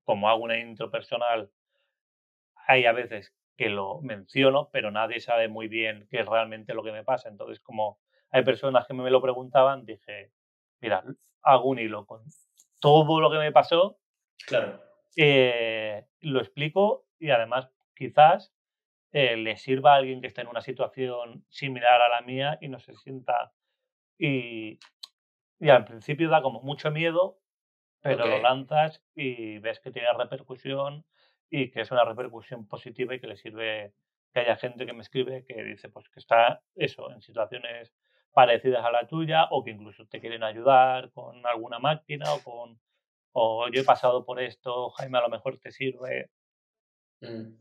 como 0.04 0.28
hago 0.28 0.42
una 0.42 0.58
intro 0.58 0.90
personal, 0.90 1.50
hay 2.66 2.86
a 2.86 2.92
veces 2.92 3.34
que 3.56 3.68
lo 3.68 4.00
menciono, 4.00 4.70
pero 4.72 4.90
nadie 4.90 5.20
sabe 5.20 5.48
muy 5.48 5.68
bien 5.68 6.06
qué 6.10 6.20
es 6.20 6.26
realmente 6.26 6.74
lo 6.74 6.82
que 6.82 6.92
me 6.92 7.04
pasa. 7.04 7.28
Entonces, 7.28 7.60
como 7.60 8.00
hay 8.30 8.44
personas 8.44 8.86
que 8.86 8.94
me 8.94 9.10
lo 9.10 9.20
preguntaban, 9.20 9.84
dije, 9.84 10.32
mira, 10.80 11.04
hago 11.42 11.68
un 11.68 11.78
hilo 11.78 12.06
con 12.06 12.24
todo 12.80 13.20
lo 13.20 13.30
que 13.30 13.38
me 13.38 13.52
pasó. 13.52 13.98
Claro. 14.46 14.82
Eh, 15.16 16.06
lo 16.20 16.40
explico 16.40 17.06
y 17.18 17.30
además 17.30 17.68
quizás 17.94 18.54
eh, 19.12 19.36
le 19.36 19.56
sirva 19.56 19.92
a 19.92 19.96
alguien 19.96 20.20
que 20.20 20.26
esté 20.26 20.40
en 20.40 20.48
una 20.48 20.62
situación 20.62 21.44
similar 21.50 22.00
a 22.00 22.08
la 22.08 22.22
mía 22.22 22.58
y 22.60 22.68
no 22.68 22.78
se 22.78 22.94
sienta. 22.94 23.52
Y, 24.24 24.78
y 25.58 25.68
al 25.68 25.84
principio 25.84 26.28
da 26.28 26.42
como 26.42 26.60
mucho 26.62 26.92
miedo, 26.92 27.40
pero 28.00 28.24
lo 28.24 28.38
lanzas 28.38 29.02
y 29.16 29.58
ves 29.58 29.80
que 29.80 29.90
tiene 29.90 30.12
repercusión 30.16 31.04
y 31.50 31.72
que 31.72 31.80
es 31.80 31.90
una 31.90 32.04
repercusión 32.04 32.68
positiva 32.68 33.16
y 33.16 33.20
que 33.20 33.26
le 33.26 33.36
sirve 33.36 33.94
que 34.32 34.40
haya 34.40 34.56
gente 34.56 34.86
que 34.86 34.92
me 34.92 35.02
escribe 35.02 35.44
que 35.44 35.62
dice 35.64 35.88
pues 35.88 36.08
que 36.08 36.20
está 36.20 36.62
eso 36.76 37.10
en 37.10 37.20
situaciones 37.20 37.92
parecidas 38.32 38.84
a 38.84 38.92
la 38.92 39.08
tuya 39.08 39.48
o 39.50 39.64
que 39.64 39.72
incluso 39.72 40.06
te 40.06 40.20
quieren 40.20 40.44
ayudar 40.44 41.10
con 41.10 41.44
alguna 41.44 41.80
máquina 41.80 42.32
o 42.32 42.42
con 42.44 42.80
o 43.32 43.68
yo 43.72 43.80
he 43.80 43.84
pasado 43.84 44.24
por 44.24 44.40
esto, 44.40 44.90
Jaime, 44.90 45.18
a 45.18 45.22
lo 45.22 45.30
mejor 45.30 45.58
te 45.58 45.72
sirve. 45.72 46.30
Mm. 47.22 47.54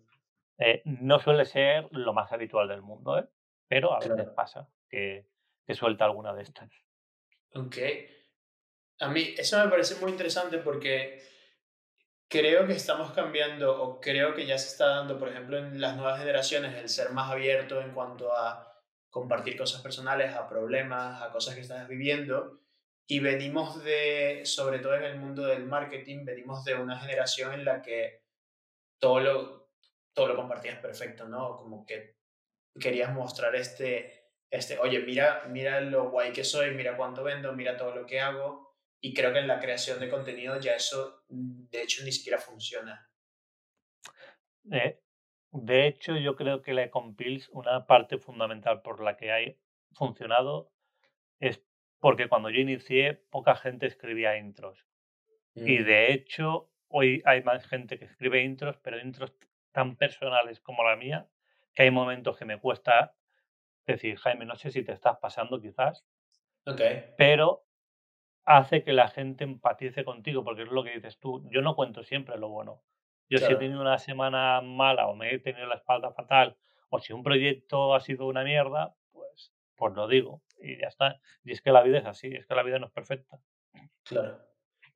Eh, 0.59 0.81
no 0.85 1.17
suele 1.19 1.45
ser 1.45 1.87
lo 1.91 2.13
más 2.13 2.31
habitual 2.31 2.67
del 2.67 2.83
mundo, 2.83 3.17
¿eh? 3.17 3.27
pero 3.67 3.93
a 3.93 3.99
veces 3.99 4.27
pasa 4.35 4.69
que, 4.89 5.25
que 5.65 5.75
suelta 5.75 6.05
alguna 6.05 6.33
de 6.33 6.43
estas. 6.43 6.69
Ok. 7.53 7.77
A 8.99 9.09
mí 9.09 9.33
eso 9.37 9.63
me 9.63 9.69
parece 9.69 9.95
muy 9.95 10.11
interesante 10.11 10.59
porque 10.59 11.21
creo 12.27 12.65
que 12.65 12.73
estamos 12.73 13.11
cambiando 13.11 13.83
o 13.83 13.99
creo 13.99 14.33
que 14.33 14.45
ya 14.45 14.57
se 14.57 14.69
está 14.69 14.87
dando, 14.87 15.19
por 15.19 15.29
ejemplo, 15.29 15.57
en 15.57 15.81
las 15.81 15.97
nuevas 15.97 16.19
generaciones, 16.19 16.75
el 16.75 16.87
ser 16.87 17.11
más 17.11 17.29
abierto 17.29 17.81
en 17.81 17.91
cuanto 17.91 18.33
a 18.33 18.71
compartir 19.09 19.57
cosas 19.57 19.81
personales, 19.81 20.33
a 20.33 20.47
problemas, 20.47 21.21
a 21.21 21.31
cosas 21.31 21.55
que 21.55 21.61
estás 21.61 21.87
viviendo. 21.87 22.61
Y 23.05 23.19
venimos 23.19 23.83
de, 23.83 24.43
sobre 24.45 24.79
todo 24.79 24.95
en 24.95 25.03
el 25.03 25.17
mundo 25.17 25.43
del 25.43 25.65
marketing, 25.65 26.23
venimos 26.23 26.63
de 26.63 26.75
una 26.75 26.97
generación 26.97 27.53
en 27.53 27.65
la 27.65 27.81
que 27.81 28.23
todo 28.97 29.19
lo, 29.19 29.71
todo 30.13 30.27
lo 30.27 30.35
compartías 30.37 30.79
perfecto, 30.79 31.27
¿no? 31.27 31.57
Como 31.57 31.85
que 31.85 32.15
querías 32.79 33.11
mostrar 33.13 33.55
este, 33.55 34.20
este, 34.51 34.77
oye, 34.79 34.99
mira, 34.99 35.45
mira 35.47 35.79
lo 35.79 36.09
guay 36.09 36.33
que 36.33 36.43
soy, 36.43 36.75
mira 36.75 36.97
cuánto 36.97 37.23
vendo, 37.23 37.53
mira 37.53 37.77
todo 37.77 37.95
lo 37.95 38.05
que 38.05 38.19
hago. 38.19 38.75
Y 38.99 39.13
creo 39.13 39.31
que 39.31 39.39
en 39.39 39.47
la 39.47 39.59
creación 39.59 39.99
de 39.99 40.09
contenido 40.09 40.59
ya 40.59 40.75
eso, 40.75 41.23
de 41.29 41.81
hecho, 41.81 42.03
ni 42.03 42.11
siquiera 42.11 42.37
funciona. 42.37 43.09
Eh, 44.71 44.99
de 45.51 45.87
hecho, 45.87 46.17
yo 46.17 46.35
creo 46.35 46.61
que 46.61 46.73
la 46.73 46.83
Ecompils, 46.83 47.47
una 47.49 47.87
parte 47.87 48.17
fundamental 48.17 48.81
por 48.81 49.01
la 49.01 49.15
que 49.15 49.31
ha 49.31 49.39
funcionado, 49.93 50.71
es 51.39 51.63
porque 51.99 52.27
cuando 52.27 52.49
yo 52.49 52.59
inicié, 52.59 53.13
poca 53.13 53.55
gente 53.55 53.85
escribía 53.85 54.37
intros. 54.37 54.85
Y 55.55 55.79
mm. 55.79 55.85
de 55.85 56.11
hecho, 56.11 56.69
hoy 56.89 57.21
hay 57.25 57.41
más 57.41 57.65
gente 57.67 57.97
que 57.97 58.05
escribe 58.05 58.43
intros, 58.43 58.77
pero 58.83 58.99
intros 58.99 59.33
tan 59.71 59.95
personales 59.95 60.59
como 60.59 60.83
la 60.83 60.97
mía, 60.97 61.29
que 61.73 61.83
hay 61.83 61.91
momentos 61.91 62.37
que 62.37 62.45
me 62.45 62.59
cuesta 62.59 63.15
decir, 63.93 64.17
Jaime, 64.17 64.45
no 64.45 64.55
sé 64.55 64.71
si 64.71 64.83
te 64.83 64.91
estás 64.91 65.17
pasando 65.17 65.61
quizás, 65.61 66.05
okay. 66.65 67.13
pero 67.17 67.65
hace 68.45 68.83
que 68.83 68.93
la 68.93 69.07
gente 69.07 69.43
empatice 69.43 70.03
contigo, 70.03 70.43
porque 70.43 70.63
es 70.63 70.69
lo 70.69 70.83
que 70.83 70.91
dices 70.91 71.19
tú. 71.19 71.47
Yo 71.51 71.61
no 71.61 71.75
cuento 71.75 72.03
siempre 72.03 72.37
lo 72.37 72.49
bueno. 72.49 72.83
Yo 73.29 73.37
si 73.37 73.45
he 73.45 73.55
tenido 73.55 73.79
una 73.79 73.97
semana 73.97 74.59
mala 74.61 75.07
o 75.07 75.15
me 75.15 75.33
he 75.33 75.39
tenido 75.39 75.65
la 75.65 75.75
espalda 75.75 76.11
fatal 76.11 76.57
o 76.89 76.99
si 76.99 77.13
un 77.13 77.23
proyecto 77.23 77.95
ha 77.95 78.01
sido 78.01 78.27
una 78.27 78.43
mierda, 78.43 78.93
pues, 79.13 79.53
pues 79.77 79.93
lo 79.93 80.07
digo 80.07 80.41
y 80.59 80.77
ya 80.77 80.87
está. 80.87 81.19
Y 81.43 81.53
es 81.53 81.61
que 81.61 81.71
la 81.71 81.81
vida 81.81 81.99
es 81.99 82.05
así, 82.05 82.27
es 82.27 82.45
que 82.45 82.55
la 82.55 82.63
vida 82.63 82.79
no 82.79 82.87
es 82.87 82.91
perfecta. 82.91 83.39
Claro. 84.03 84.39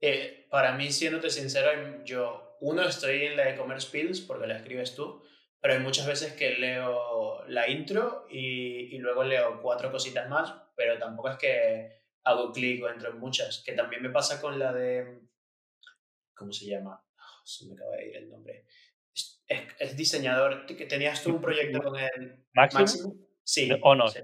Eh, 0.02 0.48
para 0.50 0.74
mí, 0.74 0.92
siéndote 0.92 1.30
sincero, 1.30 2.04
yo, 2.04 2.58
uno, 2.60 2.84
estoy 2.84 3.26
en 3.26 3.38
la 3.38 3.50
e-commerce 3.50 3.90
pills 3.90 4.20
porque 4.20 4.48
la 4.48 4.58
escribes 4.58 4.96
tú, 4.96 5.24
pero 5.66 5.80
hay 5.80 5.84
muchas 5.84 6.06
veces 6.06 6.34
que 6.34 6.52
leo 6.60 7.44
la 7.48 7.68
intro 7.68 8.28
y, 8.30 8.96
y 8.96 9.00
luego 9.00 9.24
leo 9.24 9.60
cuatro 9.64 9.92
cositas 9.92 10.30
más, 10.30 10.54
pero 10.76 11.00
tampoco 11.00 11.30
es 11.30 11.38
que 11.38 12.04
hago 12.24 12.52
clic 12.52 12.84
o 12.84 12.88
entro 12.88 13.10
en 13.10 13.18
muchas, 13.18 13.64
que 13.66 13.72
también 13.72 14.04
me 14.04 14.12
pasa 14.12 14.40
con 14.40 14.60
la 14.60 14.72
de, 14.72 15.22
¿cómo 16.36 16.52
se 16.52 16.68
llama? 16.68 17.04
Ah, 17.18 17.42
se 17.44 17.66
me 17.66 17.74
acaba 17.74 17.96
de 17.96 18.10
ir 18.10 18.16
el 18.16 18.30
nombre. 18.30 18.68
Es, 19.48 19.98
diseñador, 19.98 20.68
que 20.68 20.86
tenías 20.86 21.24
tú 21.24 21.32
un 21.32 21.42
proyecto 21.42 21.82
con 21.82 22.00
el 22.00 22.46
Máximo. 22.54 23.16
Sí. 23.44 23.68
Onos. 23.82 24.24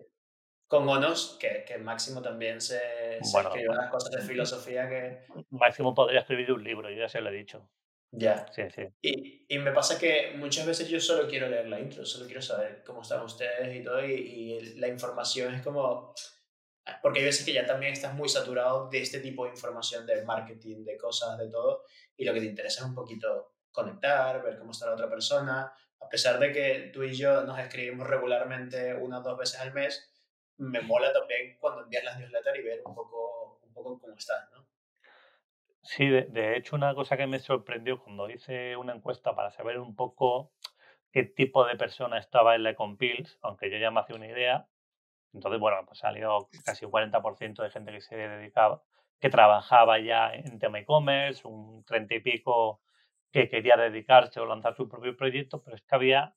Con 0.68 0.88
Onos, 0.88 1.40
que, 1.40 1.66
que 1.68 1.80
Máximo 1.80 2.22
también 2.22 2.62
se, 2.62 3.18
escribe 3.18 3.68
unas 3.68 3.90
cosas 3.90 4.12
de 4.12 4.22
filosofía 4.22 4.88
que... 4.88 5.26
Máximo 5.50 5.96
podría 5.96 6.20
escribir 6.20 6.52
un 6.52 6.64
libro, 6.64 6.88
yo 6.92 6.98
ya 6.98 7.10
se 7.10 7.20
lo 7.20 7.32
he 7.32 7.34
dicho. 7.34 7.68
Ya. 8.12 8.46
Sí, 8.52 8.64
sí. 8.76 8.84
Y, 9.02 9.46
y, 9.48 9.58
me 9.60 9.72
pasa 9.72 9.98
que 9.98 10.34
muchas 10.36 10.66
veces 10.66 10.90
yo 10.90 11.00
solo 11.00 11.30
quiero 11.30 11.48
leer 11.48 11.70
la 11.70 11.80
intro, 11.80 12.06
solo 12.06 12.26
quiero 12.26 12.42
saber 12.42 12.84
cómo 12.86 13.02
están 13.02 13.22
ustedes 13.24 13.74
y 13.74 13.84
todo, 13.84 14.06
y, 14.06 14.12
y 14.14 14.76
la 14.76 14.90
información 14.90 15.54
es 15.54 15.62
como 15.62 16.14
porque 17.02 17.20
hay 17.20 17.26
veces 17.26 17.46
que 17.46 17.54
ya 17.54 17.66
también 17.66 17.94
estás 17.94 18.14
muy 18.14 18.28
saturado 18.28 18.90
de 18.90 19.02
este 19.02 19.20
tipo 19.20 19.46
de 19.46 19.52
información 19.52 20.06
del 20.06 20.26
marketing, 20.26 20.84
de 20.84 20.98
cosas, 20.98 21.38
de 21.38 21.50
todo, 21.50 21.84
y 22.18 22.26
lo 22.26 22.34
que 22.34 22.40
te 22.40 22.48
interesa 22.48 22.82
es 22.82 22.88
un 22.88 22.96
poquito 22.96 23.54
conectar, 23.72 24.42
ver 24.44 24.58
cómo 24.58 24.72
está 24.72 24.88
la 24.88 24.94
otra 24.94 25.10
persona. 25.10 25.74
A 26.00 26.10
pesar 26.10 26.40
de 26.40 26.52
que 26.52 26.92
tú 26.94 27.04
y 27.04 27.14
yo 27.14 27.44
nos 27.44 27.60
escribimos 27.60 28.08
regularmente 28.08 28.94
una 28.96 29.20
o 29.20 29.22
dos 29.22 29.38
veces 29.38 29.60
al 29.60 29.74
mes, 29.74 30.10
me 30.58 30.82
mola 30.82 31.14
también 31.14 31.58
cuando 31.60 31.84
envías 31.84 32.04
las 32.04 32.20
newsletters 32.20 32.60
y 32.60 32.64
ver 32.64 32.82
un 32.86 32.96
poco, 32.96 33.60
un 33.64 33.74
poco 33.74 34.00
cómo 34.00 34.16
estás, 34.16 34.50
¿no? 34.52 34.68
Sí, 35.84 36.08
de, 36.08 36.24
de, 36.26 36.58
hecho 36.58 36.76
una 36.76 36.94
cosa 36.96 37.18
que 37.18 37.28
me 37.28 37.40
sorprendió 37.40 38.00
cuando 38.00 38.30
hice 38.30 38.78
una 38.78 38.94
encuesta 38.94 39.36
para 39.36 39.52
saber 39.52 39.80
un 39.80 39.96
poco 39.96 40.52
qué 41.12 41.24
tipo 41.24 41.66
de 41.66 41.76
persona 41.76 42.18
estaba 42.18 42.56
en 42.56 42.64
la 42.64 42.76
Compils, 42.76 43.40
aunque 43.42 43.70
yo 43.70 43.78
ya 43.78 43.92
me 43.92 44.00
hacía 44.00 44.16
una 44.16 44.28
idea, 44.28 44.68
entonces, 45.34 45.60
bueno, 45.60 45.78
pues 45.86 46.00
salió 46.00 46.50
casi 46.66 46.86
un 46.86 46.92
40% 46.92 47.64
de 47.64 47.70
gente 47.70 47.92
que 47.92 48.02
se 48.02 48.16
dedicaba, 48.16 48.84
que 49.20 49.30
trabajaba 49.30 50.00
ya 50.00 50.34
en 50.34 50.60
tema 50.60 50.80
e-commerce, 50.80 51.48
un 51.48 51.84
30 51.86 52.16
y 52.16 52.20
pico 52.20 52.82
que 53.32 53.48
quería 53.50 53.78
dedicarse 53.78 54.40
o 54.40 54.46
lanzar 54.46 54.76
su 54.76 54.90
propio 54.90 55.16
proyecto, 55.16 55.62
pero 55.64 55.76
es 55.76 55.82
que 55.84 55.96
había 55.96 56.36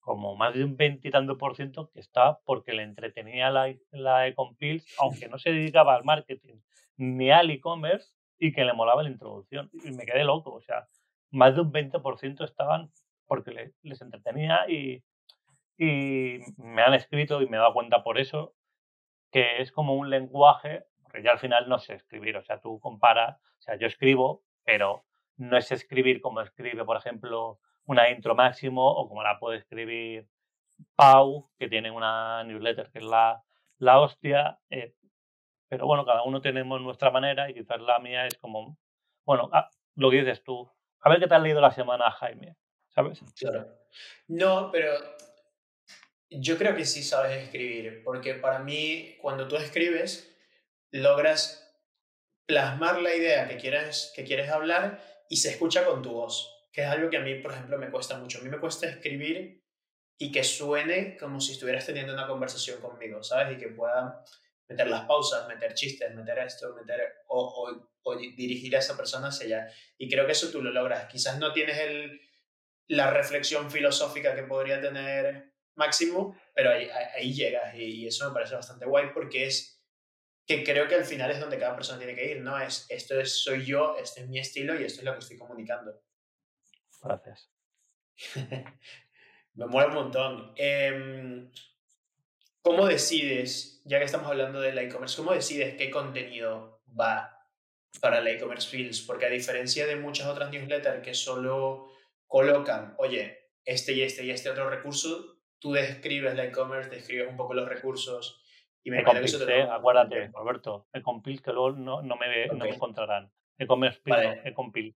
como 0.00 0.36
más 0.36 0.54
de 0.54 0.64
un 0.64 0.76
20 0.76 1.08
y 1.08 1.10
tanto 1.10 1.38
por 1.38 1.56
ciento 1.56 1.90
que 1.90 2.00
estaba 2.00 2.40
porque 2.44 2.72
le 2.72 2.82
entretenía 2.82 3.50
la, 3.50 3.74
la 3.90 4.26
e-compils, 4.26 4.86
aunque 4.98 5.28
no 5.28 5.38
se 5.38 5.50
dedicaba 5.50 5.94
al 5.94 6.04
marketing 6.04 6.60
ni 6.96 7.30
al 7.30 7.50
e-commerce 7.50 8.13
y 8.38 8.52
que 8.52 8.64
le 8.64 8.72
molaba 8.72 9.02
la 9.02 9.10
introducción. 9.10 9.70
Y 9.72 9.92
me 9.92 10.04
quedé 10.04 10.24
loco, 10.24 10.52
o 10.52 10.60
sea, 10.60 10.88
más 11.30 11.54
de 11.54 11.62
un 11.62 11.72
20% 11.72 12.44
estaban 12.44 12.90
porque 13.26 13.72
les 13.82 14.02
entretenía 14.02 14.68
y, 14.68 15.02
y 15.78 16.40
me 16.56 16.82
han 16.82 16.94
escrito 16.94 17.42
y 17.42 17.48
me 17.48 17.56
he 17.56 17.60
dado 17.60 17.74
cuenta 17.74 18.02
por 18.02 18.18
eso 18.18 18.54
que 19.34 19.60
es 19.60 19.72
como 19.72 19.94
un 19.94 20.10
lenguaje, 20.10 20.84
porque 21.02 21.20
yo 21.20 21.32
al 21.32 21.40
final 21.40 21.68
no 21.68 21.80
sé 21.80 21.94
escribir, 21.94 22.36
o 22.36 22.44
sea, 22.44 22.60
tú 22.60 22.78
comparas, 22.78 23.36
o 23.58 23.62
sea, 23.62 23.76
yo 23.76 23.88
escribo, 23.88 24.44
pero 24.64 25.04
no 25.36 25.56
es 25.56 25.72
escribir 25.72 26.20
como 26.20 26.40
escribe, 26.40 26.84
por 26.84 26.96
ejemplo, 26.96 27.58
una 27.84 28.10
intro 28.10 28.36
máximo 28.36 28.86
o 28.86 29.08
como 29.08 29.24
la 29.24 29.40
puede 29.40 29.58
escribir 29.58 30.28
Pau, 30.94 31.50
que 31.58 31.68
tiene 31.68 31.90
una 31.90 32.44
newsletter 32.44 32.90
que 32.90 32.98
es 32.98 33.04
la, 33.04 33.42
la 33.78 34.00
hostia. 34.00 34.60
Eh, 34.70 34.94
pero 35.68 35.86
bueno, 35.86 36.04
cada 36.04 36.22
uno 36.22 36.40
tenemos 36.40 36.80
nuestra 36.80 37.10
manera 37.10 37.50
y 37.50 37.54
quizás 37.54 37.80
la 37.80 37.98
mía 37.98 38.26
es 38.26 38.36
como, 38.36 38.78
bueno, 39.24 39.48
ah, 39.52 39.68
lo 39.96 40.10
que 40.10 40.18
dices 40.18 40.42
tú. 40.42 40.70
A 41.00 41.10
ver 41.10 41.20
qué 41.20 41.26
te 41.26 41.34
has 41.34 41.42
leído 41.42 41.60
la 41.60 41.72
semana, 41.72 42.10
Jaime. 42.10 42.56
¿Sabes? 42.88 43.20
No, 44.28 44.70
pero 44.70 44.92
yo 46.30 46.56
creo 46.56 46.74
que 46.74 46.84
sí 46.84 47.02
sabes 47.02 47.42
escribir, 47.42 48.02
porque 48.04 48.34
para 48.34 48.60
mí, 48.60 49.16
cuando 49.20 49.48
tú 49.48 49.56
escribes, 49.56 50.34
logras 50.90 51.60
plasmar 52.46 53.00
la 53.00 53.14
idea 53.14 53.48
que 53.48 53.56
quieres, 53.56 54.12
que 54.14 54.24
quieres 54.24 54.50
hablar 54.50 55.00
y 55.28 55.36
se 55.36 55.50
escucha 55.50 55.84
con 55.84 56.02
tu 56.02 56.12
voz, 56.12 56.68
que 56.72 56.82
es 56.82 56.88
algo 56.88 57.10
que 57.10 57.16
a 57.16 57.20
mí, 57.20 57.34
por 57.36 57.52
ejemplo, 57.52 57.78
me 57.78 57.90
cuesta 57.90 58.18
mucho. 58.18 58.38
A 58.38 58.42
mí 58.42 58.48
me 58.48 58.60
cuesta 58.60 58.86
escribir 58.86 59.64
y 60.18 60.30
que 60.30 60.44
suene 60.44 61.16
como 61.16 61.40
si 61.40 61.52
estuvieras 61.52 61.86
teniendo 61.86 62.12
una 62.12 62.28
conversación 62.28 62.80
conmigo, 62.80 63.22
¿sabes? 63.22 63.56
Y 63.56 63.60
que 63.60 63.68
pueda 63.68 64.24
meter 64.68 64.88
las 64.88 65.04
pausas, 65.06 65.46
meter 65.48 65.74
chistes, 65.74 66.14
meter 66.14 66.38
esto, 66.38 66.74
meter 66.74 67.00
o, 67.28 67.86
o, 68.02 68.16
dirigir 68.16 68.74
a 68.76 68.78
esa 68.78 68.96
persona 68.96 69.28
hacia 69.28 69.46
allá. 69.46 69.72
Y 69.98 70.08
creo 70.08 70.26
que 70.26 70.32
eso 70.32 70.50
tú 70.50 70.62
lo 70.62 70.70
logras. 70.70 71.06
Quizás 71.06 71.38
no 71.38 71.52
tienes 71.52 71.78
el, 71.78 72.20
la 72.88 73.10
reflexión 73.10 73.70
filosófica 73.70 74.34
que 74.34 74.42
podría 74.42 74.80
tener 74.80 75.54
Máximo, 75.76 76.38
pero 76.54 76.70
ahí, 76.70 76.88
ahí 77.16 77.34
llegas 77.34 77.74
y, 77.74 78.06
eso 78.06 78.28
me 78.28 78.34
parece 78.34 78.54
bastante 78.54 78.86
guay 78.86 79.12
porque 79.12 79.46
es 79.46 79.82
que 80.46 80.62
creo 80.62 80.86
que 80.86 80.94
al 80.94 81.04
final 81.04 81.30
es 81.32 81.40
donde 81.40 81.58
cada 81.58 81.74
persona 81.74 81.98
tiene 81.98 82.14
que 82.14 82.30
ir, 82.30 82.42
¿no? 82.42 82.60
Es 82.60 82.86
esto 82.90 83.18
es, 83.18 83.42
soy 83.42 83.64
yo, 83.64 83.96
este 83.96 84.20
es 84.20 84.28
mi 84.28 84.38
estilo 84.38 84.78
y 84.78 84.84
esto 84.84 85.00
es 85.00 85.04
lo 85.04 85.12
que 85.14 85.18
estoy 85.18 85.36
comunicando. 85.36 86.00
Gracias. 87.02 87.50
me 89.54 89.66
mueve 89.66 89.88
un 89.88 89.94
montón. 89.94 90.54
Em, 90.56 91.50
¿Cómo 92.64 92.86
decides, 92.86 93.82
ya 93.84 93.98
que 93.98 94.06
estamos 94.06 94.26
hablando 94.26 94.58
del 94.58 94.78
e-commerce, 94.78 95.18
cómo 95.18 95.34
decides 95.34 95.74
qué 95.74 95.90
contenido 95.90 96.80
va 96.98 97.46
para 98.00 98.20
el 98.20 98.26
e-commerce 98.26 98.70
Fields? 98.70 99.02
Porque 99.02 99.26
a 99.26 99.28
diferencia 99.28 99.86
de 99.86 99.96
muchas 99.96 100.26
otras 100.26 100.50
newsletters 100.50 101.02
que 101.02 101.12
solo 101.12 101.90
colocan, 102.26 102.94
oye, 102.96 103.50
este 103.66 103.92
y 103.92 104.00
este 104.00 104.24
y 104.24 104.30
este 104.30 104.48
otro 104.48 104.70
recurso, 104.70 105.36
tú 105.58 105.72
describes 105.72 106.34
la 106.36 106.44
e-commerce, 106.44 106.88
describes 106.88 107.28
un 107.28 107.36
poco 107.36 107.52
los 107.52 107.68
recursos 107.68 108.42
y 108.82 108.90
me 108.90 109.04
que 109.04 109.10
eso 109.24 109.44
te 109.44 109.62
Acuérdate, 109.62 110.28
Roberto, 110.28 110.88
e-compil 110.94 111.42
que 111.42 111.52
luego 111.52 111.72
no, 111.72 112.00
no, 112.00 112.16
me, 112.16 112.46
no 112.46 112.64
me 112.64 112.70
encontrarán. 112.70 113.30
E-commerce 113.58 114.00
vale. 114.06 114.40
e-compil. 114.42 114.96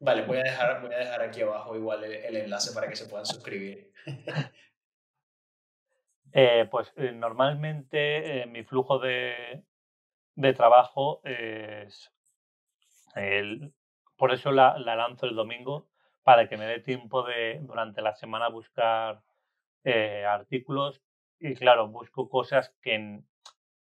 Vale, 0.00 0.22
voy 0.26 0.36
a, 0.36 0.42
dejar, 0.42 0.82
voy 0.82 0.92
a 0.92 0.98
dejar 0.98 1.22
aquí 1.22 1.40
abajo 1.40 1.74
igual 1.74 2.04
el, 2.04 2.36
enlace 2.36 2.74
para 2.74 2.88
que 2.88 2.96
se 2.96 3.06
puedan 3.06 3.24
suscribir. 3.24 3.90
eh, 6.32 6.66
pues 6.70 6.92
eh, 6.96 7.12
normalmente 7.12 8.42
eh, 8.42 8.46
mi 8.46 8.64
flujo 8.64 8.98
de, 8.98 9.64
de 10.34 10.52
trabajo 10.52 11.20
es... 11.24 12.12
El, 13.14 13.72
por 14.16 14.32
eso 14.32 14.52
la, 14.52 14.78
la 14.78 14.94
lanzo 14.94 15.26
el 15.26 15.34
domingo, 15.34 15.88
para 16.22 16.48
que 16.48 16.56
me 16.56 16.66
dé 16.66 16.80
tiempo 16.80 17.22
de 17.22 17.60
durante 17.62 18.02
la 18.02 18.14
semana 18.14 18.48
buscar 18.48 19.22
eh, 19.84 20.24
artículos. 20.26 21.00
Y 21.38 21.54
claro, 21.54 21.86
busco 21.86 22.28
cosas 22.28 22.74
que, 22.82 23.20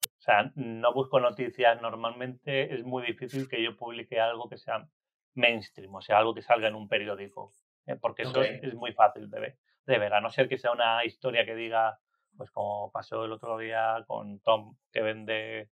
o 0.05 0.21
sea, 0.21 0.51
no 0.55 0.93
busco 0.93 1.19
noticias. 1.19 1.81
Normalmente, 1.81 2.75
es 2.75 2.83
muy 2.83 3.03
difícil 3.05 3.47
que 3.47 3.63
yo 3.63 3.77
publique 3.77 4.19
algo 4.19 4.49
que 4.49 4.57
sea 4.57 4.87
mainstream, 5.35 5.95
o 5.95 6.01
sea, 6.01 6.17
algo 6.17 6.35
que 6.35 6.41
salga 6.41 6.67
en 6.67 6.75
un 6.75 6.89
periódico, 6.89 7.53
porque 8.01 8.23
eso 8.23 8.43
es, 8.43 8.73
muy 8.75 8.91
fácil 8.91 9.29
de 9.29 9.39
ver, 9.39 9.57
de 9.85 9.97
ver, 9.97 10.13
a 10.13 10.21
no 10.21 10.29
ser 10.29 10.47
que 10.49 10.57
sea 10.57 10.71
una 10.71 11.05
historia 11.05 11.45
que 11.45 11.55
diga, 11.55 11.99
pues 12.38 12.51
como 12.51 12.91
pasó 12.91 13.25
el 13.25 13.31
otro 13.31 13.57
día 13.57 14.03
con 14.07 14.39
Tom, 14.39 14.75
que 14.91 15.01
vende 15.01 15.69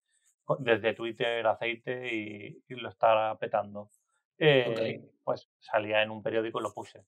desde 0.58 0.94
Twitter 0.94 1.46
aceite 1.46 2.14
y, 2.14 2.62
lo 2.68 2.88
está 2.88 3.36
petando. 3.38 3.90
Eh, 4.38 5.02
pues 5.24 5.50
salía 5.58 6.02
en 6.02 6.10
un 6.10 6.22
periódico 6.22 6.60
y 6.60 6.62
lo 6.62 6.72
puse. 6.72 7.04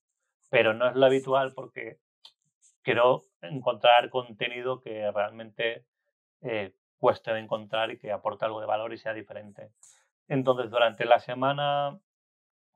Pero 0.51 0.75
no 0.75 0.89
es 0.89 0.97
lo 0.97 1.07
habitual 1.07 1.53
porque 1.55 1.99
quiero 2.83 3.23
encontrar 3.41 4.11
contenido 4.11 4.81
que 4.81 5.11
realmente 5.13 5.87
eh, 6.43 6.75
cueste 6.99 7.33
de 7.33 7.41
encontrar 7.41 7.91
y 7.91 7.99
que 7.99 8.13
aporte 8.13 8.45
algo 8.45 8.61
de 8.61 8.67
valor 8.67 8.93
y 8.93 8.99
sea 8.99 9.15
diferente. 9.15 9.71
Entonces, 10.29 10.71
durante 10.71 11.05
la 11.05 11.19
semana 11.19 11.99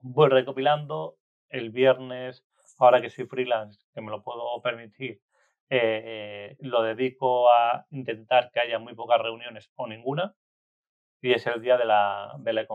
voy 0.01 0.29
recopilando. 0.29 1.16
El 1.51 1.70
viernes, 1.70 2.45
ahora 2.79 3.01
que 3.01 3.11
soy 3.11 3.27
freelance, 3.27 3.81
que 3.95 4.01
me 4.01 4.11
lo 4.11 4.25
puedo 4.25 4.61
permitir, 4.61 5.20
eh, 5.71 6.57
lo 6.61 6.83
dedico 6.83 7.51
a 7.51 7.87
intentar 7.91 8.51
que 8.53 8.61
haya 8.61 8.79
muy 8.79 8.95
pocas 8.95 9.21
reuniones 9.21 9.71
o 9.77 9.87
ninguna. 9.87 10.35
Y 11.21 11.33
es 11.33 11.47
el 11.47 11.62
día 11.62 11.79
de 11.79 11.87
la, 11.87 12.35
de 12.39 12.53
la 12.53 12.67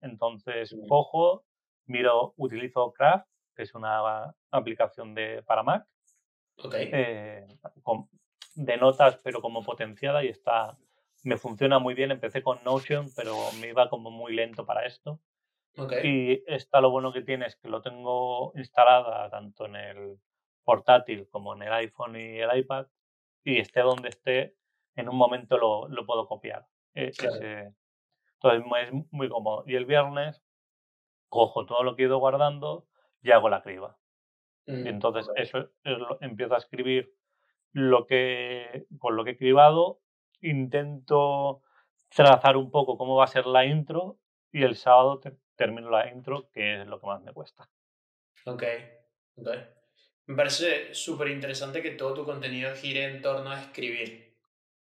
Entonces, 0.00 0.74
cojo, 0.88 1.44
miro, 1.86 2.32
utilizo 2.36 2.92
Craft, 2.92 3.28
que 3.54 3.62
es 3.62 3.74
una 3.74 4.34
aplicación 4.50 5.14
de, 5.14 5.42
para 5.42 5.62
Mac, 5.62 5.86
eh, 6.72 7.46
de 8.54 8.76
notas, 8.78 9.18
pero 9.22 9.42
como 9.42 9.62
potenciada 9.62 10.24
y 10.24 10.28
está, 10.28 10.78
me 11.24 11.36
funciona 11.36 11.78
muy 11.78 11.94
bien. 11.94 12.10
Empecé 12.10 12.42
con 12.42 12.62
Notion, 12.64 13.10
pero 13.14 13.36
me 13.60 13.68
iba 13.68 13.90
como 13.90 14.10
muy 14.10 14.34
lento 14.34 14.64
para 14.64 14.86
esto. 14.86 15.20
Y 16.02 16.42
está 16.46 16.80
lo 16.80 16.90
bueno 16.90 17.12
que 17.12 17.22
tiene 17.22 17.46
es 17.46 17.56
que 17.56 17.68
lo 17.68 17.80
tengo 17.80 18.52
instalada 18.56 19.30
tanto 19.30 19.66
en 19.66 19.76
el 19.76 20.18
portátil 20.70 21.28
como 21.30 21.56
en 21.56 21.62
el 21.62 21.72
iPhone 21.72 22.14
y 22.14 22.38
el 22.38 22.56
iPad 22.56 22.86
y 23.42 23.58
esté 23.58 23.80
donde 23.80 24.10
esté, 24.10 24.54
en 24.94 25.08
un 25.08 25.16
momento 25.16 25.58
lo, 25.58 25.88
lo 25.88 26.06
puedo 26.06 26.28
copiar. 26.28 26.64
E, 26.94 27.06
entonces 27.06 27.74
es 28.82 28.92
muy 29.10 29.28
cómodo. 29.28 29.64
Y 29.66 29.74
el 29.74 29.84
viernes 29.84 30.40
cojo 31.28 31.66
todo 31.66 31.82
lo 31.82 31.96
que 31.96 32.04
he 32.04 32.06
ido 32.06 32.18
guardando 32.18 32.86
y 33.20 33.32
hago 33.32 33.48
la 33.48 33.62
criba. 33.62 33.98
Mm, 34.66 34.86
entonces 34.86 35.28
eso 35.34 35.72
empiezo 36.20 36.54
a 36.54 36.58
escribir 36.58 37.12
lo 37.72 38.06
que, 38.06 38.86
con 39.00 39.16
lo 39.16 39.24
que 39.24 39.30
he 39.30 39.38
cribado, 39.38 39.98
intento 40.40 41.62
trazar 42.14 42.56
un 42.56 42.70
poco 42.70 42.96
cómo 42.96 43.16
va 43.16 43.24
a 43.24 43.34
ser 43.34 43.46
la 43.46 43.66
intro 43.66 44.18
y 44.52 44.62
el 44.62 44.76
sábado 44.76 45.20
termino 45.56 45.90
la 45.90 46.12
intro, 46.12 46.48
que 46.52 46.82
es 46.82 46.86
lo 46.86 47.00
que 47.00 47.06
más 47.08 47.22
me 47.22 47.32
cuesta. 47.32 47.68
Ok, 48.46 48.62
ok. 49.36 49.79
Me 50.30 50.36
parece 50.36 50.94
súper 50.94 51.26
interesante 51.26 51.82
que 51.82 51.90
todo 51.90 52.14
tu 52.14 52.24
contenido 52.24 52.72
gire 52.76 53.02
en 53.02 53.20
torno 53.20 53.50
a 53.50 53.60
escribir, 53.60 54.38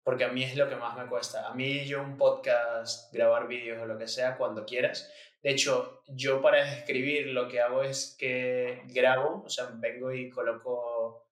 porque 0.03 0.25
a 0.25 0.27
mí 0.27 0.43
es 0.43 0.55
lo 0.55 0.69
que 0.69 0.75
más 0.75 0.95
me 0.95 1.07
cuesta. 1.07 1.47
A 1.47 1.55
mí 1.55 1.85
yo 1.85 2.03
un 2.03 2.17
podcast, 2.17 3.11
grabar 3.11 3.47
vídeos 3.47 3.81
o 3.81 3.87
lo 3.87 3.97
que 3.97 4.07
sea, 4.07 4.37
cuando 4.37 4.63
quieras, 4.63 5.11
de 5.41 5.49
hecho, 5.49 6.03
yo 6.07 6.39
para 6.39 6.61
escribir 6.71 7.29
lo 7.29 7.47
que 7.47 7.61
hago 7.61 7.81
es 7.81 8.15
que 8.19 8.83
grabo, 8.89 9.41
o 9.43 9.49
sea, 9.49 9.71
vengo 9.73 10.13
y 10.13 10.29
coloco, 10.29 11.27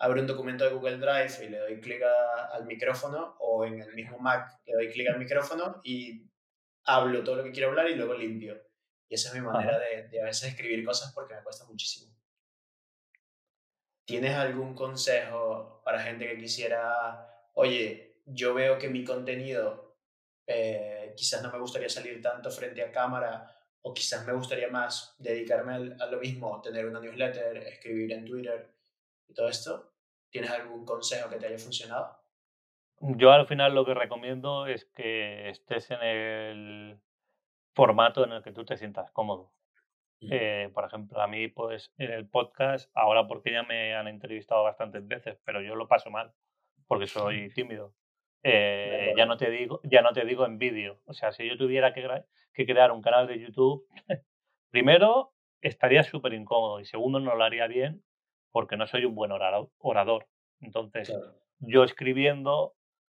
abro 0.00 0.20
un 0.20 0.26
documento 0.26 0.64
de 0.64 0.74
Google 0.74 0.98
Drive 0.98 1.46
y 1.46 1.48
le 1.48 1.58
doy 1.58 1.80
clic 1.80 2.02
al 2.52 2.66
micrófono 2.66 3.36
o 3.40 3.64
en 3.64 3.80
el 3.80 3.94
mismo 3.94 4.18
Mac 4.18 4.50
le 4.66 4.74
doy 4.74 4.90
clic 4.90 5.08
al 5.08 5.18
micrófono 5.18 5.80
y 5.82 6.28
hablo 6.84 7.24
todo 7.24 7.36
lo 7.36 7.44
que 7.44 7.52
quiero 7.52 7.70
hablar 7.70 7.88
y 7.88 7.94
luego 7.94 8.12
limpio. 8.12 8.62
Y 9.08 9.14
esa 9.14 9.30
es 9.30 9.34
mi 9.34 9.40
manera 9.40 9.78
de, 9.78 10.08
de 10.08 10.20
a 10.20 10.26
veces 10.26 10.50
escribir 10.50 10.84
cosas 10.84 11.10
porque 11.14 11.34
me 11.34 11.42
cuesta 11.42 11.64
muchísimo. 11.64 12.15
¿Tienes 14.06 14.34
algún 14.36 14.74
consejo 14.74 15.82
para 15.84 16.00
gente 16.00 16.28
que 16.28 16.38
quisiera, 16.38 17.28
oye, 17.54 18.20
yo 18.24 18.54
veo 18.54 18.78
que 18.78 18.88
mi 18.88 19.04
contenido 19.04 19.96
eh, 20.46 21.12
quizás 21.16 21.42
no 21.42 21.50
me 21.50 21.58
gustaría 21.58 21.88
salir 21.88 22.22
tanto 22.22 22.50
frente 22.50 22.82
a 22.82 22.92
cámara 22.92 23.52
o 23.82 23.92
quizás 23.92 24.24
me 24.24 24.32
gustaría 24.32 24.68
más 24.68 25.16
dedicarme 25.18 25.96
a 25.98 26.06
lo 26.06 26.20
mismo, 26.20 26.60
tener 26.62 26.86
una 26.86 27.00
newsletter, 27.00 27.56
escribir 27.58 28.12
en 28.12 28.24
Twitter 28.24 28.72
y 29.28 29.34
todo 29.34 29.48
esto. 29.48 29.92
¿Tienes 30.30 30.50
algún 30.50 30.84
consejo 30.84 31.28
que 31.28 31.36
te 31.36 31.46
haya 31.46 31.58
funcionado? 31.58 32.16
Yo 33.00 33.32
al 33.32 33.46
final 33.46 33.74
lo 33.74 33.84
que 33.84 33.94
recomiendo 33.94 34.66
es 34.66 34.84
que 34.86 35.50
estés 35.50 35.90
en 35.90 36.02
el 36.02 37.00
formato 37.74 38.24
en 38.24 38.32
el 38.32 38.42
que 38.42 38.52
tú 38.52 38.64
te 38.64 38.76
sientas 38.76 39.10
cómodo. 39.10 39.52
Eh, 40.20 40.70
por 40.72 40.84
ejemplo, 40.84 41.20
a 41.20 41.26
mí, 41.26 41.48
pues 41.48 41.92
en 41.98 42.10
el 42.10 42.28
podcast, 42.28 42.90
ahora 42.94 43.26
porque 43.26 43.52
ya 43.52 43.62
me 43.62 43.94
han 43.94 44.08
entrevistado 44.08 44.64
bastantes 44.64 45.06
veces, 45.06 45.38
pero 45.44 45.60
yo 45.60 45.74
lo 45.74 45.88
paso 45.88 46.10
mal 46.10 46.32
porque 46.86 47.06
soy 47.06 47.50
tímido. 47.50 47.92
Eh, 48.42 49.12
ya 49.16 49.26
no 49.26 49.36
te 49.36 49.50
digo, 49.50 49.80
ya 49.84 50.02
no 50.02 50.12
te 50.12 50.24
digo 50.24 50.46
en 50.46 50.58
vídeo. 50.58 51.00
O 51.06 51.12
sea, 51.12 51.32
si 51.32 51.48
yo 51.48 51.56
tuviera 51.56 51.92
que, 51.92 52.08
que 52.54 52.66
crear 52.66 52.92
un 52.92 53.02
canal 53.02 53.26
de 53.26 53.40
YouTube, 53.40 53.86
primero 54.70 55.32
estaría 55.60 56.02
súper 56.02 56.32
incómodo 56.32 56.80
y 56.80 56.84
segundo 56.84 57.18
no 57.18 57.34
lo 57.34 57.44
haría 57.44 57.66
bien 57.66 58.02
porque 58.52 58.76
no 58.76 58.86
soy 58.86 59.04
un 59.04 59.14
buen 59.14 59.32
orador. 59.32 60.28
Entonces, 60.60 61.12
yo 61.58 61.84
escribiendo 61.84 62.76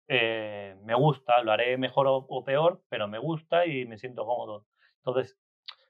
eh, 0.09 0.76
me 0.84 0.94
gusta, 0.94 1.42
lo 1.42 1.53
haré 1.53 1.76
mejor 1.76 2.07
o, 2.09 2.44
peor, 2.44 2.82
pero 2.88 3.09
me 3.09 3.18
gusta 3.18 3.66
y 3.66 3.86
me 3.86 3.99
siento 3.99 4.24
cómodo. 4.24 4.66
Entonces, 4.99 5.36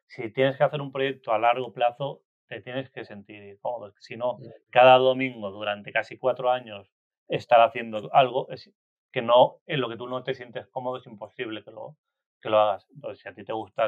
si 0.07 0.31
tienes 0.31 0.57
que 0.57 0.65
hacer 0.65 0.81
un 0.81 0.93
proyecto 0.93 1.33
a 1.33 1.39
largo 1.39 1.73
plazo, 1.73 2.23
te 2.47 2.61
tienes 2.61 2.91
que 2.91 3.05
sentir 3.05 3.59
cómodo. 3.61 3.93
Si 3.99 4.17
no, 4.17 4.39
cada 4.71 4.99
domingo 4.99 5.51
durante 5.51 5.93
casi 5.93 6.17
cuatro 6.19 6.51
años 6.51 6.91
estar 7.29 7.61
haciendo 7.61 8.09
algo 8.13 8.49
es 8.51 8.73
que 9.13 9.23
no, 9.23 9.61
en 9.67 9.81
lo 9.81 9.89
que 9.89 9.97
tú 9.97 10.07
no 10.09 10.23
te 10.23 10.35
sientes 10.35 10.67
cómodo 10.69 10.99
es 10.99 11.07
imposible 11.07 11.65
que 11.65 11.71
lo, 11.71 11.97
que 12.41 12.51
lo 12.51 12.59
hagas. 12.61 12.87
Entonces, 12.95 13.21
si 13.23 13.29
a 13.29 13.35
ti 13.35 13.45
te 13.45 13.53
gusta 13.53 13.87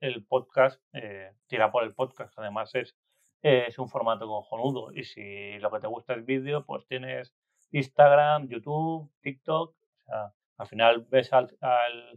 el, 0.00 0.24
podcast, 0.26 0.82
eh, 0.92 1.32
tira 1.46 1.70
por 1.70 1.84
el 1.84 1.94
podcast. 1.94 2.36
Además, 2.38 2.74
es, 2.74 2.96
es 3.42 3.78
un 3.78 3.88
formato 3.88 4.26
cojonudo. 4.26 4.92
Y 4.92 5.04
si 5.04 5.58
lo 5.58 5.70
que 5.70 5.80
te 5.80 5.86
gusta 5.86 6.14
es 6.14 6.24
vídeo, 6.24 6.64
pues 6.64 6.86
tienes 6.86 7.34
Instagram, 7.72 8.48
YouTube, 8.48 9.10
TikTok. 9.20 9.70
O 9.70 10.02
sea, 10.04 10.32
al 10.56 10.66
final 10.66 11.06
ves 11.10 11.32
al, 11.32 11.56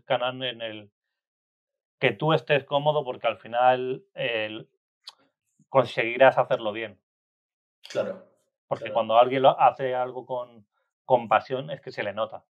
canal 0.06 0.44
en 0.44 0.62
el 0.62 0.92
que 2.04 2.12
tú 2.12 2.34
estés 2.34 2.66
cómodo 2.66 3.06
porque 3.06 3.28
al 3.28 3.38
final 3.38 4.06
conseguirás 5.70 6.38
hacerlo 6.38 6.74
bien. 6.74 7.00
Claro. 7.90 8.28
Porque 8.68 8.92
cuando 8.92 9.18
alguien 9.18 9.44
lo 9.44 9.58
hace 9.58 9.96
algo 9.96 10.26
con, 10.26 10.68
con 11.06 11.30
pasión 11.30 11.72
es 11.72 11.80
que 11.80 11.94
se 11.94 12.04
le 12.04 12.12
nota. 12.12 12.44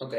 Ok. 0.00 0.12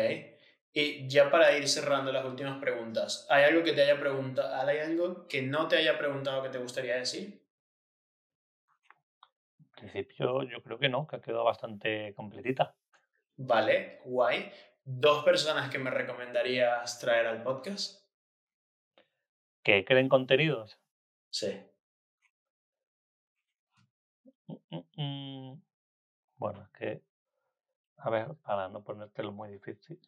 Y 0.73 1.07
ya 1.07 1.29
para 1.29 1.55
ir 1.55 1.67
cerrando 1.67 2.11
las 2.11 2.25
últimas 2.25 2.59
preguntas, 2.59 3.27
¿hay 3.29 3.43
algo 3.43 3.63
que 3.63 3.73
te 3.73 3.83
haya 3.83 3.99
preguntado, 3.99 4.67
hay 4.67 4.79
algo 4.79 5.27
que 5.27 5.43
no 5.43 5.67
te 5.67 5.77
haya 5.77 5.95
preguntado 5.95 6.41
que 6.41 6.49
te 6.49 6.57
gustaría 6.57 6.95
decir? 6.95 7.39
En 9.59 9.65
principio 9.75 10.41
yo 10.41 10.63
creo 10.63 10.79
que 10.79 10.89
no, 10.89 11.05
que 11.05 11.17
ha 11.17 11.21
quedado 11.21 11.43
bastante 11.43 12.15
completita. 12.15 12.75
Vale, 13.37 13.99
guay. 14.05 14.51
¿Dos 14.87 15.23
personas 15.23 15.71
que 15.71 15.79
me 15.79 15.89
recomendarías 15.89 16.99
traer 16.99 17.25
al 17.25 17.41
podcast? 17.41 18.05
¿Que 19.63 19.83
creen 19.83 20.09
contenidos? 20.09 20.79
Sí. 21.31 21.59
Mm, 24.45 24.53
mm, 24.69 25.01
mm. 25.01 25.63
Bueno, 26.37 26.61
es 26.61 26.69
que, 26.77 27.01
a 27.97 28.11
ver, 28.11 28.35
para 28.43 28.69
no 28.69 28.83
ponértelo 28.83 29.31
muy 29.31 29.49
difícil. 29.49 29.99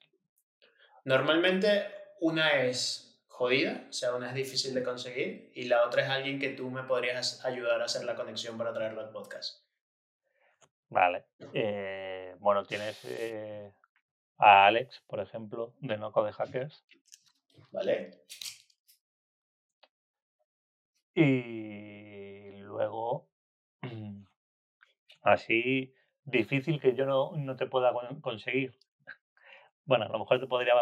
Normalmente 1.05 1.87
una 2.19 2.61
es 2.61 3.19
jodida, 3.29 3.87
o 3.89 3.93
sea, 3.93 4.13
una 4.13 4.29
es 4.29 4.35
difícil 4.35 4.75
de 4.75 4.83
conseguir 4.83 5.51
y 5.55 5.63
la 5.63 5.87
otra 5.87 6.03
es 6.03 6.09
alguien 6.09 6.37
que 6.37 6.49
tú 6.49 6.69
me 6.69 6.83
podrías 6.83 7.43
ayudar 7.43 7.81
a 7.81 7.85
hacer 7.85 8.05
la 8.05 8.15
conexión 8.15 8.59
para 8.59 8.73
traerlo 8.73 9.01
al 9.01 9.09
podcast. 9.09 9.65
Vale. 10.89 11.25
Eh, 11.51 12.35
bueno, 12.39 12.63
tienes 12.63 13.03
eh, 13.05 13.73
a 14.37 14.65
Alex, 14.67 15.03
por 15.07 15.19
ejemplo, 15.19 15.73
de 15.79 15.97
Noco 15.97 16.23
de 16.23 16.33
Hackers. 16.33 16.85
Vale. 17.71 18.11
Y 21.15 22.57
luego, 22.59 23.27
así 25.23 25.93
difícil 26.23 26.79
que 26.79 26.95
yo 26.95 27.05
no, 27.05 27.31
no 27.35 27.55
te 27.55 27.65
pueda 27.65 27.91
conseguir. 28.21 28.77
Bueno, 29.85 30.05
a 30.05 30.09
lo 30.09 30.19
mejor 30.19 30.39
te 30.39 30.47
podría 30.47 30.73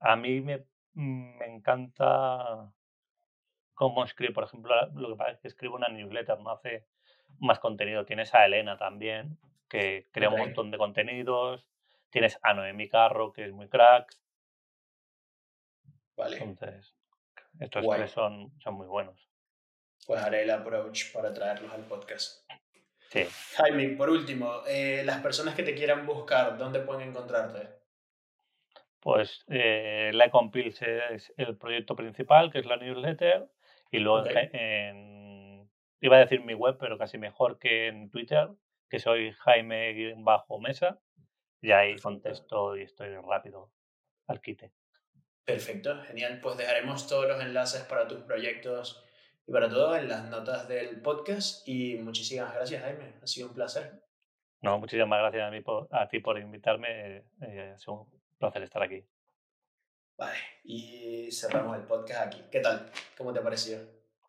a 0.00 0.16
mí 0.16 0.40
me, 0.42 0.58
mm, 0.92 1.38
me 1.38 1.46
encanta 1.46 2.72
cómo 3.74 4.04
escribe, 4.04 4.32
por 4.32 4.44
ejemplo, 4.44 4.74
lo 4.94 5.08
que 5.08 5.16
pasa 5.16 5.30
es 5.32 5.38
que 5.38 5.48
escribe 5.48 5.74
una 5.74 5.88
newsletter, 5.88 6.38
no 6.40 6.50
hace 6.50 6.86
más 7.40 7.58
contenido. 7.58 8.04
Tienes 8.04 8.34
a 8.34 8.44
Elena 8.44 8.76
también, 8.76 9.38
que 9.68 10.08
crea 10.12 10.28
un 10.28 10.38
montón 10.38 10.70
de 10.70 10.78
contenidos. 10.78 11.66
Tienes 12.14 12.38
a 12.42 12.54
Noemi 12.54 12.88
Carro, 12.88 13.32
que 13.32 13.44
es 13.44 13.52
muy 13.52 13.68
crack. 13.68 14.08
Vale. 16.16 16.38
Entonces, 16.38 16.94
estos 17.58 17.84
tres 17.88 18.12
son, 18.12 18.52
son 18.60 18.74
muy 18.74 18.86
buenos. 18.86 19.28
Pues 20.06 20.22
haré 20.22 20.44
el 20.44 20.50
approach 20.50 21.12
para 21.12 21.34
traerlos 21.34 21.72
al 21.72 21.82
podcast. 21.86 22.48
Sí. 23.10 23.26
Jaime, 23.56 23.96
por 23.96 24.10
último, 24.10 24.62
eh, 24.68 25.02
las 25.04 25.20
personas 25.22 25.56
que 25.56 25.64
te 25.64 25.74
quieran 25.74 26.06
buscar, 26.06 26.56
¿dónde 26.56 26.78
pueden 26.78 27.08
encontrarte? 27.08 27.82
pues 29.00 29.44
eh, 29.48 30.12
la 30.14 30.30
Compils 30.30 30.80
es 30.82 31.32
el 31.36 31.56
proyecto 31.58 31.96
principal, 31.96 32.52
que 32.52 32.60
es 32.60 32.66
la 32.66 32.76
newsletter, 32.76 33.48
y 33.90 33.98
luego 33.98 34.24
en, 34.30 35.68
iba 36.00 36.16
a 36.16 36.20
decir 36.20 36.42
mi 36.42 36.54
web, 36.54 36.76
pero 36.78 36.96
casi 36.96 37.18
mejor 37.18 37.58
que 37.58 37.88
en 37.88 38.08
Twitter, 38.08 38.50
que 38.88 39.00
soy 39.00 39.32
Jaime 39.32 39.92
bajo 41.68 41.78
mesa, 41.78 41.86
y 41.86 41.90
ahí 41.90 41.96
contesto 41.98 42.76
y 42.76 42.82
estoy 42.82 43.14
rápido 43.16 43.70
al 44.26 44.40
quite. 44.40 44.72
Perfecto, 45.44 46.00
genial. 46.04 46.40
Pues 46.42 46.56
dejaremos 46.56 47.06
todos 47.06 47.28
los 47.28 47.40
enlaces 47.40 47.82
para 47.82 48.08
tus 48.08 48.20
proyectos 48.22 49.04
y 49.46 49.52
para 49.52 49.68
todo 49.68 49.94
en 49.96 50.08
las 50.08 50.24
notas 50.28 50.68
del 50.68 51.02
podcast. 51.02 51.68
Y 51.68 51.96
muchísimas 51.98 52.54
gracias, 52.54 52.82
Jaime. 52.82 53.14
Ha 53.22 53.26
sido 53.26 53.48
un 53.48 53.54
placer. 53.54 54.02
No, 54.62 54.78
muchísimas 54.78 55.18
gracias 55.18 55.42
a, 55.42 55.50
mí 55.50 55.62
a 55.90 56.08
ti 56.08 56.20
por 56.20 56.38
invitarme. 56.38 57.24
Eh, 57.42 57.76
placer 58.38 58.62
estar 58.62 58.82
aquí. 58.82 59.04
Vale, 60.16 60.38
y 60.62 61.30
cerramos 61.30 61.76
el 61.76 61.82
podcast 61.82 62.28
aquí. 62.28 62.42
¿Qué 62.50 62.60
tal? 62.60 62.90
¿Cómo 63.18 63.32
te 63.32 63.40
ha 63.40 63.42
parecido? 63.42 63.80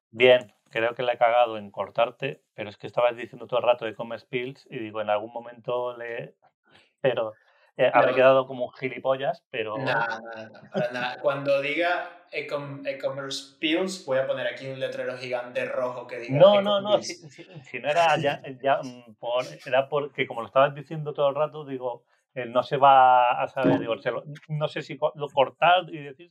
Bien, 0.10 0.54
creo 0.70 0.96
que 0.96 1.04
le 1.04 1.14
he 1.14 1.18
cagado 1.18 1.58
en 1.58 1.72
cortarte, 1.72 2.44
pero 2.54 2.70
es 2.70 2.78
que 2.78 2.88
estabas 2.88 3.16
diciendo 3.16 3.48
todo 3.48 3.60
el 3.60 3.66
rato 3.66 3.86
de 3.86 3.92
e-commerce 3.92 4.26
pills 4.28 4.68
y 4.70 4.80
digo, 4.80 5.00
en 5.00 5.10
algún 5.10 5.32
momento 5.32 5.96
le... 5.96 6.36
Pero 7.10 7.34
eh, 7.78 7.92
habré 7.94 8.16
quedado 8.16 8.48
como 8.48 8.70
gilipollas, 8.70 9.44
pero... 9.50 9.78
Nada, 9.78 10.22
nada, 10.22 10.92
nada. 10.92 11.18
Cuando 11.22 11.62
diga 11.62 12.10
e-commerce 12.32 13.58
pills, 13.60 14.06
voy 14.06 14.18
a 14.18 14.28
poner 14.28 14.48
aquí 14.48 14.68
un 14.68 14.80
letrero 14.80 15.18
gigante 15.18 15.66
rojo 15.66 16.08
que 16.08 16.20
diga... 16.20 16.38
No, 16.38 16.62
no, 16.62 16.80
no, 16.80 17.02
si, 17.02 17.80
no 17.80 17.90
era 17.90 18.16
ya, 18.18 18.42
ya 18.64 18.80
mm, 18.82 19.16
por, 19.20 19.44
era 19.66 19.90
porque 19.90 20.26
como 20.26 20.42
lo 20.42 20.48
estabas 20.48 20.74
diciendo 20.74 21.14
todo 21.14 21.30
el 21.30 21.36
rato, 21.36 21.66
digo, 21.66 22.06
no 22.48 22.64
se 22.64 22.78
va 22.78 23.42
a 23.42 23.48
saber, 23.48 23.80
digo, 23.80 23.96
no 24.50 24.68
sé 24.68 24.82
si 24.82 24.98
lo 25.16 25.28
cortar 25.30 25.90
y 25.90 25.98
decir 25.98 26.24